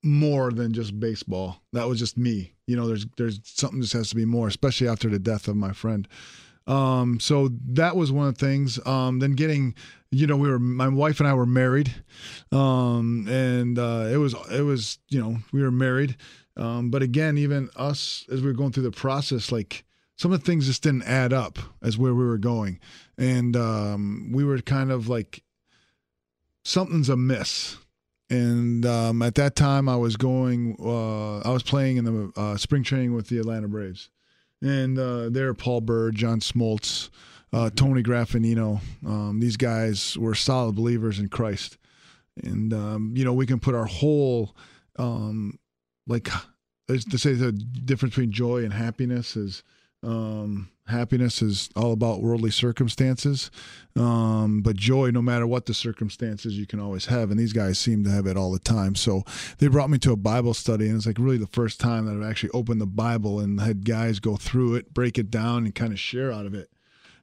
more 0.03 0.51
than 0.51 0.73
just 0.73 0.99
baseball? 0.99 1.61
That 1.73 1.87
was 1.87 1.99
just 1.99 2.17
me. 2.17 2.53
You 2.67 2.75
know, 2.75 2.87
there's 2.87 3.05
there's 3.17 3.39
something 3.43 3.81
just 3.81 3.93
has 3.93 4.09
to 4.09 4.15
be 4.15 4.25
more, 4.25 4.47
especially 4.47 4.87
after 4.87 5.09
the 5.09 5.19
death 5.19 5.47
of 5.47 5.55
my 5.55 5.73
friend. 5.73 6.07
Um, 6.67 7.19
so 7.19 7.49
that 7.69 7.95
was 7.95 8.11
one 8.11 8.27
of 8.27 8.37
the 8.37 8.45
things. 8.45 8.79
Um, 8.85 9.19
then 9.19 9.33
getting, 9.33 9.75
you 10.11 10.27
know, 10.27 10.37
we 10.37 10.49
were 10.49 10.59
my 10.59 10.87
wife 10.87 11.19
and 11.19 11.27
I 11.27 11.33
were 11.33 11.45
married, 11.45 11.93
um, 12.51 13.27
and 13.27 13.77
uh, 13.79 14.07
it 14.11 14.17
was 14.17 14.35
it 14.51 14.61
was 14.61 14.99
you 15.09 15.19
know 15.19 15.37
we 15.51 15.61
were 15.61 15.71
married, 15.71 16.15
um, 16.57 16.89
but 16.89 17.01
again, 17.01 17.37
even 17.37 17.69
us 17.75 18.25
as 18.31 18.41
we 18.41 18.47
were 18.47 18.53
going 18.53 18.71
through 18.71 18.83
the 18.83 18.91
process, 18.91 19.51
like 19.51 19.83
some 20.17 20.31
of 20.31 20.39
the 20.39 20.45
things 20.45 20.67
just 20.67 20.83
didn't 20.83 21.03
add 21.03 21.33
up 21.33 21.57
as 21.81 21.97
where 21.97 22.13
we 22.13 22.25
were 22.25 22.37
going, 22.37 22.79
and 23.17 23.55
um, 23.55 24.31
we 24.33 24.43
were 24.43 24.59
kind 24.59 24.91
of 24.91 25.07
like 25.07 25.43
something's 26.63 27.09
amiss. 27.09 27.77
And 28.29 28.85
um, 28.85 29.21
at 29.21 29.35
that 29.35 29.57
time, 29.57 29.89
I 29.89 29.97
was 29.97 30.15
going, 30.15 30.77
uh, 30.79 31.39
I 31.39 31.49
was 31.49 31.63
playing 31.63 31.97
in 31.97 32.05
the 32.05 32.31
uh, 32.39 32.55
spring 32.55 32.81
training 32.83 33.13
with 33.13 33.27
the 33.27 33.39
Atlanta 33.39 33.67
Braves, 33.67 34.09
and 34.61 34.97
uh, 34.97 35.29
there, 35.29 35.53
Paul 35.53 35.81
Byrd, 35.81 36.15
John 36.15 36.39
Smoltz, 36.39 37.09
uh, 37.51 37.65
mm-hmm. 37.65 37.75
Tony 37.75 38.03
Graffanino, 38.03 38.79
um, 39.05 39.39
these 39.39 39.57
guys 39.57 40.17
were 40.17 40.35
solid 40.35 40.75
believers 40.75 41.19
in 41.19 41.27
Christ, 41.29 41.77
and 42.41 42.73
um, 42.73 43.13
you 43.15 43.25
know 43.25 43.33
we 43.33 43.45
can 43.45 43.59
put 43.59 43.75
our 43.75 43.85
whole 43.85 44.55
um, 44.97 45.57
like 46.11 46.29
to 46.87 47.17
say 47.17 47.33
the 47.33 47.51
difference 47.51 48.15
between 48.15 48.31
joy 48.31 48.63
and 48.63 48.73
happiness 48.73 49.35
is 49.35 49.63
um, 50.03 50.69
happiness 50.87 51.41
is 51.41 51.69
all 51.75 51.93
about 51.93 52.21
worldly 52.21 52.51
circumstances, 52.51 53.51
um, 53.95 54.61
but 54.61 54.75
joy, 54.75 55.11
no 55.11 55.21
matter 55.21 55.45
what 55.45 55.65
the 55.67 55.73
circumstances, 55.73 56.57
you 56.57 56.65
can 56.65 56.79
always 56.79 57.05
have. 57.05 57.29
And 57.31 57.39
these 57.39 57.53
guys 57.53 57.77
seem 57.77 58.03
to 58.03 58.09
have 58.09 58.25
it 58.25 58.35
all 58.35 58.51
the 58.51 58.59
time. 58.59 58.95
So 58.95 59.23
they 59.59 59.67
brought 59.67 59.89
me 59.89 59.99
to 59.99 60.11
a 60.11 60.17
Bible 60.17 60.53
study, 60.53 60.87
and 60.87 60.97
it's 60.97 61.05
like 61.05 61.19
really 61.19 61.37
the 61.37 61.47
first 61.47 61.79
time 61.79 62.05
that 62.05 62.15
I've 62.15 62.29
actually 62.29 62.49
opened 62.49 62.81
the 62.81 62.87
Bible 62.87 63.39
and 63.39 63.59
had 63.61 63.85
guys 63.85 64.19
go 64.19 64.35
through 64.35 64.75
it, 64.75 64.93
break 64.93 65.17
it 65.17 65.31
down, 65.31 65.65
and 65.65 65.75
kind 65.75 65.93
of 65.93 65.99
share 65.99 66.31
out 66.31 66.45
of 66.45 66.53
it. 66.53 66.69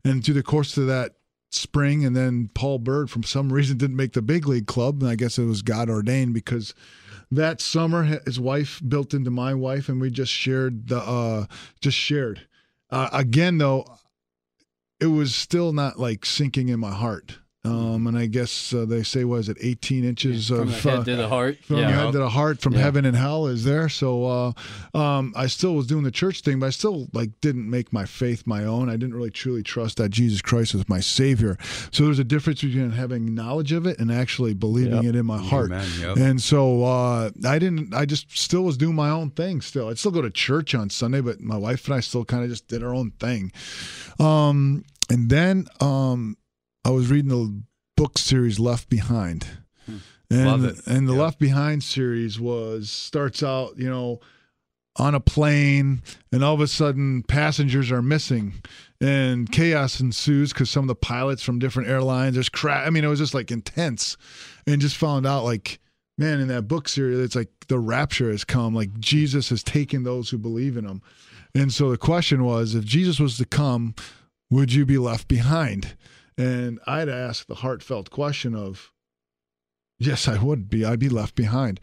And 0.04 0.24
through 0.24 0.34
the 0.34 0.42
course 0.42 0.76
of 0.76 0.86
that 0.86 1.14
spring, 1.50 2.04
and 2.04 2.16
then 2.16 2.50
Paul 2.54 2.78
Byrd, 2.78 3.10
from 3.10 3.24
some 3.24 3.52
reason, 3.52 3.76
didn't 3.76 3.96
make 3.96 4.12
the 4.12 4.22
big 4.22 4.46
league 4.46 4.66
club, 4.66 5.02
and 5.02 5.10
I 5.10 5.16
guess 5.16 5.38
it 5.38 5.44
was 5.44 5.62
God 5.62 5.90
ordained 5.90 6.34
because 6.34 6.74
that 7.30 7.60
summer 7.60 8.04
his 8.04 8.40
wife 8.40 8.80
built 8.86 9.14
into 9.14 9.30
my 9.30 9.54
wife 9.54 9.88
and 9.88 10.00
we 10.00 10.10
just 10.10 10.32
shared 10.32 10.88
the 10.88 10.98
uh 10.98 11.46
just 11.80 11.96
shared. 11.96 12.46
Uh, 12.90 13.08
again 13.12 13.58
though 13.58 13.84
it 15.00 15.06
was 15.06 15.34
still 15.34 15.72
not 15.72 15.98
like 15.98 16.24
sinking 16.24 16.68
in 16.68 16.80
my 16.80 16.92
heart 16.92 17.38
um, 17.64 18.06
and 18.06 18.16
I 18.16 18.26
guess 18.26 18.72
uh, 18.72 18.84
they 18.84 19.02
say 19.02 19.24
was 19.24 19.48
it 19.48 19.56
18 19.60 20.04
inches 20.04 20.48
yeah, 20.48 20.58
from 20.58 20.68
of 20.68 20.82
the 20.82 20.90
head 20.90 20.98
uh, 21.00 21.04
to 21.04 21.16
the 21.16 21.28
heart, 21.28 21.58
from 21.64 21.76
yeah. 21.78 21.90
head 21.90 22.12
to 22.12 22.18
the 22.18 22.28
heart, 22.28 22.60
from 22.60 22.74
yeah. 22.74 22.80
heaven 22.80 23.04
and 23.04 23.16
hell 23.16 23.46
is 23.46 23.64
there. 23.64 23.88
So 23.88 24.24
uh, 24.24 24.52
um, 24.98 25.32
I 25.36 25.48
still 25.48 25.74
was 25.74 25.86
doing 25.86 26.04
the 26.04 26.12
church 26.12 26.42
thing, 26.42 26.60
but 26.60 26.66
I 26.66 26.70
still 26.70 27.08
like 27.12 27.30
didn't 27.40 27.68
make 27.68 27.92
my 27.92 28.04
faith 28.04 28.46
my 28.46 28.64
own. 28.64 28.88
I 28.88 28.92
didn't 28.92 29.14
really 29.14 29.30
truly 29.30 29.64
trust 29.64 29.96
that 29.96 30.10
Jesus 30.10 30.40
Christ 30.40 30.74
was 30.74 30.88
my 30.88 31.00
Savior. 31.00 31.58
So 31.90 32.04
there's 32.04 32.20
a 32.20 32.24
difference 32.24 32.62
between 32.62 32.90
having 32.90 33.34
knowledge 33.34 33.72
of 33.72 33.86
it 33.86 33.98
and 33.98 34.12
actually 34.12 34.54
believing 34.54 35.02
yep. 35.02 35.14
it 35.14 35.16
in 35.16 35.26
my 35.26 35.38
heart. 35.38 35.70
Yep. 35.70 36.16
And 36.16 36.40
so 36.40 36.84
uh, 36.84 37.30
I 37.44 37.58
didn't. 37.58 37.92
I 37.92 38.04
just 38.04 38.38
still 38.38 38.62
was 38.62 38.76
doing 38.76 38.94
my 38.94 39.10
own 39.10 39.30
thing. 39.30 39.60
Still, 39.62 39.88
I'd 39.88 39.98
still 39.98 40.12
go 40.12 40.22
to 40.22 40.30
church 40.30 40.76
on 40.76 40.90
Sunday, 40.90 41.20
but 41.20 41.40
my 41.40 41.56
wife 41.56 41.86
and 41.86 41.94
I 41.94 42.00
still 42.00 42.24
kind 42.24 42.44
of 42.44 42.50
just 42.50 42.68
did 42.68 42.84
our 42.84 42.94
own 42.94 43.10
thing. 43.18 43.50
Um, 44.20 44.84
and 45.10 45.30
then 45.30 45.66
um, 45.80 46.36
I 46.88 46.90
was 46.90 47.10
reading 47.10 47.28
the 47.28 47.62
book 47.98 48.16
series 48.16 48.58
Left 48.58 48.88
Behind. 48.88 49.46
Hmm. 49.84 49.96
And. 50.30 50.80
And 50.86 51.06
the 51.06 51.12
Left 51.12 51.38
Behind 51.38 51.84
series 51.84 52.40
was 52.40 52.88
starts 52.88 53.42
out, 53.42 53.76
you 53.76 53.90
know, 53.90 54.20
on 54.96 55.14
a 55.14 55.20
plane, 55.20 56.00
and 56.32 56.42
all 56.42 56.54
of 56.54 56.62
a 56.62 56.66
sudden 56.66 57.24
passengers 57.24 57.92
are 57.92 58.00
missing, 58.00 58.54
and 59.02 59.52
chaos 59.52 60.00
ensues 60.00 60.54
because 60.54 60.70
some 60.70 60.84
of 60.84 60.88
the 60.88 60.94
pilots 60.94 61.42
from 61.42 61.58
different 61.58 61.90
airlines 61.90 62.36
there's 62.36 62.48
crash. 62.48 62.86
I 62.86 62.88
mean, 62.88 63.04
it 63.04 63.08
was 63.08 63.18
just 63.18 63.34
like 63.34 63.50
intense, 63.50 64.16
and 64.66 64.80
just 64.80 64.96
found 64.96 65.26
out 65.26 65.44
like, 65.44 65.80
man, 66.16 66.40
in 66.40 66.48
that 66.48 66.68
book 66.68 66.88
series, 66.88 67.18
it's 67.18 67.36
like 67.36 67.50
the 67.68 67.78
rapture 67.78 68.30
has 68.30 68.44
come. 68.44 68.74
Like 68.74 68.98
Jesus 68.98 69.50
has 69.50 69.62
taken 69.62 70.04
those 70.04 70.30
who 70.30 70.38
believe 70.38 70.78
in 70.78 70.86
Him, 70.86 71.02
and 71.54 71.70
so 71.70 71.90
the 71.90 71.98
question 71.98 72.44
was, 72.44 72.74
if 72.74 72.86
Jesus 72.86 73.20
was 73.20 73.36
to 73.36 73.44
come, 73.44 73.94
would 74.50 74.72
you 74.72 74.86
be 74.86 74.96
left 74.96 75.28
behind? 75.28 75.94
And 76.38 76.78
I'd 76.86 77.08
ask 77.08 77.46
the 77.46 77.56
heartfelt 77.56 78.10
question 78.10 78.54
of, 78.54 78.92
yes, 79.98 80.28
I 80.28 80.40
would 80.40 80.70
be. 80.70 80.84
I'd 80.84 81.00
be 81.00 81.08
left 81.08 81.34
behind. 81.34 81.80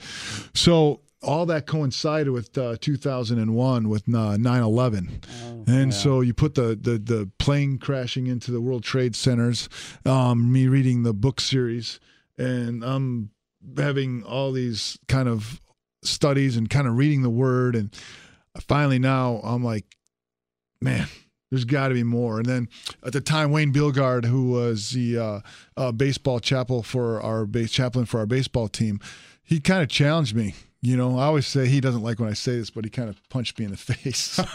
So 0.54 1.02
all 1.22 1.46
that 1.48 1.66
coincided 1.66 2.32
with 2.32 2.58
uh, 2.58 2.78
2001 2.80 3.90
with 3.90 4.04
uh, 4.08 4.38
9/11, 4.38 5.68
and 5.68 5.94
so 5.94 6.22
you 6.22 6.34
put 6.34 6.56
the, 6.56 6.76
the 6.80 6.98
the 6.98 7.30
plane 7.40 7.78
crashing 7.78 8.28
into 8.28 8.52
the 8.52 8.62
World 8.62 8.84
Trade 8.84 9.16
Centers, 9.16 9.68
um, 10.06 10.52
me 10.54 10.68
reading 10.68 11.04
the 11.04 11.14
book 11.14 11.42
series, 11.42 12.00
and 12.38 12.84
I'm 12.84 13.32
having 13.76 14.24
all 14.24 14.52
these 14.52 15.00
kind 15.08 15.28
of 15.28 15.60
studies 16.04 16.56
and 16.56 16.70
kind 16.70 16.88
of 16.88 16.96
reading 16.96 17.24
the 17.24 17.30
Word, 17.30 17.76
and 17.76 17.94
finally 18.60 19.00
now 19.00 19.42
I'm 19.44 19.64
like, 19.64 19.86
man. 20.80 21.08
There's 21.50 21.66
got 21.66 21.90
to 21.90 21.94
be 21.94 22.04
more. 22.04 22.38
And 22.38 22.46
then 22.46 22.70
at 23.06 23.14
the 23.14 23.22
time, 23.22 23.52
Wayne 23.52 23.72
Bilgard, 23.72 24.26
who 24.26 24.50
was 24.50 24.92
the 24.92 25.18
uh, 25.18 25.40
uh, 25.78 25.92
baseball 25.92 26.40
chapel 26.40 26.84
for 26.84 27.22
our 27.22 27.46
base 27.46 27.72
chaplain 27.72 28.06
for 28.06 28.20
our 28.20 28.26
baseball 28.26 28.68
team, 28.68 29.00
he 29.44 29.60
kind 29.60 29.84
of 29.84 29.90
challenged 29.90 30.36
me. 30.36 30.56
You 30.82 30.98
know, 30.98 31.18
I 31.18 31.26
always 31.26 31.48
say 31.48 31.68
he 31.68 31.82
doesn't 31.82 32.04
like 32.04 32.20
when 32.20 32.30
I 32.30 32.34
say 32.34 32.58
this, 32.58 32.70
but 32.70 32.84
he 32.84 32.92
kind 32.92 33.10
of 33.10 33.18
punched 33.30 33.58
me 33.58 33.66
in 33.66 33.72
the 33.72 33.78
face, 33.78 34.38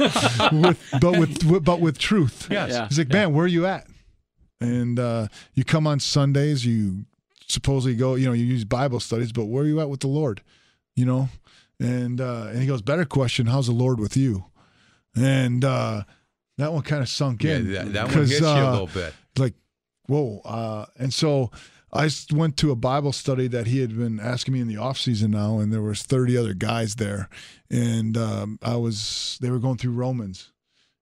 with, 0.52 0.78
but 1.00 1.18
with, 1.18 1.44
with 1.44 1.64
but 1.64 1.80
with 1.80 1.98
truth. 1.98 2.48
Yes. 2.50 2.70
Yeah. 2.70 2.88
He's 2.88 2.98
like, 2.98 3.12
"Man, 3.12 3.34
where 3.34 3.44
are 3.44 3.48
you 3.48 3.66
at?" 3.66 3.86
And 4.60 4.98
uh, 4.98 5.28
you 5.54 5.64
come 5.64 5.86
on 5.86 6.00
Sundays, 6.00 6.66
you 6.66 7.06
supposedly 7.48 7.96
go, 7.96 8.14
you 8.14 8.26
know, 8.26 8.32
you 8.32 8.44
use 8.44 8.64
Bible 8.64 9.00
studies, 9.00 9.32
but 9.32 9.46
where 9.46 9.64
are 9.64 9.66
you 9.66 9.80
at 9.80 9.88
with 9.88 10.00
the 10.00 10.08
Lord? 10.08 10.42
You 10.94 11.06
know, 11.06 11.28
and 11.80 12.20
uh, 12.20 12.48
and 12.50 12.60
he 12.60 12.66
goes, 12.66 12.82
"Better 12.82 13.04
question, 13.04 13.46
how's 13.46 13.66
the 13.66 13.72
Lord 13.72 13.98
with 13.98 14.16
you?" 14.16 14.44
And 15.16 15.64
uh, 15.64 16.04
that 16.60 16.72
one 16.72 16.82
kind 16.82 17.02
of 17.02 17.08
sunk 17.08 17.42
Yeah, 17.42 17.56
in 17.56 17.72
that, 17.72 17.92
that 17.92 18.04
one 18.08 18.26
hits 18.26 18.40
you 18.40 18.46
a 18.46 18.50
uh, 18.68 18.70
little 18.72 18.86
bit. 18.86 19.14
like 19.38 19.54
whoa 20.06 20.40
uh, 20.44 20.86
and 20.98 21.12
so 21.12 21.50
I 21.92 22.08
went 22.32 22.56
to 22.58 22.70
a 22.70 22.76
bible 22.76 23.12
study 23.12 23.48
that 23.48 23.66
he 23.66 23.80
had 23.80 23.96
been 23.98 24.20
asking 24.20 24.54
me 24.54 24.60
in 24.60 24.68
the 24.68 24.76
off 24.76 24.98
season 24.98 25.32
now 25.32 25.58
and 25.58 25.72
there 25.72 25.82
was 25.82 26.02
30 26.02 26.36
other 26.36 26.54
guys 26.54 26.94
there 26.96 27.28
and 27.70 28.16
um, 28.16 28.58
i 28.62 28.76
was 28.76 29.38
they 29.40 29.50
were 29.50 29.58
going 29.58 29.76
through 29.76 29.92
romans 29.92 30.52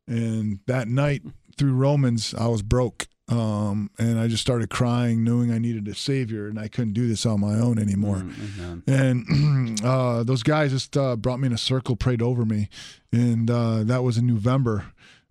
and 0.07 0.61
that 0.67 0.89
night 0.89 1.23
through 1.59 1.75
romans 1.75 2.35
i 2.39 2.47
was 2.47 2.63
broke 2.63 3.07
um, 3.31 3.91
and 3.99 4.19
i 4.19 4.27
just 4.29 4.43
started 4.43 4.71
crying 4.71 5.23
knowing 5.23 5.53
i 5.53 5.59
needed 5.59 5.87
a 5.89 5.95
savior 5.95 6.49
and 6.49 6.59
i 6.59 6.69
couldn't 6.69 6.95
do 6.95 7.07
this 7.07 7.27
on 7.27 7.41
my 7.41 7.55
own 7.59 7.79
anymore 7.79 8.25
Amen. 8.59 8.83
and 8.87 9.81
uh, 9.85 10.23
those 10.25 10.43
guys 10.43 10.71
just 10.73 10.97
uh, 10.97 11.15
brought 11.17 11.39
me 11.41 11.47
in 11.49 11.53
a 11.53 11.59
circle, 11.59 11.95
prayed 11.97 12.23
over 12.23 12.45
me, 12.45 12.69
and 13.13 13.51
uh, 13.51 13.85
that 13.85 14.03
was 14.03 14.17
in 14.19 14.27
November 14.27 14.87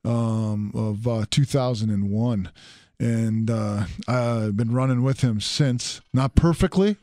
um, 0.08 0.72
of 0.74 1.08
uh, 1.08 1.26
2001. 1.30 2.52
And 3.00 3.52
uh, 3.52 3.86
I've 4.08 4.58
been 4.58 4.74
running 4.74 5.04
with 5.04 5.22
him 5.22 5.40
since, 5.40 6.02
not 6.14 6.34
perfectly, 6.34 6.96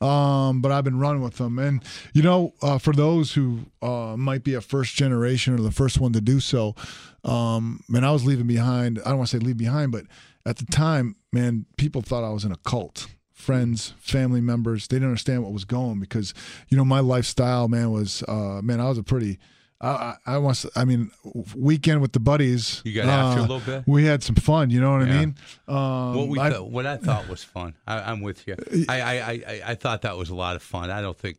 um, 0.00 0.62
but 0.62 0.72
I've 0.72 0.84
been 0.84 0.98
running 0.98 1.20
with 1.20 1.38
him. 1.38 1.58
And 1.58 1.84
you 2.14 2.22
know, 2.22 2.54
uh, 2.62 2.78
for 2.78 2.94
those 2.94 3.34
who 3.34 3.66
uh, 3.82 4.16
might 4.16 4.44
be 4.44 4.54
a 4.54 4.62
first 4.62 4.94
generation 4.94 5.52
or 5.52 5.58
the 5.58 5.70
first 5.70 6.00
one 6.00 6.14
to 6.14 6.22
do 6.22 6.40
so, 6.40 6.74
um, 7.24 7.84
man, 7.86 8.02
I 8.02 8.12
was 8.12 8.24
leaving 8.24 8.46
behind. 8.46 8.98
I 9.00 9.10
don't 9.10 9.18
want 9.18 9.30
to 9.30 9.38
say 9.38 9.44
leave 9.44 9.58
behind, 9.58 9.92
but 9.92 10.04
at 10.46 10.56
the 10.56 10.64
time, 10.64 11.16
man, 11.32 11.66
people 11.76 12.00
thought 12.00 12.24
I 12.24 12.30
was 12.30 12.44
in 12.44 12.52
a 12.52 12.56
cult 12.64 13.08
friends, 13.34 13.92
family 13.98 14.40
members. 14.40 14.86
They 14.86 14.96
didn't 14.96 15.08
understand 15.08 15.42
what 15.42 15.52
was 15.52 15.64
going 15.64 15.98
because, 15.98 16.32
you 16.68 16.76
know, 16.76 16.84
my 16.84 17.00
lifestyle, 17.00 17.66
man, 17.66 17.90
was, 17.90 18.22
uh, 18.28 18.60
man, 18.62 18.80
I 18.80 18.88
was 18.88 18.98
a 18.98 19.02
pretty, 19.02 19.40
I, 19.82 19.88
I, 19.88 20.16
I 20.34 20.38
want, 20.38 20.64
I 20.76 20.84
mean, 20.84 21.10
weekend 21.56 22.00
with 22.00 22.12
the 22.12 22.20
buddies. 22.20 22.80
You 22.84 22.94
got 22.94 23.06
after 23.08 23.40
a 23.40 23.42
uh, 23.42 23.46
little 23.46 23.60
bit? 23.60 23.82
We 23.86 24.04
had 24.04 24.22
some 24.22 24.36
fun. 24.36 24.70
You 24.70 24.80
know 24.80 24.92
what 24.92 25.06
Yeah. 25.08 25.14
I 25.14 25.18
mean? 25.18 25.34
Um, 25.66 26.14
What 26.14 26.28
we 26.28 26.38
I- 26.38 26.50
thought, 26.50 26.70
what 26.70 26.86
I 26.86 26.96
thought 26.96 27.28
was 27.28 27.42
fun. 27.42 27.74
I, 27.86 27.98
I'm 28.10 28.20
with 28.20 28.46
you. 28.46 28.54
I, 28.88 29.00
I, 29.00 29.12
I, 29.12 29.62
I- 29.66 29.74
thought 29.74 30.02
that 30.02 30.16
was 30.16 30.30
a 30.30 30.34
lot 30.34 30.54
of 30.56 30.62
fun. 30.62 30.90
I 30.90 31.00
don't 31.00 31.18
think 31.18 31.38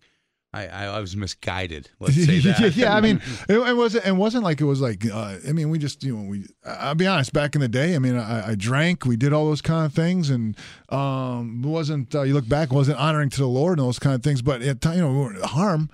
I, 0.56 0.68
I, 0.68 0.86
I 0.86 1.00
was 1.00 1.16
misguided. 1.16 1.90
Let's 2.00 2.16
say 2.16 2.34
yeah, 2.34 2.54
that. 2.60 2.76
yeah, 2.76 2.96
I 2.96 3.02
mean, 3.02 3.22
it, 3.50 3.58
it 3.58 3.76
wasn't. 3.76 4.06
It 4.06 4.12
wasn't 4.16 4.44
like 4.44 4.62
it 4.62 4.66
was 4.66 4.82
like. 4.82 5.04
Uh, 5.10 5.38
I 5.48 5.52
mean, 5.52 5.70
we 5.72 5.80
just 5.80 6.04
you 6.04 6.16
know 6.16 6.30
we. 6.30 6.46
I'll 6.64 6.94
be 6.94 7.08
honest. 7.08 7.34
Back 7.34 7.56
in 7.56 7.62
the 7.62 7.68
day, 7.68 7.96
I 7.96 8.00
mean, 8.00 8.16
I, 8.18 8.50
I 8.50 8.56
drank. 8.56 9.06
We 9.06 9.16
did 9.16 9.34
all 9.34 9.46
those 9.48 9.62
kind 9.64 9.84
of 9.86 9.94
things, 9.94 10.30
and 10.30 10.56
um, 10.90 11.62
it 11.64 11.68
wasn't. 11.68 12.14
Uh, 12.14 12.22
you 12.22 12.36
look 12.36 12.48
back, 12.48 12.72
it 12.72 12.76
wasn't 12.76 13.00
honoring 13.00 13.30
to 13.32 13.38
the 13.40 13.48
Lord 13.48 13.80
and 13.80 13.88
those 13.88 13.98
kind 13.98 14.14
of 14.16 14.22
things. 14.22 14.44
But 14.44 14.62
at 14.62 14.80
time, 14.80 14.98
you 14.98 15.02
know, 15.02 15.12
we 15.12 15.18
weren't 15.18 15.44
harm. 15.44 15.90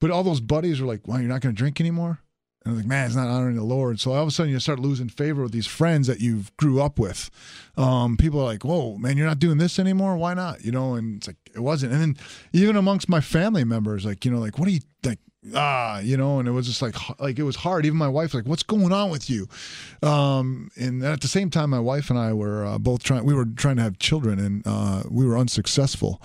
But 0.00 0.10
all 0.10 0.22
those 0.22 0.40
buddies 0.40 0.80
were 0.80 0.86
like, 0.86 1.06
"Well, 1.06 1.20
you're 1.20 1.28
not 1.28 1.40
going 1.40 1.54
to 1.54 1.58
drink 1.58 1.80
anymore." 1.80 2.20
And 2.66 2.72
I'm 2.72 2.78
like, 2.78 2.88
man, 2.88 3.06
it's 3.06 3.14
not 3.14 3.28
honoring 3.28 3.54
the 3.54 3.62
Lord. 3.62 4.00
So 4.00 4.12
all 4.12 4.22
of 4.22 4.28
a 4.28 4.30
sudden, 4.32 4.50
you 4.50 4.58
start 4.58 4.80
losing 4.80 5.08
favor 5.08 5.42
with 5.42 5.52
these 5.52 5.68
friends 5.68 6.08
that 6.08 6.20
you 6.20 6.42
grew 6.56 6.82
up 6.82 6.98
with. 6.98 7.30
Um, 7.76 8.16
people 8.16 8.40
are 8.40 8.44
like, 8.44 8.64
whoa, 8.64 8.96
man, 8.96 9.16
you're 9.16 9.26
not 9.26 9.38
doing 9.38 9.58
this 9.58 9.78
anymore. 9.78 10.16
Why 10.16 10.34
not? 10.34 10.64
You 10.64 10.72
know, 10.72 10.94
and 10.94 11.18
it's 11.18 11.28
like 11.28 11.36
it 11.54 11.60
wasn't. 11.60 11.92
And 11.92 12.00
then 12.00 12.16
even 12.52 12.74
amongst 12.74 13.08
my 13.08 13.20
family 13.20 13.62
members, 13.62 14.04
like, 14.04 14.24
you 14.24 14.32
know, 14.32 14.38
like, 14.38 14.58
what 14.58 14.66
are 14.66 14.72
you 14.72 14.80
like? 15.04 15.20
Ah, 15.54 16.00
you 16.00 16.16
know, 16.16 16.40
and 16.40 16.48
it 16.48 16.50
was 16.50 16.66
just 16.66 16.82
like, 16.82 16.96
like 17.20 17.38
it 17.38 17.44
was 17.44 17.54
hard. 17.54 17.86
Even 17.86 17.98
my 17.98 18.08
wife, 18.08 18.34
like, 18.34 18.46
what's 18.46 18.64
going 18.64 18.92
on 18.92 19.10
with 19.10 19.30
you? 19.30 19.46
Um, 20.02 20.68
and 20.74 21.04
at 21.04 21.20
the 21.20 21.28
same 21.28 21.50
time, 21.50 21.70
my 21.70 21.78
wife 21.78 22.10
and 22.10 22.18
I 22.18 22.32
were 22.32 22.66
uh, 22.66 22.78
both 22.78 23.04
trying. 23.04 23.24
We 23.24 23.34
were 23.34 23.44
trying 23.44 23.76
to 23.76 23.82
have 23.82 24.00
children, 24.00 24.40
and 24.40 24.62
uh, 24.66 25.04
we 25.08 25.24
were 25.24 25.38
unsuccessful 25.38 26.20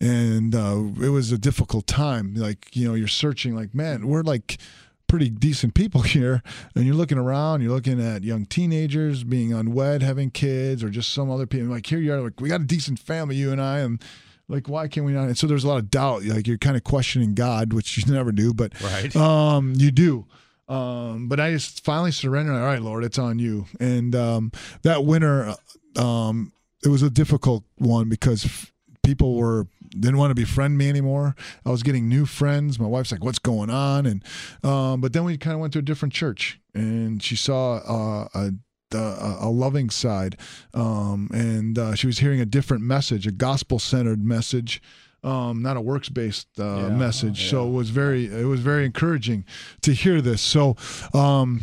and 0.00 0.54
uh, 0.54 0.76
it 1.02 1.08
was 1.10 1.32
a 1.32 1.38
difficult 1.38 1.86
time. 1.86 2.34
Like 2.34 2.74
you 2.76 2.86
know, 2.88 2.94
you're 2.94 3.08
searching. 3.08 3.54
Like 3.54 3.74
man, 3.74 4.06
we're 4.08 4.22
like 4.22 4.58
pretty 5.06 5.30
decent 5.30 5.74
people 5.74 6.02
here, 6.14 6.42
and 6.74 6.84
you're 6.84 6.94
looking 6.94 7.18
around. 7.18 7.62
You're 7.62 7.72
looking 7.72 8.00
at 8.00 8.22
young 8.22 8.46
teenagers 8.46 9.24
being 9.24 9.52
unwed, 9.52 10.02
having 10.02 10.30
kids, 10.30 10.82
or 10.84 10.90
just 10.90 11.12
some 11.12 11.30
other 11.30 11.46
people. 11.46 11.68
Like 11.68 11.86
here 11.86 11.98
you 11.98 12.12
are. 12.12 12.20
Like 12.20 12.40
we 12.40 12.48
got 12.48 12.60
a 12.60 12.64
decent 12.64 12.98
family, 12.98 13.36
you 13.36 13.50
and 13.52 13.60
I, 13.60 13.78
and 13.80 14.02
like 14.48 14.68
why 14.68 14.88
can't 14.88 15.04
we 15.06 15.12
not? 15.12 15.24
And 15.24 15.36
so 15.38 15.46
there's 15.46 15.64
a 15.64 15.68
lot 15.68 15.78
of 15.78 15.90
doubt. 15.90 16.24
Like 16.24 16.46
you're 16.46 16.58
kind 16.58 16.76
of 16.76 16.84
questioning 16.84 17.34
God, 17.34 17.72
which 17.72 17.96
you 17.98 18.12
never 18.12 18.32
do, 18.32 18.54
but 18.54 18.72
Right. 18.82 19.14
um, 19.16 19.74
you 19.76 19.90
do. 19.90 20.26
Um, 20.68 21.28
but 21.28 21.40
I 21.40 21.50
just 21.52 21.82
finally 21.82 22.10
surrendered. 22.12 22.54
All 22.54 22.60
right, 22.66 22.82
Lord, 22.82 23.02
it's 23.02 23.18
on 23.18 23.38
you. 23.38 23.64
And 23.80 24.14
um, 24.14 24.52
that 24.82 25.02
winter, 25.02 25.54
um, 25.96 26.52
it 26.84 26.88
was 26.88 27.00
a 27.02 27.08
difficult 27.08 27.64
one 27.78 28.10
because 28.10 28.70
people 29.02 29.36
were 29.36 29.66
didn't 29.90 30.16
want 30.18 30.30
to 30.30 30.34
befriend 30.34 30.76
me 30.78 30.88
anymore. 30.88 31.34
I 31.64 31.70
was 31.70 31.82
getting 31.82 32.08
new 32.08 32.26
friends. 32.26 32.78
My 32.78 32.86
wife's 32.86 33.12
like, 33.12 33.24
"What's 33.24 33.38
going 33.38 33.70
on?" 33.70 34.06
And 34.06 34.22
um, 34.62 35.00
but 35.00 35.12
then 35.12 35.24
we 35.24 35.36
kind 35.38 35.54
of 35.54 35.60
went 35.60 35.72
to 35.74 35.78
a 35.80 35.82
different 35.82 36.14
church, 36.14 36.60
and 36.74 37.22
she 37.22 37.36
saw 37.36 37.76
uh, 37.76 38.28
a 38.34 38.52
a, 38.96 39.36
a 39.42 39.50
loving 39.50 39.90
side, 39.90 40.38
um, 40.74 41.28
and 41.32 41.78
uh, 41.78 41.94
she 41.94 42.06
was 42.06 42.18
hearing 42.20 42.40
a 42.40 42.46
different 42.46 42.82
message, 42.82 43.26
a 43.26 43.30
gospel 43.32 43.78
centered 43.78 44.24
message, 44.24 44.80
um, 45.22 45.60
not 45.62 45.76
a 45.76 45.80
works 45.80 46.08
based 46.08 46.48
uh, 46.58 46.64
Yeah. 46.64 46.88
message. 46.96 47.50
So 47.50 47.68
it 47.68 47.72
was 47.72 47.90
very 47.90 48.26
it 48.26 48.46
was 48.46 48.60
very 48.60 48.84
encouraging 48.86 49.44
to 49.82 49.92
hear 49.92 50.20
this. 50.20 50.40
So. 50.40 50.76
Um, 51.14 51.60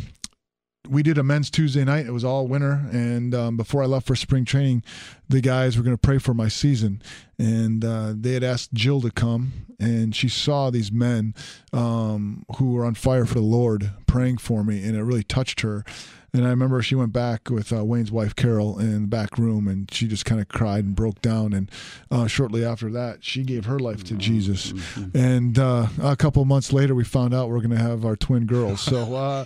we 0.88 1.02
did 1.02 1.18
a 1.18 1.22
men's 1.22 1.50
Tuesday 1.50 1.84
night. 1.84 2.06
It 2.06 2.12
was 2.12 2.24
all 2.24 2.46
winter, 2.46 2.86
and 2.90 3.34
um, 3.34 3.56
before 3.56 3.82
I 3.82 3.86
left 3.86 4.06
for 4.06 4.16
spring 4.16 4.44
training, 4.44 4.82
the 5.28 5.40
guys 5.40 5.76
were 5.76 5.82
going 5.82 5.96
to 5.96 6.00
pray 6.00 6.18
for 6.18 6.34
my 6.34 6.48
season, 6.48 7.02
and 7.38 7.84
uh, 7.84 8.12
they 8.16 8.32
had 8.32 8.44
asked 8.44 8.72
Jill 8.72 9.00
to 9.02 9.10
come, 9.10 9.52
and 9.78 10.14
she 10.14 10.28
saw 10.28 10.70
these 10.70 10.92
men 10.92 11.34
um, 11.72 12.44
who 12.56 12.72
were 12.72 12.84
on 12.84 12.94
fire 12.94 13.26
for 13.26 13.34
the 13.34 13.40
Lord 13.40 13.90
praying 14.06 14.38
for 14.38 14.64
me, 14.64 14.84
and 14.84 14.96
it 14.96 15.02
really 15.02 15.24
touched 15.24 15.60
her. 15.60 15.84
And 16.32 16.44
I 16.44 16.50
remember 16.50 16.82
she 16.82 16.94
went 16.94 17.12
back 17.12 17.48
with 17.50 17.72
uh, 17.72 17.84
Wayne's 17.84 18.12
wife 18.12 18.36
Carol 18.36 18.78
in 18.78 19.02
the 19.02 19.08
back 19.08 19.38
room, 19.38 19.68
and 19.68 19.90
she 19.92 20.06
just 20.06 20.24
kind 20.24 20.40
of 20.40 20.48
cried 20.48 20.84
and 20.84 20.94
broke 20.94 21.22
down. 21.22 21.52
And 21.52 21.70
uh, 22.10 22.26
shortly 22.26 22.64
after 22.64 22.90
that, 22.90 23.24
she 23.24 23.42
gave 23.42 23.64
her 23.66 23.78
life 23.78 24.04
to 24.04 24.14
Jesus. 24.14 24.72
And 25.14 25.58
uh, 25.58 25.86
a 26.02 26.16
couple 26.16 26.42
of 26.42 26.48
months 26.48 26.72
later, 26.72 26.94
we 26.94 27.04
found 27.04 27.34
out 27.34 27.48
we 27.48 27.56
are 27.56 27.60
going 27.60 27.70
to 27.70 27.76
have 27.76 28.04
our 28.04 28.16
twin 28.16 28.46
girls. 28.46 28.80
So 28.80 29.14
uh, 29.14 29.44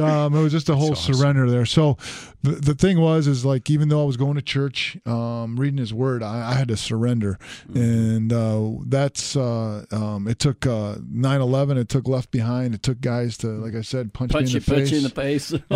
um, 0.00 0.34
it 0.34 0.42
was 0.42 0.52
just 0.52 0.68
a 0.68 0.74
whole 0.76 0.92
awesome. 0.92 1.14
surrender 1.14 1.48
there. 1.48 1.66
So 1.66 1.96
the, 2.42 2.52
the 2.52 2.74
thing 2.74 3.00
was, 3.00 3.26
is 3.26 3.44
like 3.44 3.70
even 3.70 3.88
though 3.88 4.02
I 4.02 4.04
was 4.04 4.16
going 4.16 4.34
to 4.34 4.42
church, 4.42 4.98
um, 5.06 5.56
reading 5.58 5.78
His 5.78 5.94
Word, 5.94 6.22
I, 6.22 6.50
I 6.50 6.54
had 6.54 6.68
to 6.68 6.76
surrender, 6.76 7.38
and 7.74 8.32
uh, 8.32 8.70
that's 8.86 9.36
uh, 9.36 9.84
um, 9.90 10.28
it 10.28 10.38
took 10.38 10.66
uh, 10.66 10.96
9/11, 10.96 11.78
it 11.78 11.88
took 11.88 12.06
Left 12.08 12.30
Behind, 12.30 12.74
it 12.74 12.82
took 12.82 13.00
guys 13.00 13.38
to, 13.38 13.46
like 13.46 13.74
I 13.74 13.80
said, 13.82 14.12
punch, 14.12 14.32
Punch 14.32 14.52
me 14.52 14.56
in 14.56 14.62
the 14.62 14.70
punch 14.70 14.80
face. 14.80 14.90
you 14.90 14.96
in 14.98 15.02
the 15.04 15.10
face. 15.10 15.54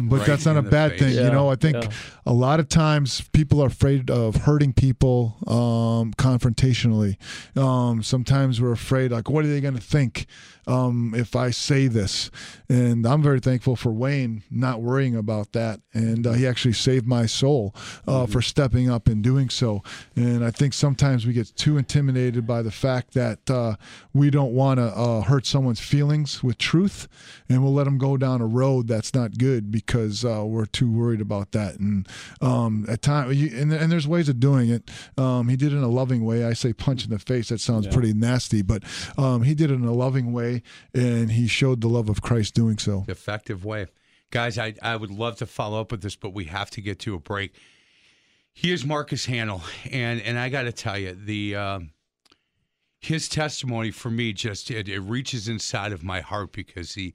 Um, 0.00 0.08
but 0.08 0.18
Right 0.20 0.26
that's 0.26 0.46
not 0.46 0.56
a 0.56 0.62
bad 0.62 0.92
face. 0.92 1.00
thing. 1.00 1.24
You 1.24 1.30
know, 1.30 1.48
I 1.48 1.56
think 1.56 1.76
yeah. 1.76 1.90
a 2.26 2.32
lot 2.32 2.60
of 2.60 2.68
times 2.68 3.22
people 3.32 3.62
are 3.62 3.66
afraid 3.66 4.10
of 4.10 4.34
hurting 4.36 4.72
people 4.72 5.36
um, 5.46 6.12
confrontationally. 6.14 7.16
Um, 7.56 8.02
sometimes 8.02 8.60
we're 8.60 8.72
afraid, 8.72 9.12
like, 9.12 9.28
what 9.28 9.44
are 9.44 9.48
they 9.48 9.60
going 9.60 9.74
to 9.74 9.80
think 9.80 10.26
um, 10.70 11.14
if 11.16 11.34
I 11.34 11.50
say 11.50 11.88
this? 11.88 12.30
And 12.68 13.06
I'm 13.06 13.22
very 13.22 13.40
thankful 13.40 13.76
for 13.76 13.90
Wayne 13.90 14.44
not 14.50 14.80
worrying 14.80 15.16
about 15.16 15.52
that. 15.52 15.80
And 15.92 16.26
uh, 16.26 16.32
he 16.32 16.46
actually 16.46 16.74
saved 16.74 17.06
my 17.06 17.26
soul 17.26 17.74
uh, 18.06 18.26
for 18.26 18.40
stepping 18.40 18.88
up 18.88 19.08
and 19.08 19.22
doing 19.22 19.50
so. 19.50 19.82
And 20.14 20.44
I 20.44 20.50
think 20.50 20.72
sometimes 20.72 21.26
we 21.26 21.32
get 21.32 21.54
too 21.56 21.76
intimidated 21.76 22.46
by 22.46 22.62
the 22.62 22.70
fact 22.70 23.14
that 23.14 23.50
uh, 23.50 23.74
we 24.12 24.30
don't 24.30 24.52
want 24.52 24.78
to 24.78 24.86
uh, 24.86 25.22
hurt 25.22 25.46
someone's 25.46 25.80
feelings 25.80 26.42
with 26.42 26.58
truth, 26.58 27.08
and 27.48 27.62
we'll 27.62 27.74
let 27.74 27.84
them 27.84 27.98
go 27.98 28.16
down 28.16 28.40
a 28.40 28.46
road 28.46 28.86
that's 28.86 29.14
not 29.14 29.38
good 29.38 29.70
because 29.70 30.24
uh, 30.24 30.44
we're 30.46 30.66
too 30.66 30.90
worried 30.90 31.20
about 31.20 31.52
that. 31.52 31.78
And 31.78 32.06
um, 32.40 32.86
at 32.88 33.02
time, 33.02 33.32
you, 33.32 33.50
and, 33.58 33.72
and 33.72 33.90
there's 33.90 34.06
ways 34.06 34.28
of 34.28 34.38
doing 34.38 34.70
it. 34.70 34.90
Um, 35.18 35.48
he 35.48 35.56
did 35.56 35.72
it 35.72 35.76
in 35.76 35.82
a 35.82 35.88
loving 35.88 36.24
way. 36.24 36.44
I 36.44 36.52
say 36.52 36.72
punch 36.72 37.04
in 37.04 37.10
the 37.10 37.18
face. 37.18 37.48
That 37.48 37.60
sounds 37.60 37.86
pretty 37.88 38.14
nasty, 38.14 38.62
but 38.62 38.84
um, 39.18 39.42
he 39.42 39.54
did 39.54 39.70
it 39.70 39.74
in 39.74 39.84
a 39.84 39.92
loving 39.92 40.32
way, 40.32 40.59
and 40.94 41.32
he 41.32 41.46
showed 41.46 41.80
the 41.80 41.88
love 41.88 42.08
of 42.08 42.22
Christ 42.22 42.54
doing 42.54 42.78
so. 42.78 43.04
effective 43.08 43.64
way. 43.64 43.86
Guys, 44.30 44.58
I, 44.58 44.74
I 44.82 44.96
would 44.96 45.10
love 45.10 45.36
to 45.38 45.46
follow 45.46 45.80
up 45.80 45.90
with 45.90 46.02
this, 46.02 46.14
but 46.16 46.32
we 46.32 46.44
have 46.44 46.70
to 46.70 46.80
get 46.80 47.00
to 47.00 47.14
a 47.14 47.18
break. 47.18 47.52
Here's 48.52 48.84
Marcus 48.84 49.26
Hanel, 49.26 49.62
and 49.90 50.20
and 50.20 50.38
I 50.38 50.48
got 50.48 50.62
to 50.62 50.72
tell 50.72 50.98
you, 50.98 51.12
the 51.14 51.56
um 51.56 51.90
his 53.00 53.28
testimony 53.28 53.90
for 53.90 54.10
me 54.10 54.32
just 54.32 54.70
it, 54.70 54.88
it 54.88 55.00
reaches 55.00 55.48
inside 55.48 55.92
of 55.92 56.02
my 56.02 56.20
heart 56.20 56.52
because 56.52 56.94
he, 56.94 57.14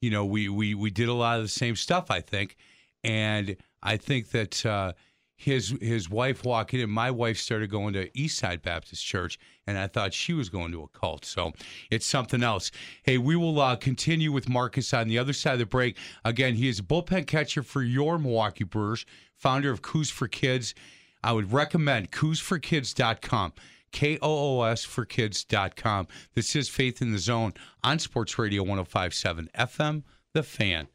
you 0.00 0.10
know, 0.10 0.24
we 0.24 0.48
we 0.48 0.74
we 0.74 0.90
did 0.90 1.08
a 1.08 1.12
lot 1.12 1.36
of 1.38 1.44
the 1.44 1.48
same 1.48 1.76
stuff, 1.76 2.10
I 2.10 2.20
think, 2.20 2.56
and 3.04 3.56
I 3.82 3.96
think 3.96 4.30
that 4.30 4.64
uh, 4.64 4.92
his 5.36 5.74
his 5.80 6.08
wife 6.08 6.44
walking 6.44 6.80
in, 6.80 6.90
my 6.90 7.10
wife 7.10 7.36
started 7.36 7.70
going 7.70 7.92
to 7.92 8.08
Eastside 8.10 8.62
Baptist 8.62 9.04
Church, 9.04 9.38
and 9.66 9.76
I 9.76 9.86
thought 9.86 10.14
she 10.14 10.32
was 10.32 10.48
going 10.48 10.72
to 10.72 10.82
a 10.82 10.88
cult. 10.88 11.24
So 11.24 11.52
it's 11.90 12.06
something 12.06 12.42
else. 12.42 12.70
Hey, 13.02 13.18
we 13.18 13.36
will 13.36 13.60
uh, 13.60 13.76
continue 13.76 14.32
with 14.32 14.48
Marcus 14.48 14.94
on 14.94 15.08
the 15.08 15.18
other 15.18 15.34
side 15.34 15.54
of 15.54 15.58
the 15.58 15.66
break. 15.66 15.98
Again, 16.24 16.54
he 16.54 16.68
is 16.68 16.78
a 16.78 16.82
bullpen 16.82 17.26
catcher 17.26 17.62
for 17.62 17.82
your 17.82 18.18
Milwaukee 18.18 18.64
Brewers, 18.64 19.04
founder 19.34 19.70
of 19.70 19.82
Coos 19.82 20.10
for 20.10 20.26
Kids. 20.26 20.74
I 21.22 21.32
would 21.32 21.52
recommend 21.52 22.12
koosforkids.com. 22.12 23.52
K 23.92 24.18
O 24.20 24.58
O 24.58 24.62
S 24.62 24.84
for 24.84 25.04
kids.com. 25.04 26.08
This 26.34 26.54
is 26.54 26.68
Faith 26.68 27.00
in 27.00 27.12
the 27.12 27.18
Zone 27.18 27.54
on 27.82 27.98
Sports 27.98 28.38
Radio 28.38 28.62
1057 28.62 29.48
FM, 29.56 30.02
The 30.34 30.42
Fan. 30.42 30.88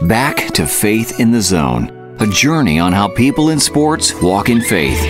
Back 0.00 0.48
to 0.54 0.66
Faith 0.66 1.20
in 1.20 1.30
the 1.30 1.40
Zone, 1.40 2.16
a 2.18 2.26
journey 2.26 2.80
on 2.80 2.92
how 2.92 3.06
people 3.06 3.50
in 3.50 3.60
sports 3.60 4.12
walk 4.20 4.48
in 4.48 4.60
faith. 4.60 5.00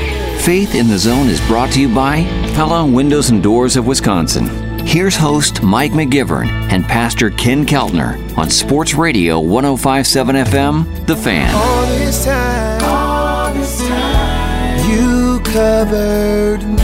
Faith 0.45 0.75
in 0.75 0.89
the 0.89 0.99
Zone 0.99 1.27
is 1.29 1.41
brought 1.49 1.73
to 1.73 1.81
you 1.81 1.93
by 1.93 2.25
Pella 2.55 2.85
Windows 2.87 3.31
and 3.31 3.43
Doors 3.43 3.77
of 3.77 3.87
Wisconsin. 3.87 4.47
Here's 4.87 5.17
host 5.17 5.63
Mike 5.63 5.93
McGivern 5.93 6.49
and 6.71 6.85
Pastor 6.85 7.31
Ken 7.31 7.65
Keltner 7.65 8.37
on 8.37 8.51
Sports 8.51 8.93
Radio 8.95 9.41
1057 9.41 10.37
FM, 10.37 11.07
The 11.07 11.17
Fan. 11.17 11.55
All 11.55 11.87
this 11.87 12.25
time, 12.25 12.83
all 12.85 13.55
this 13.55 13.79
time, 13.89 14.91
you 14.91 15.41
covered 15.41 16.63
me. 16.63 16.84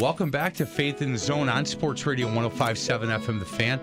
Welcome 0.00 0.30
back 0.30 0.54
to 0.54 0.64
Faith 0.64 1.02
in 1.02 1.12
the 1.12 1.18
Zone 1.18 1.50
on 1.50 1.66
Sports 1.66 2.06
Radio 2.06 2.26
1057 2.26 3.08
FM 3.10 3.38
The 3.38 3.44
Fan. 3.44 3.78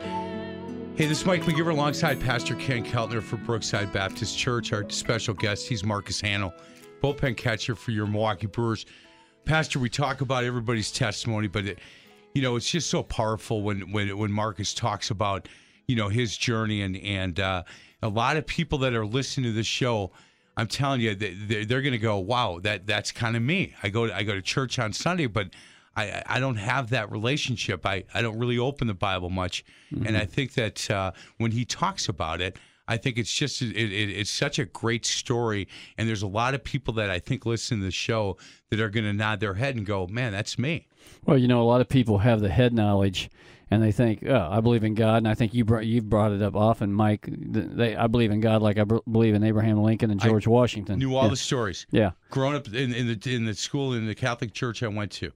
Hey, 0.95 1.05
this 1.05 1.19
is 1.21 1.25
Mike 1.27 1.43
McGivern 1.43 1.73
alongside 1.73 2.19
Pastor 2.19 2.55
Ken 2.55 2.83
Keltner 2.83 3.21
for 3.21 3.37
Brookside 3.37 3.93
Baptist 3.93 4.35
Church. 4.35 4.73
Our 4.73 4.89
special 4.89 5.35
guest, 5.35 5.67
he's 5.67 5.83
Marcus 5.83 6.19
Hanel, 6.21 6.53
bullpen 7.03 7.37
catcher 7.37 7.75
for 7.75 7.91
your 7.91 8.07
Milwaukee 8.07 8.47
Brewers. 8.47 8.87
Pastor, 9.45 9.77
we 9.77 9.89
talk 9.89 10.21
about 10.21 10.43
everybody's 10.43 10.91
testimony, 10.91 11.47
but 11.47 11.65
it, 11.65 11.79
you 12.33 12.41
know, 12.41 12.55
it's 12.55 12.69
just 12.69 12.89
so 12.89 13.03
powerful 13.03 13.61
when 13.61 13.91
when 13.91 14.17
when 14.17 14.31
Marcus 14.31 14.73
talks 14.73 15.11
about, 15.11 15.47
you 15.85 15.95
know, 15.95 16.09
his 16.09 16.35
journey 16.35 16.81
and 16.81 16.97
and 16.97 17.39
uh, 17.39 17.61
a 18.01 18.09
lot 18.09 18.37
of 18.37 18.47
people 18.47 18.79
that 18.79 18.95
are 18.95 19.05
listening 19.05 19.51
to 19.51 19.55
this 19.55 19.67
show. 19.67 20.11
I'm 20.59 20.65
telling 20.67 21.01
you, 21.01 21.13
they- 21.13 21.35
they're, 21.35 21.65
they're 21.65 21.81
going 21.83 21.91
to 21.91 21.99
go, 21.99 22.17
"Wow, 22.17 22.59
that 22.63 22.87
that's 22.87 23.11
kind 23.11 23.35
of 23.35 23.43
me." 23.43 23.75
I 23.83 23.89
go 23.89 24.07
to, 24.07 24.15
I 24.15 24.23
go 24.23 24.33
to 24.33 24.41
church 24.41 24.79
on 24.79 24.91
Sunday, 24.91 25.27
but 25.27 25.49
I 25.97 26.23
I 26.25 26.39
don't 26.39 26.55
have 26.55 26.91
that 26.91 27.11
relationship. 27.11 27.85
I 27.85 28.03
I 28.13 28.21
don't 28.21 28.37
really 28.39 28.57
open 28.57 28.87
the 28.87 28.93
Bible 28.93 29.29
much, 29.29 29.65
and 30.05 30.15
I 30.15 30.25
think 30.25 30.53
that 30.53 30.89
uh, 30.89 31.11
when 31.37 31.51
he 31.51 31.65
talks 31.65 32.07
about 32.07 32.39
it. 32.41 32.57
I 32.89 32.95
think 32.95 33.17
it's 33.17 33.33
just 33.33 33.61
it, 33.61 33.75
it, 33.75 34.09
it's 34.09 34.29
such 34.29 34.59
a 34.59 34.63
great 34.63 35.05
story, 35.05 35.67
and 35.97 36.07
there's 36.07 36.21
a 36.21 36.27
lot 36.27 36.53
of 36.53 36.63
people 36.63 36.93
that 36.93 37.09
I 37.09 37.19
think 37.19 37.45
listen 37.45 37.79
to 37.79 37.83
the 37.83 37.91
show 37.91 38.37
that 38.69 38.79
are 38.79 38.87
going 38.87 39.03
to 39.03 39.11
nod 39.11 39.41
their 39.41 39.55
head 39.55 39.75
and 39.75 39.85
go, 39.85 40.07
"Man, 40.07 40.31
that's 40.31 40.57
me." 40.57 40.87
Well, 41.25 41.37
you 41.37 41.49
know, 41.49 41.61
a 41.61 41.67
lot 41.67 41.81
of 41.81 41.89
people 41.89 42.19
have 42.19 42.39
the 42.39 42.47
head 42.47 42.73
knowledge, 42.73 43.29
and 43.69 43.83
they 43.83 43.91
think, 43.91 44.23
"Oh, 44.25 44.47
I 44.49 44.61
believe 44.61 44.85
in 44.85 44.93
God." 44.93 45.17
And 45.17 45.27
I 45.27 45.33
think 45.33 45.53
you 45.53 45.65
brought 45.65 45.85
you've 45.85 46.09
brought 46.09 46.31
it 46.31 46.41
up 46.41 46.55
often, 46.55 46.93
Mike. 46.93 47.27
They, 47.29 47.93
I 47.93 48.07
believe 48.07 48.31
in 48.31 48.39
God, 48.39 48.61
like 48.61 48.77
I 48.77 48.85
believe 48.85 49.35
in 49.35 49.43
Abraham 49.43 49.83
Lincoln 49.83 50.09
and 50.09 50.21
George 50.21 50.47
Washington. 50.47 50.97
Knew 50.97 51.13
all 51.13 51.23
yeah. 51.23 51.31
the 51.31 51.35
stories. 51.35 51.87
yeah. 51.91 52.11
Growing 52.29 52.55
up 52.55 52.67
in, 52.69 52.93
in 52.93 53.07
the 53.07 53.35
in 53.35 53.43
the 53.43 53.53
school 53.53 53.95
in 53.95 54.07
the 54.07 54.15
Catholic 54.15 54.53
church 54.53 54.81
I 54.81 54.87
went 54.87 55.11
to, 55.13 55.33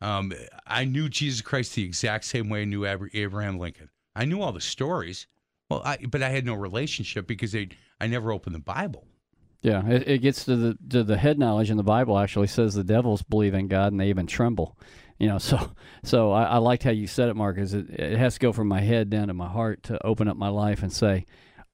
um, 0.00 0.32
I 0.66 0.84
knew 0.84 1.08
Jesus 1.08 1.40
Christ 1.42 1.74
the 1.74 1.84
exact 1.84 2.24
same 2.24 2.48
way 2.48 2.62
I 2.62 2.64
knew 2.64 2.86
Abraham 2.86 3.58
Lincoln. 3.58 3.90
I 4.14 4.24
knew 4.24 4.40
all 4.40 4.52
the 4.52 4.60
stories. 4.60 5.26
Well, 5.68 5.82
I, 5.84 5.98
but 5.98 6.22
I 6.22 6.30
had 6.30 6.44
no 6.44 6.54
relationship 6.54 7.26
because 7.26 7.52
they 7.52 7.68
I 8.00 8.06
never 8.06 8.32
opened 8.32 8.54
the 8.54 8.60
Bible. 8.60 9.06
Yeah, 9.62 9.86
it, 9.86 10.08
it 10.08 10.18
gets 10.18 10.44
to 10.46 10.56
the 10.56 10.78
to 10.88 11.04
the 11.04 11.16
head 11.16 11.38
knowledge 11.38 11.70
in 11.70 11.76
the 11.76 11.82
Bible. 11.82 12.18
Actually, 12.18 12.46
says 12.46 12.74
the 12.74 12.84
devils 12.84 13.22
believe 13.22 13.54
in 13.54 13.68
God 13.68 13.92
and 13.92 14.00
they 14.00 14.08
even 14.08 14.26
tremble. 14.26 14.78
You 15.18 15.28
know, 15.28 15.38
so 15.38 15.72
so 16.02 16.32
I, 16.32 16.44
I 16.44 16.56
liked 16.58 16.82
how 16.82 16.90
you 16.90 17.06
said 17.06 17.28
it, 17.28 17.36
Marcus. 17.36 17.72
It, 17.72 17.90
it 17.90 18.18
has 18.18 18.34
to 18.34 18.40
go 18.40 18.52
from 18.52 18.68
my 18.68 18.80
head 18.80 19.10
down 19.10 19.28
to 19.28 19.34
my 19.34 19.48
heart 19.48 19.82
to 19.84 20.04
open 20.04 20.28
up 20.28 20.36
my 20.36 20.48
life 20.48 20.82
and 20.82 20.92
say, 20.92 21.26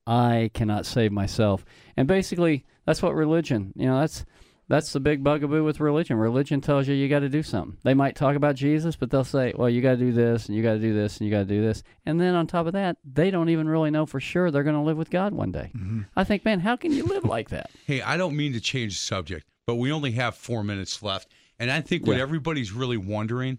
I 0.06 0.50
cannot 0.52 0.86
save 0.86 1.12
myself. 1.12 1.64
And 1.96 2.06
basically, 2.06 2.66
that's 2.84 3.02
what 3.02 3.14
religion. 3.14 3.72
You 3.76 3.86
know, 3.86 4.00
that's 4.00 4.24
that's 4.68 4.92
the 4.92 5.00
big 5.00 5.22
bugaboo 5.22 5.62
with 5.64 5.78
religion. 5.80 6.16
Religion 6.16 6.60
tells 6.60 6.88
you 6.88 6.94
you 6.94 7.08
got 7.08 7.20
to 7.20 7.28
do 7.28 7.42
something. 7.42 7.76
They 7.84 7.94
might 7.94 8.16
talk 8.16 8.34
about 8.36 8.54
Jesus, 8.56 8.96
but 8.96 9.10
they'll 9.10 9.24
say, 9.24 9.52
"Well, 9.56 9.70
you 9.70 9.80
got 9.80 9.92
to 9.92 9.96
do 9.96 10.12
this, 10.12 10.46
and 10.46 10.56
you 10.56 10.62
got 10.62 10.74
to 10.74 10.78
do 10.80 10.92
this, 10.94 11.18
and 11.18 11.26
you 11.26 11.30
got 11.32 11.40
to 11.40 11.44
do 11.54 11.62
this." 11.62 11.82
And 12.04 12.20
then 12.20 12.34
on 12.34 12.46
top 12.46 12.66
of 12.66 12.72
that, 12.72 12.96
they 13.04 13.30
don't 13.30 13.48
even 13.48 13.68
really 13.68 13.90
know 13.90 14.06
for 14.06 14.20
sure 14.20 14.50
they're 14.50 14.62
going 14.64 14.74
to 14.76 14.82
live 14.82 14.96
with 14.96 15.10
God 15.10 15.32
one 15.34 15.52
day. 15.52 15.70
I 16.16 16.24
think, 16.24 16.44
man, 16.44 16.60
how 16.60 16.76
can 16.76 16.92
you 16.92 17.04
live 17.04 17.24
like 17.24 17.50
that? 17.50 17.70
Hey, 17.86 18.02
I 18.02 18.16
don't 18.16 18.36
mean 18.36 18.52
to 18.54 18.60
change 18.60 18.94
the 18.94 18.98
subject, 19.04 19.46
but 19.66 19.76
we 19.76 19.92
only 19.92 20.10
have 20.12 20.34
four 20.34 20.64
minutes 20.64 21.02
left, 21.02 21.28
and 21.60 21.70
I 21.70 21.80
think 21.80 22.04
what 22.06 22.16
Yeah. 22.16 22.22
everybody's 22.22 22.72
really 22.72 22.96
wondering, 22.96 23.58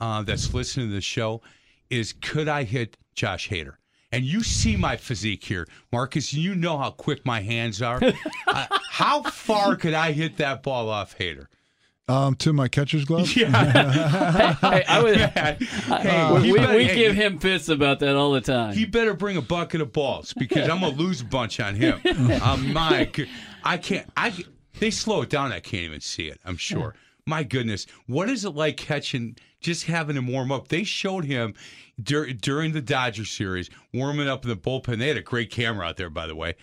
uh, 0.00 0.22
that's 0.22 0.54
listening 0.54 0.88
to 0.88 0.94
the 0.94 1.00
show, 1.02 1.42
is 1.90 2.14
could 2.14 2.48
I 2.48 2.62
hit 2.64 2.96
Josh 3.14 3.50
Hader? 3.50 3.74
And 4.12 4.24
you 4.24 4.42
see 4.42 4.76
my 4.76 4.96
physique 4.96 5.44
here, 5.44 5.66
Marcus. 5.92 6.32
You 6.32 6.54
know 6.54 6.78
how 6.78 6.90
quick 6.90 7.26
my 7.26 7.40
hands 7.40 7.82
are. 7.82 8.00
uh, 8.46 8.66
how 8.96 9.22
far 9.22 9.76
could 9.76 9.92
I 9.92 10.12
hit 10.12 10.38
that 10.38 10.62
ball 10.62 10.88
off 10.88 11.18
Hader? 11.18 11.48
Um, 12.08 12.34
to 12.36 12.54
my 12.54 12.66
catcher's 12.68 13.04
glove. 13.04 13.28
hey, 13.30 13.44
I 13.44 15.00
would, 15.02 15.16
hey, 15.18 15.56
he 16.40 16.52
we, 16.52 16.58
better- 16.58 16.76
we 16.76 16.84
hey, 16.84 16.94
give 16.94 17.14
him 17.14 17.38
fits 17.38 17.68
about 17.68 18.00
that 18.00 18.16
all 18.16 18.32
the 18.32 18.40
time. 18.40 18.72
He 18.74 18.86
better 18.86 19.12
bring 19.12 19.36
a 19.36 19.42
bucket 19.42 19.82
of 19.82 19.92
balls 19.92 20.32
because 20.32 20.66
I'm 20.70 20.80
gonna 20.80 20.94
lose 20.96 21.20
a 21.20 21.26
bunch 21.26 21.60
on 21.60 21.74
him. 21.74 22.00
um, 22.42 22.72
my, 22.72 23.04
g- 23.04 23.28
I 23.62 23.76
can't. 23.76 24.08
I 24.16 24.32
they 24.78 24.90
slow 24.90 25.20
it 25.22 25.28
down. 25.28 25.52
I 25.52 25.60
can't 25.60 25.82
even 25.82 26.00
see 26.00 26.28
it. 26.28 26.40
I'm 26.46 26.56
sure. 26.56 26.94
My 27.26 27.42
goodness, 27.42 27.86
what 28.06 28.30
is 28.30 28.46
it 28.46 28.54
like 28.54 28.78
catching? 28.78 29.36
Just 29.60 29.84
having 29.84 30.16
him 30.16 30.28
warm 30.28 30.50
up. 30.52 30.68
They 30.68 30.84
showed 30.84 31.24
him 31.26 31.52
dur- 32.02 32.32
during 32.32 32.72
the 32.72 32.80
Dodger 32.80 33.26
series 33.26 33.68
warming 33.92 34.28
up 34.28 34.44
in 34.44 34.48
the 34.48 34.56
bullpen. 34.56 34.98
They 35.00 35.08
had 35.08 35.16
a 35.18 35.22
great 35.22 35.50
camera 35.50 35.86
out 35.86 35.96
there, 35.98 36.08
by 36.08 36.26
the 36.28 36.36
way. 36.36 36.54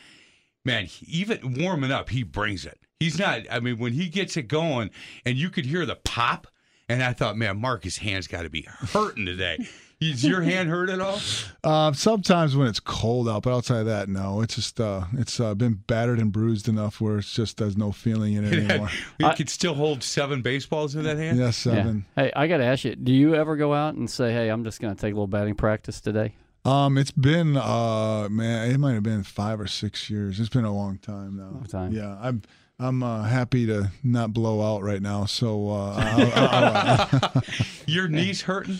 Man, 0.65 0.85
he- 0.85 1.05
even 1.21 1.57
warming 1.61 1.91
up, 1.91 2.09
he 2.09 2.23
brings 2.23 2.65
it. 2.65 2.79
He's 2.99 3.19
not. 3.19 3.41
I 3.51 3.59
mean, 3.59 3.77
when 3.79 3.93
he 3.93 4.07
gets 4.07 4.37
it 4.37 4.43
going, 4.47 4.89
and 5.25 5.37
you 5.37 5.49
could 5.49 5.65
hear 5.65 5.85
the 5.85 5.95
pop. 5.97 6.47
And 6.89 7.01
I 7.01 7.13
thought, 7.13 7.37
man, 7.37 7.59
Mark, 7.61 7.83
his 7.85 7.97
hand's 7.97 8.27
got 8.27 8.41
to 8.43 8.49
be 8.49 8.63
hurting 8.67 9.25
today. 9.25 9.57
Is 10.01 10.21
your 10.25 10.41
hand 10.41 10.67
hurt 10.67 10.89
at 10.89 10.99
all? 10.99 11.17
Uh, 11.63 11.93
sometimes 11.93 12.57
when 12.57 12.67
it's 12.67 12.81
cold 12.81 13.29
out, 13.29 13.43
but 13.43 13.55
outside 13.55 13.79
of 13.79 13.85
that, 13.85 14.09
no. 14.09 14.41
It's 14.41 14.55
just 14.55 14.81
uh, 14.81 15.05
it's 15.13 15.39
uh, 15.39 15.55
been 15.55 15.75
battered 15.87 16.19
and 16.19 16.29
bruised 16.29 16.67
enough 16.67 16.99
where 16.99 17.19
it's 17.19 17.31
just 17.33 17.55
there's 17.55 17.77
no 17.77 17.93
feeling 17.93 18.33
in 18.33 18.43
it 18.43 18.53
anymore. 18.69 18.89
You 19.17 19.29
could 19.37 19.49
still 19.49 19.75
hold 19.75 20.03
seven 20.03 20.41
baseballs 20.41 20.95
in 20.95 21.03
that 21.03 21.15
hand. 21.17 21.37
yeah, 21.37 21.45
yeah. 21.45 21.51
seven. 21.51 22.05
Hey, 22.17 22.33
I 22.35 22.47
got 22.47 22.57
to 22.57 22.65
ask 22.65 22.83
you, 22.83 22.95
do 22.97 23.13
you 23.13 23.33
ever 23.35 23.55
go 23.55 23.73
out 23.73 23.95
and 23.95 24.09
say, 24.09 24.33
"Hey, 24.33 24.49
I'm 24.49 24.65
just 24.65 24.81
going 24.81 24.93
to 24.93 24.99
take 24.99 25.13
a 25.13 25.15
little 25.15 25.27
batting 25.27 25.55
practice 25.55 26.01
today"? 26.01 26.35
Um, 26.65 26.97
it's 26.97 27.11
been 27.11 27.57
uh, 27.57 28.29
man, 28.29 28.71
it 28.71 28.77
might 28.77 28.93
have 28.93 29.03
been 29.03 29.23
five 29.23 29.59
or 29.59 29.67
six 29.67 30.09
years. 30.09 30.39
It's 30.39 30.49
been 30.49 30.65
a 30.65 30.73
long 30.73 30.97
time 30.97 31.35
now. 31.35 31.49
Long 31.51 31.65
time. 31.65 31.91
Yeah, 31.91 32.17
I'm. 32.21 32.41
I'm 32.79 33.03
uh, 33.03 33.23
happy 33.23 33.67
to 33.67 33.91
not 34.03 34.33
blow 34.33 34.59
out 34.61 34.81
right 34.81 35.01
now. 35.01 35.25
So, 35.25 35.69
uh, 35.69 35.93
I'll, 35.95 36.33
I'll, 36.33 37.29
I'll, 37.35 37.43
Your 37.85 38.07
knees 38.07 38.41
hurting? 38.41 38.79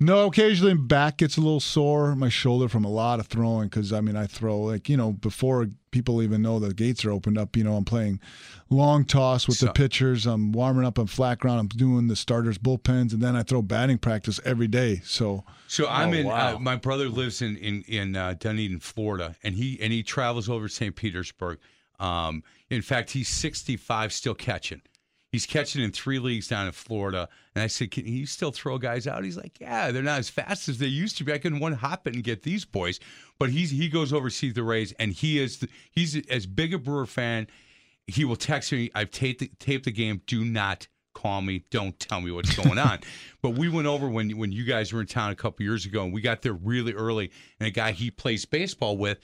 No, 0.00 0.26
occasionally 0.26 0.74
back 0.74 1.18
gets 1.18 1.36
a 1.36 1.40
little 1.40 1.60
sore. 1.60 2.14
My 2.16 2.28
shoulder 2.28 2.68
from 2.68 2.84
a 2.84 2.90
lot 2.90 3.20
of 3.20 3.26
throwing 3.26 3.68
because 3.68 3.92
I 3.92 4.00
mean 4.00 4.16
I 4.16 4.26
throw 4.26 4.60
like 4.60 4.88
you 4.88 4.96
know 4.96 5.12
before 5.12 5.68
people 5.90 6.22
even 6.22 6.42
know 6.42 6.58
the 6.58 6.72
gates 6.74 7.04
are 7.04 7.10
opened 7.10 7.38
up. 7.38 7.56
You 7.56 7.64
know 7.64 7.74
I'm 7.76 7.84
playing 7.84 8.20
long 8.70 9.04
toss 9.04 9.46
with 9.46 9.58
So- 9.58 9.66
the 9.66 9.72
pitchers. 9.72 10.26
I'm 10.26 10.52
warming 10.52 10.84
up 10.84 10.98
on 10.98 11.06
flat 11.06 11.38
ground. 11.38 11.60
I'm 11.60 11.68
doing 11.68 12.08
the 12.08 12.16
starters 12.16 12.58
bullpens, 12.58 13.12
and 13.12 13.20
then 13.22 13.36
I 13.36 13.42
throw 13.42 13.62
batting 13.62 13.98
practice 13.98 14.40
every 14.44 14.68
day. 14.68 15.00
So 15.04 15.44
So 15.68 15.86
I'm 15.88 16.10
Oh, 16.10 16.12
in. 16.12 16.26
wow. 16.26 16.56
Uh, 16.56 16.58
my 16.58 16.76
brother 16.76 17.08
lives 17.08 17.40
in 17.42 17.56
in 17.56 17.82
in 17.82 18.16
uh, 18.16 18.34
Dunedin, 18.38 18.80
Florida, 18.80 19.36
and 19.42 19.54
he 19.54 19.78
and 19.80 19.92
he 19.92 20.02
travels 20.02 20.48
over 20.48 20.68
to 20.68 20.72
St. 20.74 20.94
Petersburg. 20.96 21.58
Um, 22.00 22.42
in 22.68 22.82
fact, 22.82 23.10
he's 23.12 23.28
65, 23.28 24.12
still 24.12 24.34
catching. 24.34 24.80
He's 25.32 25.46
catching 25.46 25.82
in 25.82 25.92
three 25.92 26.18
leagues 26.18 26.46
down 26.46 26.66
in 26.66 26.72
Florida. 26.72 27.26
And 27.54 27.64
I 27.64 27.66
said, 27.66 27.90
Can 27.90 28.06
you 28.06 28.26
still 28.26 28.52
throw 28.52 28.76
guys 28.76 29.06
out? 29.06 29.24
He's 29.24 29.38
like, 29.38 29.58
Yeah, 29.58 29.90
they're 29.90 30.02
not 30.02 30.18
as 30.18 30.28
fast 30.28 30.68
as 30.68 30.76
they 30.76 30.86
used 30.86 31.16
to 31.18 31.24
be. 31.24 31.32
I 31.32 31.38
can 31.38 31.58
one 31.58 31.72
hop 31.72 32.06
it 32.06 32.14
and 32.14 32.22
get 32.22 32.42
these 32.42 32.66
boys. 32.66 33.00
But 33.38 33.48
he's 33.48 33.70
he 33.70 33.88
goes 33.88 34.12
overseas 34.12 34.52
the 34.52 34.62
Rays, 34.62 34.92
and 34.98 35.10
he 35.10 35.38
is 35.38 35.58
the, 35.58 35.68
he's 35.90 36.16
as 36.28 36.44
big 36.44 36.74
a 36.74 36.78
Brewer 36.78 37.06
fan. 37.06 37.46
He 38.06 38.26
will 38.26 38.36
text 38.36 38.72
me. 38.72 38.90
I've 38.94 39.10
taped 39.10 39.40
the, 39.40 39.50
taped 39.58 39.86
the 39.86 39.90
game. 39.92 40.20
Do 40.26 40.44
not 40.44 40.86
call 41.14 41.40
me. 41.40 41.64
Don't 41.70 41.98
tell 41.98 42.20
me 42.20 42.30
what's 42.30 42.54
going 42.54 42.78
on. 42.78 42.98
but 43.42 43.50
we 43.50 43.70
went 43.70 43.86
over 43.86 44.08
when 44.10 44.36
when 44.36 44.52
you 44.52 44.64
guys 44.64 44.92
were 44.92 45.00
in 45.00 45.06
town 45.06 45.30
a 45.30 45.34
couple 45.34 45.64
years 45.64 45.86
ago, 45.86 46.04
and 46.04 46.12
we 46.12 46.20
got 46.20 46.42
there 46.42 46.52
really 46.52 46.92
early. 46.92 47.30
And 47.58 47.66
a 47.66 47.70
guy 47.70 47.92
he 47.92 48.10
plays 48.10 48.44
baseball 48.44 48.98
with 48.98 49.18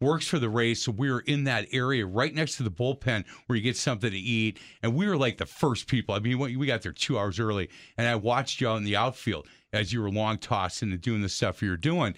works 0.00 0.26
for 0.26 0.38
the 0.38 0.48
Rays, 0.48 0.82
so 0.82 0.92
we 0.92 1.10
were 1.10 1.20
in 1.20 1.44
that 1.44 1.66
area 1.72 2.06
right 2.06 2.34
next 2.34 2.56
to 2.56 2.62
the 2.62 2.70
bullpen 2.70 3.24
where 3.46 3.56
you 3.56 3.62
get 3.62 3.76
something 3.76 4.10
to 4.10 4.18
eat, 4.18 4.58
and 4.82 4.94
we 4.94 5.06
were 5.06 5.16
like 5.16 5.38
the 5.38 5.46
first 5.46 5.86
people. 5.86 6.14
I 6.14 6.18
mean, 6.18 6.38
we 6.38 6.56
we 6.56 6.66
got 6.66 6.82
there 6.82 6.92
two 6.92 7.18
hours 7.18 7.40
early, 7.40 7.70
and 7.96 8.06
I 8.06 8.16
watched 8.16 8.60
you 8.60 8.68
out 8.68 8.76
in 8.76 8.84
the 8.84 8.96
outfield 8.96 9.46
as 9.72 9.92
you 9.92 10.00
were 10.00 10.10
long 10.10 10.38
tossing 10.38 10.92
and 10.92 11.00
doing 11.00 11.22
the 11.22 11.28
stuff 11.28 11.62
you 11.62 11.70
were 11.70 11.76
doing. 11.76 12.14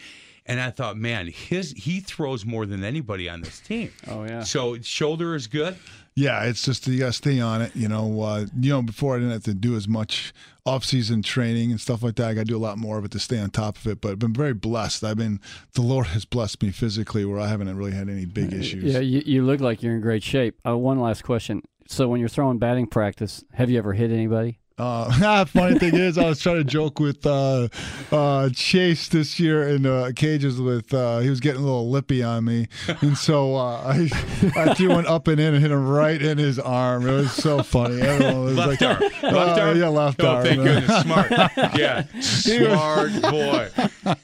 And 0.49 0.61
I 0.61 0.70
thought, 0.70 0.97
man, 0.97 1.27
his 1.27 1.72
he 1.72 2.01
throws 2.01 2.45
more 2.45 2.66
than 2.66 2.85
anybody 2.85 3.29
on 3.29 3.41
this 3.41 3.61
team. 3.61 3.93
Oh 4.09 4.24
yeah. 4.24 4.43
So 4.43 4.81
shoulder 4.81 5.35
is 5.35 5.47
good. 5.47 5.77
Yeah, 6.14 6.45
it's 6.45 6.64
just 6.64 6.87
you 6.87 6.99
got 6.99 7.07
to 7.07 7.12
stay 7.12 7.41
on 7.41 7.61
it. 7.61 7.74
You 7.74 7.89
know, 7.89 8.22
uh, 8.22 8.47
you 8.59 8.70
know, 8.70 8.81
before 8.81 9.16
I 9.16 9.18
didn't 9.18 9.33
have 9.33 9.45
to 9.45 9.55
do 9.55 9.77
as 9.77 9.87
much 9.87 10.33
off-season 10.67 11.23
training 11.23 11.71
and 11.71 11.81
stuff 11.81 12.03
like 12.03 12.17
that. 12.17 12.29
I 12.29 12.35
got 12.35 12.41
to 12.41 12.47
do 12.47 12.57
a 12.57 12.59
lot 12.59 12.77
more 12.77 12.99
of 12.99 13.05
it 13.05 13.12
to 13.12 13.19
stay 13.19 13.39
on 13.39 13.51
top 13.51 13.77
of 13.79 13.87
it. 13.87 14.01
But 14.01 14.12
I've 14.12 14.19
been 14.19 14.35
very 14.35 14.53
blessed. 14.53 15.05
I've 15.05 15.17
been 15.17 15.41
the 15.73 15.83
Lord 15.83 16.09
has 16.09 16.25
blessed 16.25 16.62
me 16.62 16.71
physically, 16.71 17.25
where 17.25 17.41
I 17.41 17.47
haven't 17.47 17.75
really 17.77 17.93
had 17.93 18.09
any 18.09 18.27
big 18.27 18.53
issues. 18.53 18.93
Yeah, 18.93 18.99
you, 18.99 19.23
you 19.25 19.43
look 19.45 19.61
like 19.61 19.83
you're 19.83 19.95
in 19.95 20.01
great 20.01 20.23
shape. 20.23 20.61
Uh, 20.67 20.77
one 20.77 21.01
last 21.01 21.23
question. 21.23 21.62
So 21.89 22.09
when 22.09 22.19
you're 22.19 22.29
throwing 22.29 22.59
batting 22.59 22.89
practice, 22.89 23.45
have 23.53 23.71
you 23.71 23.79
ever 23.79 23.93
hit 23.93 24.11
anybody? 24.11 24.59
Uh, 24.79 25.45
funny 25.47 25.79
thing 25.79 25.95
is, 25.95 26.18
I 26.18 26.29
was 26.29 26.39
trying 26.39 26.57
to 26.57 26.64
joke 26.64 27.01
with 27.01 27.24
uh, 27.24 27.68
uh, 28.12 28.51
Chase 28.51 29.09
this 29.09 29.41
year 29.41 29.66
in 29.68 29.87
uh, 29.87 30.11
cages 30.14 30.61
with 30.61 30.93
uh, 30.93 31.20
he 31.20 31.31
was 31.31 31.41
getting 31.41 31.62
a 31.62 31.64
little 31.64 31.89
lippy 31.89 32.22
on 32.22 32.45
me, 32.45 32.68
and 33.01 33.16
so 33.16 33.57
uh, 33.57 33.81
I 33.87 34.11
I 34.55 34.74
threw 34.74 34.91
one 34.91 35.07
up 35.07 35.29
and 35.29 35.41
in 35.41 35.55
and 35.55 35.62
hit 35.62 35.70
him 35.70 35.89
right 35.89 36.20
in 36.20 36.37
his 36.37 36.59
arm. 36.59 37.09
It 37.09 37.12
was 37.12 37.33
so 37.33 37.62
funny. 37.62 38.03
Everyone 38.03 38.45
was 38.45 38.57
left 38.57 38.83
like, 38.83 38.83
arm, 38.83 39.01
left 39.01 39.59
uh, 39.59 39.62
arm. 39.62 39.81
yeah, 39.81 39.89
left 39.89 40.22
oh, 40.22 40.29
arm. 40.29 40.45
thank 40.45 40.57
goodness, 40.62 41.03
smart. 41.03 41.31
Yeah, 41.74 42.05
smart 42.20 43.22
boy. 43.22 43.70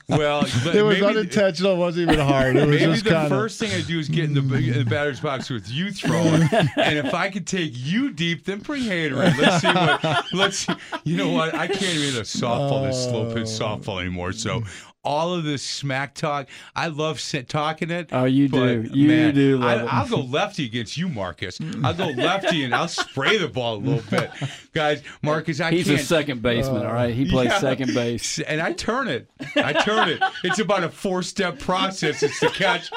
Well, 0.09 0.42
but 0.64 0.76
It 0.76 0.82
was 0.82 1.00
maybe, 1.00 1.07
unintentional. 1.07 1.72
It 1.72 1.78
wasn't 1.78 2.11
even 2.11 2.26
hard. 2.26 2.57
It 2.57 2.66
was 2.66 2.80
Maybe 2.80 2.92
just 2.92 3.05
the 3.05 3.11
kind 3.11 3.24
of. 3.24 3.30
first 3.30 3.59
thing 3.59 3.72
I 3.72 3.80
do 3.80 3.98
is 3.98 4.11
get 4.11 4.24
in 4.24 4.34
the, 4.34 4.40
in 4.40 4.78
the 4.78 4.84
batter's 4.84 5.20
box 5.20 5.48
with 5.48 5.70
you 5.70 5.90
throwing, 5.90 6.42
and 6.53 6.98
if 6.98 7.14
I 7.14 7.30
could 7.30 7.46
take 7.46 7.72
you 7.74 8.11
deep, 8.12 8.44
then 8.44 8.59
bring 8.59 8.82
Hader 8.82 9.12
in. 9.12 9.36
Let's 9.38 9.62
see 9.62 9.68
what. 9.68 10.24
Let's. 10.43 10.66
You 11.05 11.16
know 11.16 11.30
what? 11.30 11.55
I 11.55 11.66
can't 11.66 11.82
even 11.82 12.12
hit 12.12 12.16
a 12.16 12.20
softball, 12.22 12.86
this 12.86 13.05
slow 13.05 13.26
pitch 13.32 13.49
oh. 13.61 13.78
softball 13.78 14.01
anymore. 14.01 14.32
So. 14.32 14.62
All 15.05 15.34
of 15.34 15.43
this 15.43 15.64
smack 15.64 16.14
talk, 16.14 16.47
I 16.76 16.86
love 16.86 17.18
sit, 17.18 17.49
talking 17.49 17.90
it. 17.90 18.11
Oh, 18.12 18.22
you 18.24 18.47
do. 18.47 18.82
You 18.82 19.09
man, 19.09 19.34
do 19.34 19.59
love 19.59 19.88
I, 19.88 19.99
i'll 19.99 20.09
go 20.09 20.20
lefty 20.20 20.64
against 20.64 20.97
you, 20.97 21.09
Marcus. 21.09 21.59
I'll 21.82 21.93
go 21.93 22.07
lefty 22.11 22.62
and 22.62 22.72
I'll 22.72 22.86
spray 22.86 23.36
the 23.36 23.49
ball 23.49 23.78
a 23.78 23.80
little 23.80 24.05
bit, 24.09 24.30
guys. 24.72 25.03
Marcus, 25.20 25.61
I 25.61 25.72
He's 25.72 25.88
can't. 25.88 25.99
a 25.99 26.05
second 26.05 26.40
baseman, 26.40 26.86
all 26.86 26.93
right? 26.93 27.12
He 27.12 27.28
plays 27.28 27.49
Yeah. 27.49 27.59
second 27.59 27.95
base. 27.95 28.38
And 28.38 28.61
I 28.61 28.74
turn 28.74 29.09
it. 29.09 29.28
I 29.57 29.72
turn 29.72 30.09
it. 30.09 30.22
It's 30.45 30.61
about 30.61 30.84
a 30.84 30.88
four 30.88 31.24
step 31.24 31.59
process. 31.59 32.22
It's 32.22 32.38
the 32.38 32.51
catch, 32.51 32.93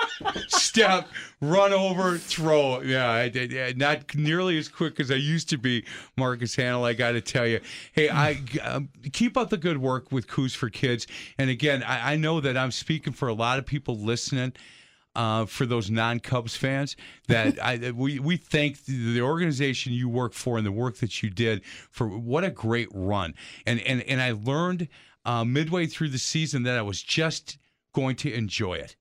step, 0.47 1.07
run 1.41 1.73
over, 1.73 2.17
throw. 2.17 2.81
Yeah, 2.81 3.09
I, 3.09 3.31
I- 3.35 3.73
not 3.75 4.15
nearly 4.15 4.57
as 4.57 4.67
quick 4.69 4.99
as 4.99 5.11
I 5.11 5.15
used 5.15 5.49
to 5.49 5.57
be, 5.57 5.85
Marcus 6.17 6.55
Hanel. 6.55 6.83
I 6.85 6.93
got 6.93 7.11
to 7.11 7.21
tell 7.21 7.47
you. 7.47 7.59
Hey, 7.93 8.09
I 8.09 8.41
um, 8.63 8.89
keep 9.13 9.37
up 9.37 9.49
the 9.49 9.57
good 9.57 9.77
work 9.77 10.11
with 10.11 10.27
Coos 10.27 10.53
for 10.55 10.69
Kids. 10.69 11.07
And 11.37 11.49
again, 11.49 11.83
I, 11.83 12.13
I 12.13 12.15
know 12.15 12.39
that 12.41 12.57
I'm 12.57 12.71
speaking 12.71 13.13
for 13.13 13.27
a 13.27 13.33
lot 13.33 13.59
of 13.59 13.65
people 13.65 13.97
listening. 13.97 14.53
Uh, 15.17 15.45
for 15.45 15.65
those 15.65 15.89
non-Cubs 15.89 16.57
fans, 16.57 16.97
that 17.29 17.57
I, 17.63 17.91
we 17.91 18.19
we 18.19 18.35
thank 18.35 18.83
the, 18.83 19.13
the 19.13 19.21
organization 19.21 19.93
you 19.93 20.09
work 20.09 20.33
for 20.33 20.57
and 20.57 20.65
the 20.67 20.73
work 20.73 20.97
that 20.97 21.23
you 21.23 21.29
did 21.29 21.63
for 21.89 22.05
what 22.05 22.43
a 22.43 22.49
great 22.49 22.89
run. 22.93 23.33
And 23.65 23.79
and 23.79 24.01
and 24.01 24.21
I 24.21 24.33
learned 24.33 24.89
uh, 25.23 25.45
midway 25.45 25.85
through 25.85 26.09
the 26.09 26.17
season 26.19 26.63
that 26.63 26.77
I 26.77 26.81
was 26.81 27.01
just 27.01 27.57
going 27.93 28.17
to 28.17 28.33
enjoy 28.33 28.73
it. 28.73 28.97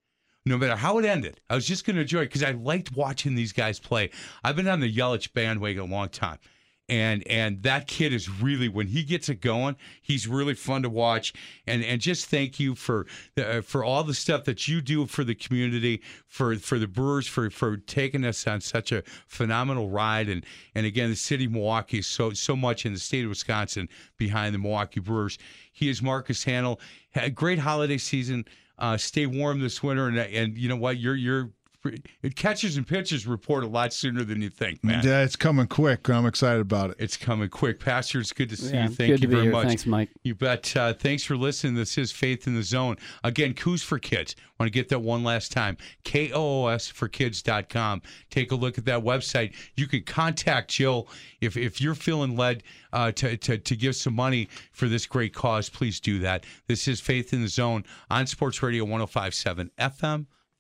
No 0.47 0.59
matter 0.59 0.77
how 0.77 0.99
it 0.99 1.07
ended, 1.07 1.41
I 1.49 1.55
was 1.55 1.67
just 1.67 1.87
going 1.87 1.97
to 1.97 2.03
enjoy 2.03 2.21
it 2.21 2.27
because 2.27 2.43
I 2.43 2.51
liked 2.51 2.95
watching 2.95 3.35
these 3.35 3.53
guys 3.53 3.81
play. 3.81 4.11
I've 4.43 4.57
been 4.57 4.69
on 4.69 4.81
the 4.81 4.95
Yelich 4.95 5.33
bandwagon 5.33 5.83
a 5.83 5.87
long 5.87 6.11
time. 6.11 6.39
And 6.87 7.27
and 7.27 7.63
that 7.63 7.87
kid 7.87 8.13
is 8.13 8.29
really 8.29 8.69
when 8.69 8.89
he 8.89 9.05
gets 9.05 9.31
it 9.31 9.41
going, 9.41 9.77
he's 10.03 10.29
really 10.29 10.53
fun 10.53 10.83
to 10.83 10.91
watch. 10.91 11.33
And 11.67 11.83
and 11.83 11.99
just 11.99 12.27
thank 12.27 12.61
you 12.61 12.75
for 12.75 13.07
uh, 13.39 13.63
for 13.63 13.83
all 13.83 14.05
the 14.05 14.13
stuff 14.13 14.45
that 14.45 14.69
you 14.69 14.83
do 14.83 15.07
for 15.07 15.25
the 15.25 15.35
community, 15.35 16.03
for 16.27 16.57
for 16.57 16.79
the 16.79 16.87
Brewers, 16.87 17.27
for 17.27 17.49
for 17.49 17.79
taking 17.79 18.23
us 18.27 18.47
on 18.47 18.61
such 18.61 18.93
a 18.93 19.03
phenomenal 19.27 19.89
ride. 19.89 20.29
And 20.29 20.45
and 20.75 20.85
again, 20.85 21.09
the 21.09 21.17
city 21.17 21.47
of 21.47 21.53
Milwaukee 21.53 22.01
is 22.01 22.07
so 22.07 22.35
so 22.35 22.55
much 22.55 22.85
in 22.85 22.93
the 22.93 23.01
state 23.01 23.25
of 23.25 23.31
Wisconsin 23.31 23.89
behind 24.19 24.55
the 24.55 24.59
Milwaukee 24.59 25.01
Brewers. 25.01 25.39
He 25.73 25.89
is 25.89 26.03
Marcus 26.03 26.45
Hanel. 26.45 26.79
Had 27.13 27.25
a 27.25 27.31
great 27.31 27.61
holiday 27.61 27.97
season. 27.97 28.45
Uh, 28.79 28.97
stay 28.97 29.27
warm 29.27 29.61
this 29.61 29.83
winter, 29.83 30.09
and 30.09 30.18
and 30.18 30.59
you 30.59 30.68
know 30.68 30.77
what, 30.77 30.99
you're 30.99 31.14
you're 31.14 31.51
catchers 32.37 32.76
and 32.76 32.87
pitchers 32.87 33.26
report 33.26 33.64
a 33.64 33.66
lot 33.66 33.93
sooner 33.93 34.24
than 34.24 34.41
you 34.43 34.51
think, 34.51 34.82
man. 34.82 35.05
Yeah, 35.05 35.22
it's 35.22 35.37
coming 35.37 35.66
quick. 35.66 36.09
I'm 36.09 36.26
excited 36.26 36.61
about 36.61 36.91
it. 36.91 36.97
It's 36.99 37.16
coming 37.16 37.49
quick. 37.49 37.80
Pastor, 37.80 38.20
it's 38.20 38.32
good 38.32 38.49
to 38.51 38.57
see 38.57 38.74
Yeah, 38.74 38.85
you. 38.85 38.89
Thank 38.89 38.99
good 38.99 39.09
you 39.09 39.16
to 39.18 39.28
be 39.28 39.35
very 39.35 39.43
here. 39.45 39.53
much. 39.53 39.66
Thanks, 39.68 39.87
Mike. 39.87 40.11
You 40.22 40.35
bet. 40.35 40.76
Uh, 40.76 40.93
thanks 40.95 41.24
for 41.24 41.37
listening. 41.37 41.74
This 41.74 41.99
is 41.99 42.12
Faith 42.12 42.47
in 42.47 42.55
the 42.55 42.62
Zone. 42.62 42.97
Again, 43.22 43.55
Coos 43.55 43.82
for 43.82 43.99
Kids. 43.99 44.35
Want 44.59 44.72
to 44.72 44.72
get 44.72 44.89
that 44.91 45.01
one 45.01 45.24
last 45.24 45.51
time. 45.51 45.76
K-O-O-S 46.05 46.89
for 46.89 47.09
kids.com. 47.09 48.03
Take 48.30 48.53
a 48.53 48.55
look 48.55 48.78
at 48.78 48.85
that 48.85 49.03
website. 49.03 49.53
You 49.76 49.87
can 49.87 50.03
contact 50.05 50.70
Jill 50.70 51.09
if, 51.41 51.57
if 51.57 51.80
you're 51.80 51.97
feeling 51.97 52.37
led 52.37 52.62
uh, 52.93 53.11
to, 53.12 53.37
to, 53.37 53.59
to 53.59 53.76
give 53.76 53.97
some 53.97 54.14
money 54.14 54.49
for 54.72 54.87
this 54.87 55.07
great 55.07 55.35
cause. 55.35 55.68
Please 55.68 55.99
do 55.99 56.20
that. 56.20 56.45
This 56.68 56.87
is 56.87 57.01
Faith 57.01 57.32
in 57.32 57.43
the 57.43 57.49
Zone 57.49 57.85
on 58.11 58.26
Sports 58.26 58.62
Radio 58.62 58.85
1057 58.85 59.70
FM. 59.78 60.26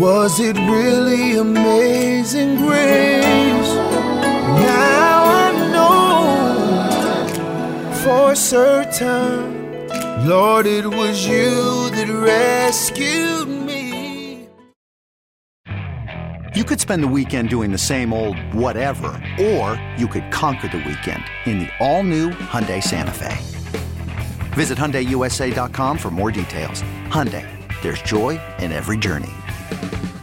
Was 0.00 0.40
it 0.40 0.56
really 0.56 1.36
amazing 1.36 2.56
grace? 2.56 3.74
Now 4.66 5.24
I 5.24 5.52
know 5.72 7.28
for 8.02 8.34
certain, 8.34 9.88
Lord, 10.26 10.66
it 10.66 10.84
was 10.84 11.24
you 11.26 11.90
that 11.90 12.08
rescued 12.08 13.46
me. 13.48 14.48
You 16.56 16.64
could 16.64 16.80
spend 16.80 17.04
the 17.04 17.08
weekend 17.08 17.48
doing 17.48 17.70
the 17.70 17.78
same 17.78 18.12
old 18.12 18.36
whatever, 18.52 19.22
or 19.40 19.80
you 19.96 20.08
could 20.08 20.28
conquer 20.32 20.66
the 20.66 20.78
weekend 20.78 21.22
in 21.46 21.60
the 21.60 21.68
all-new 21.78 22.30
Hyundai 22.30 22.82
Santa 22.82 23.12
Fe. 23.12 23.36
Visit 24.54 24.76
HyundaiUSA.com 24.76 25.98
for 25.98 26.10
more 26.10 26.32
details. 26.32 26.82
Hyundai, 27.10 27.46
there's 27.82 28.02
joy 28.02 28.40
in 28.58 28.72
every 28.72 28.96
journey. 28.96 29.30
Bye. 29.74 30.13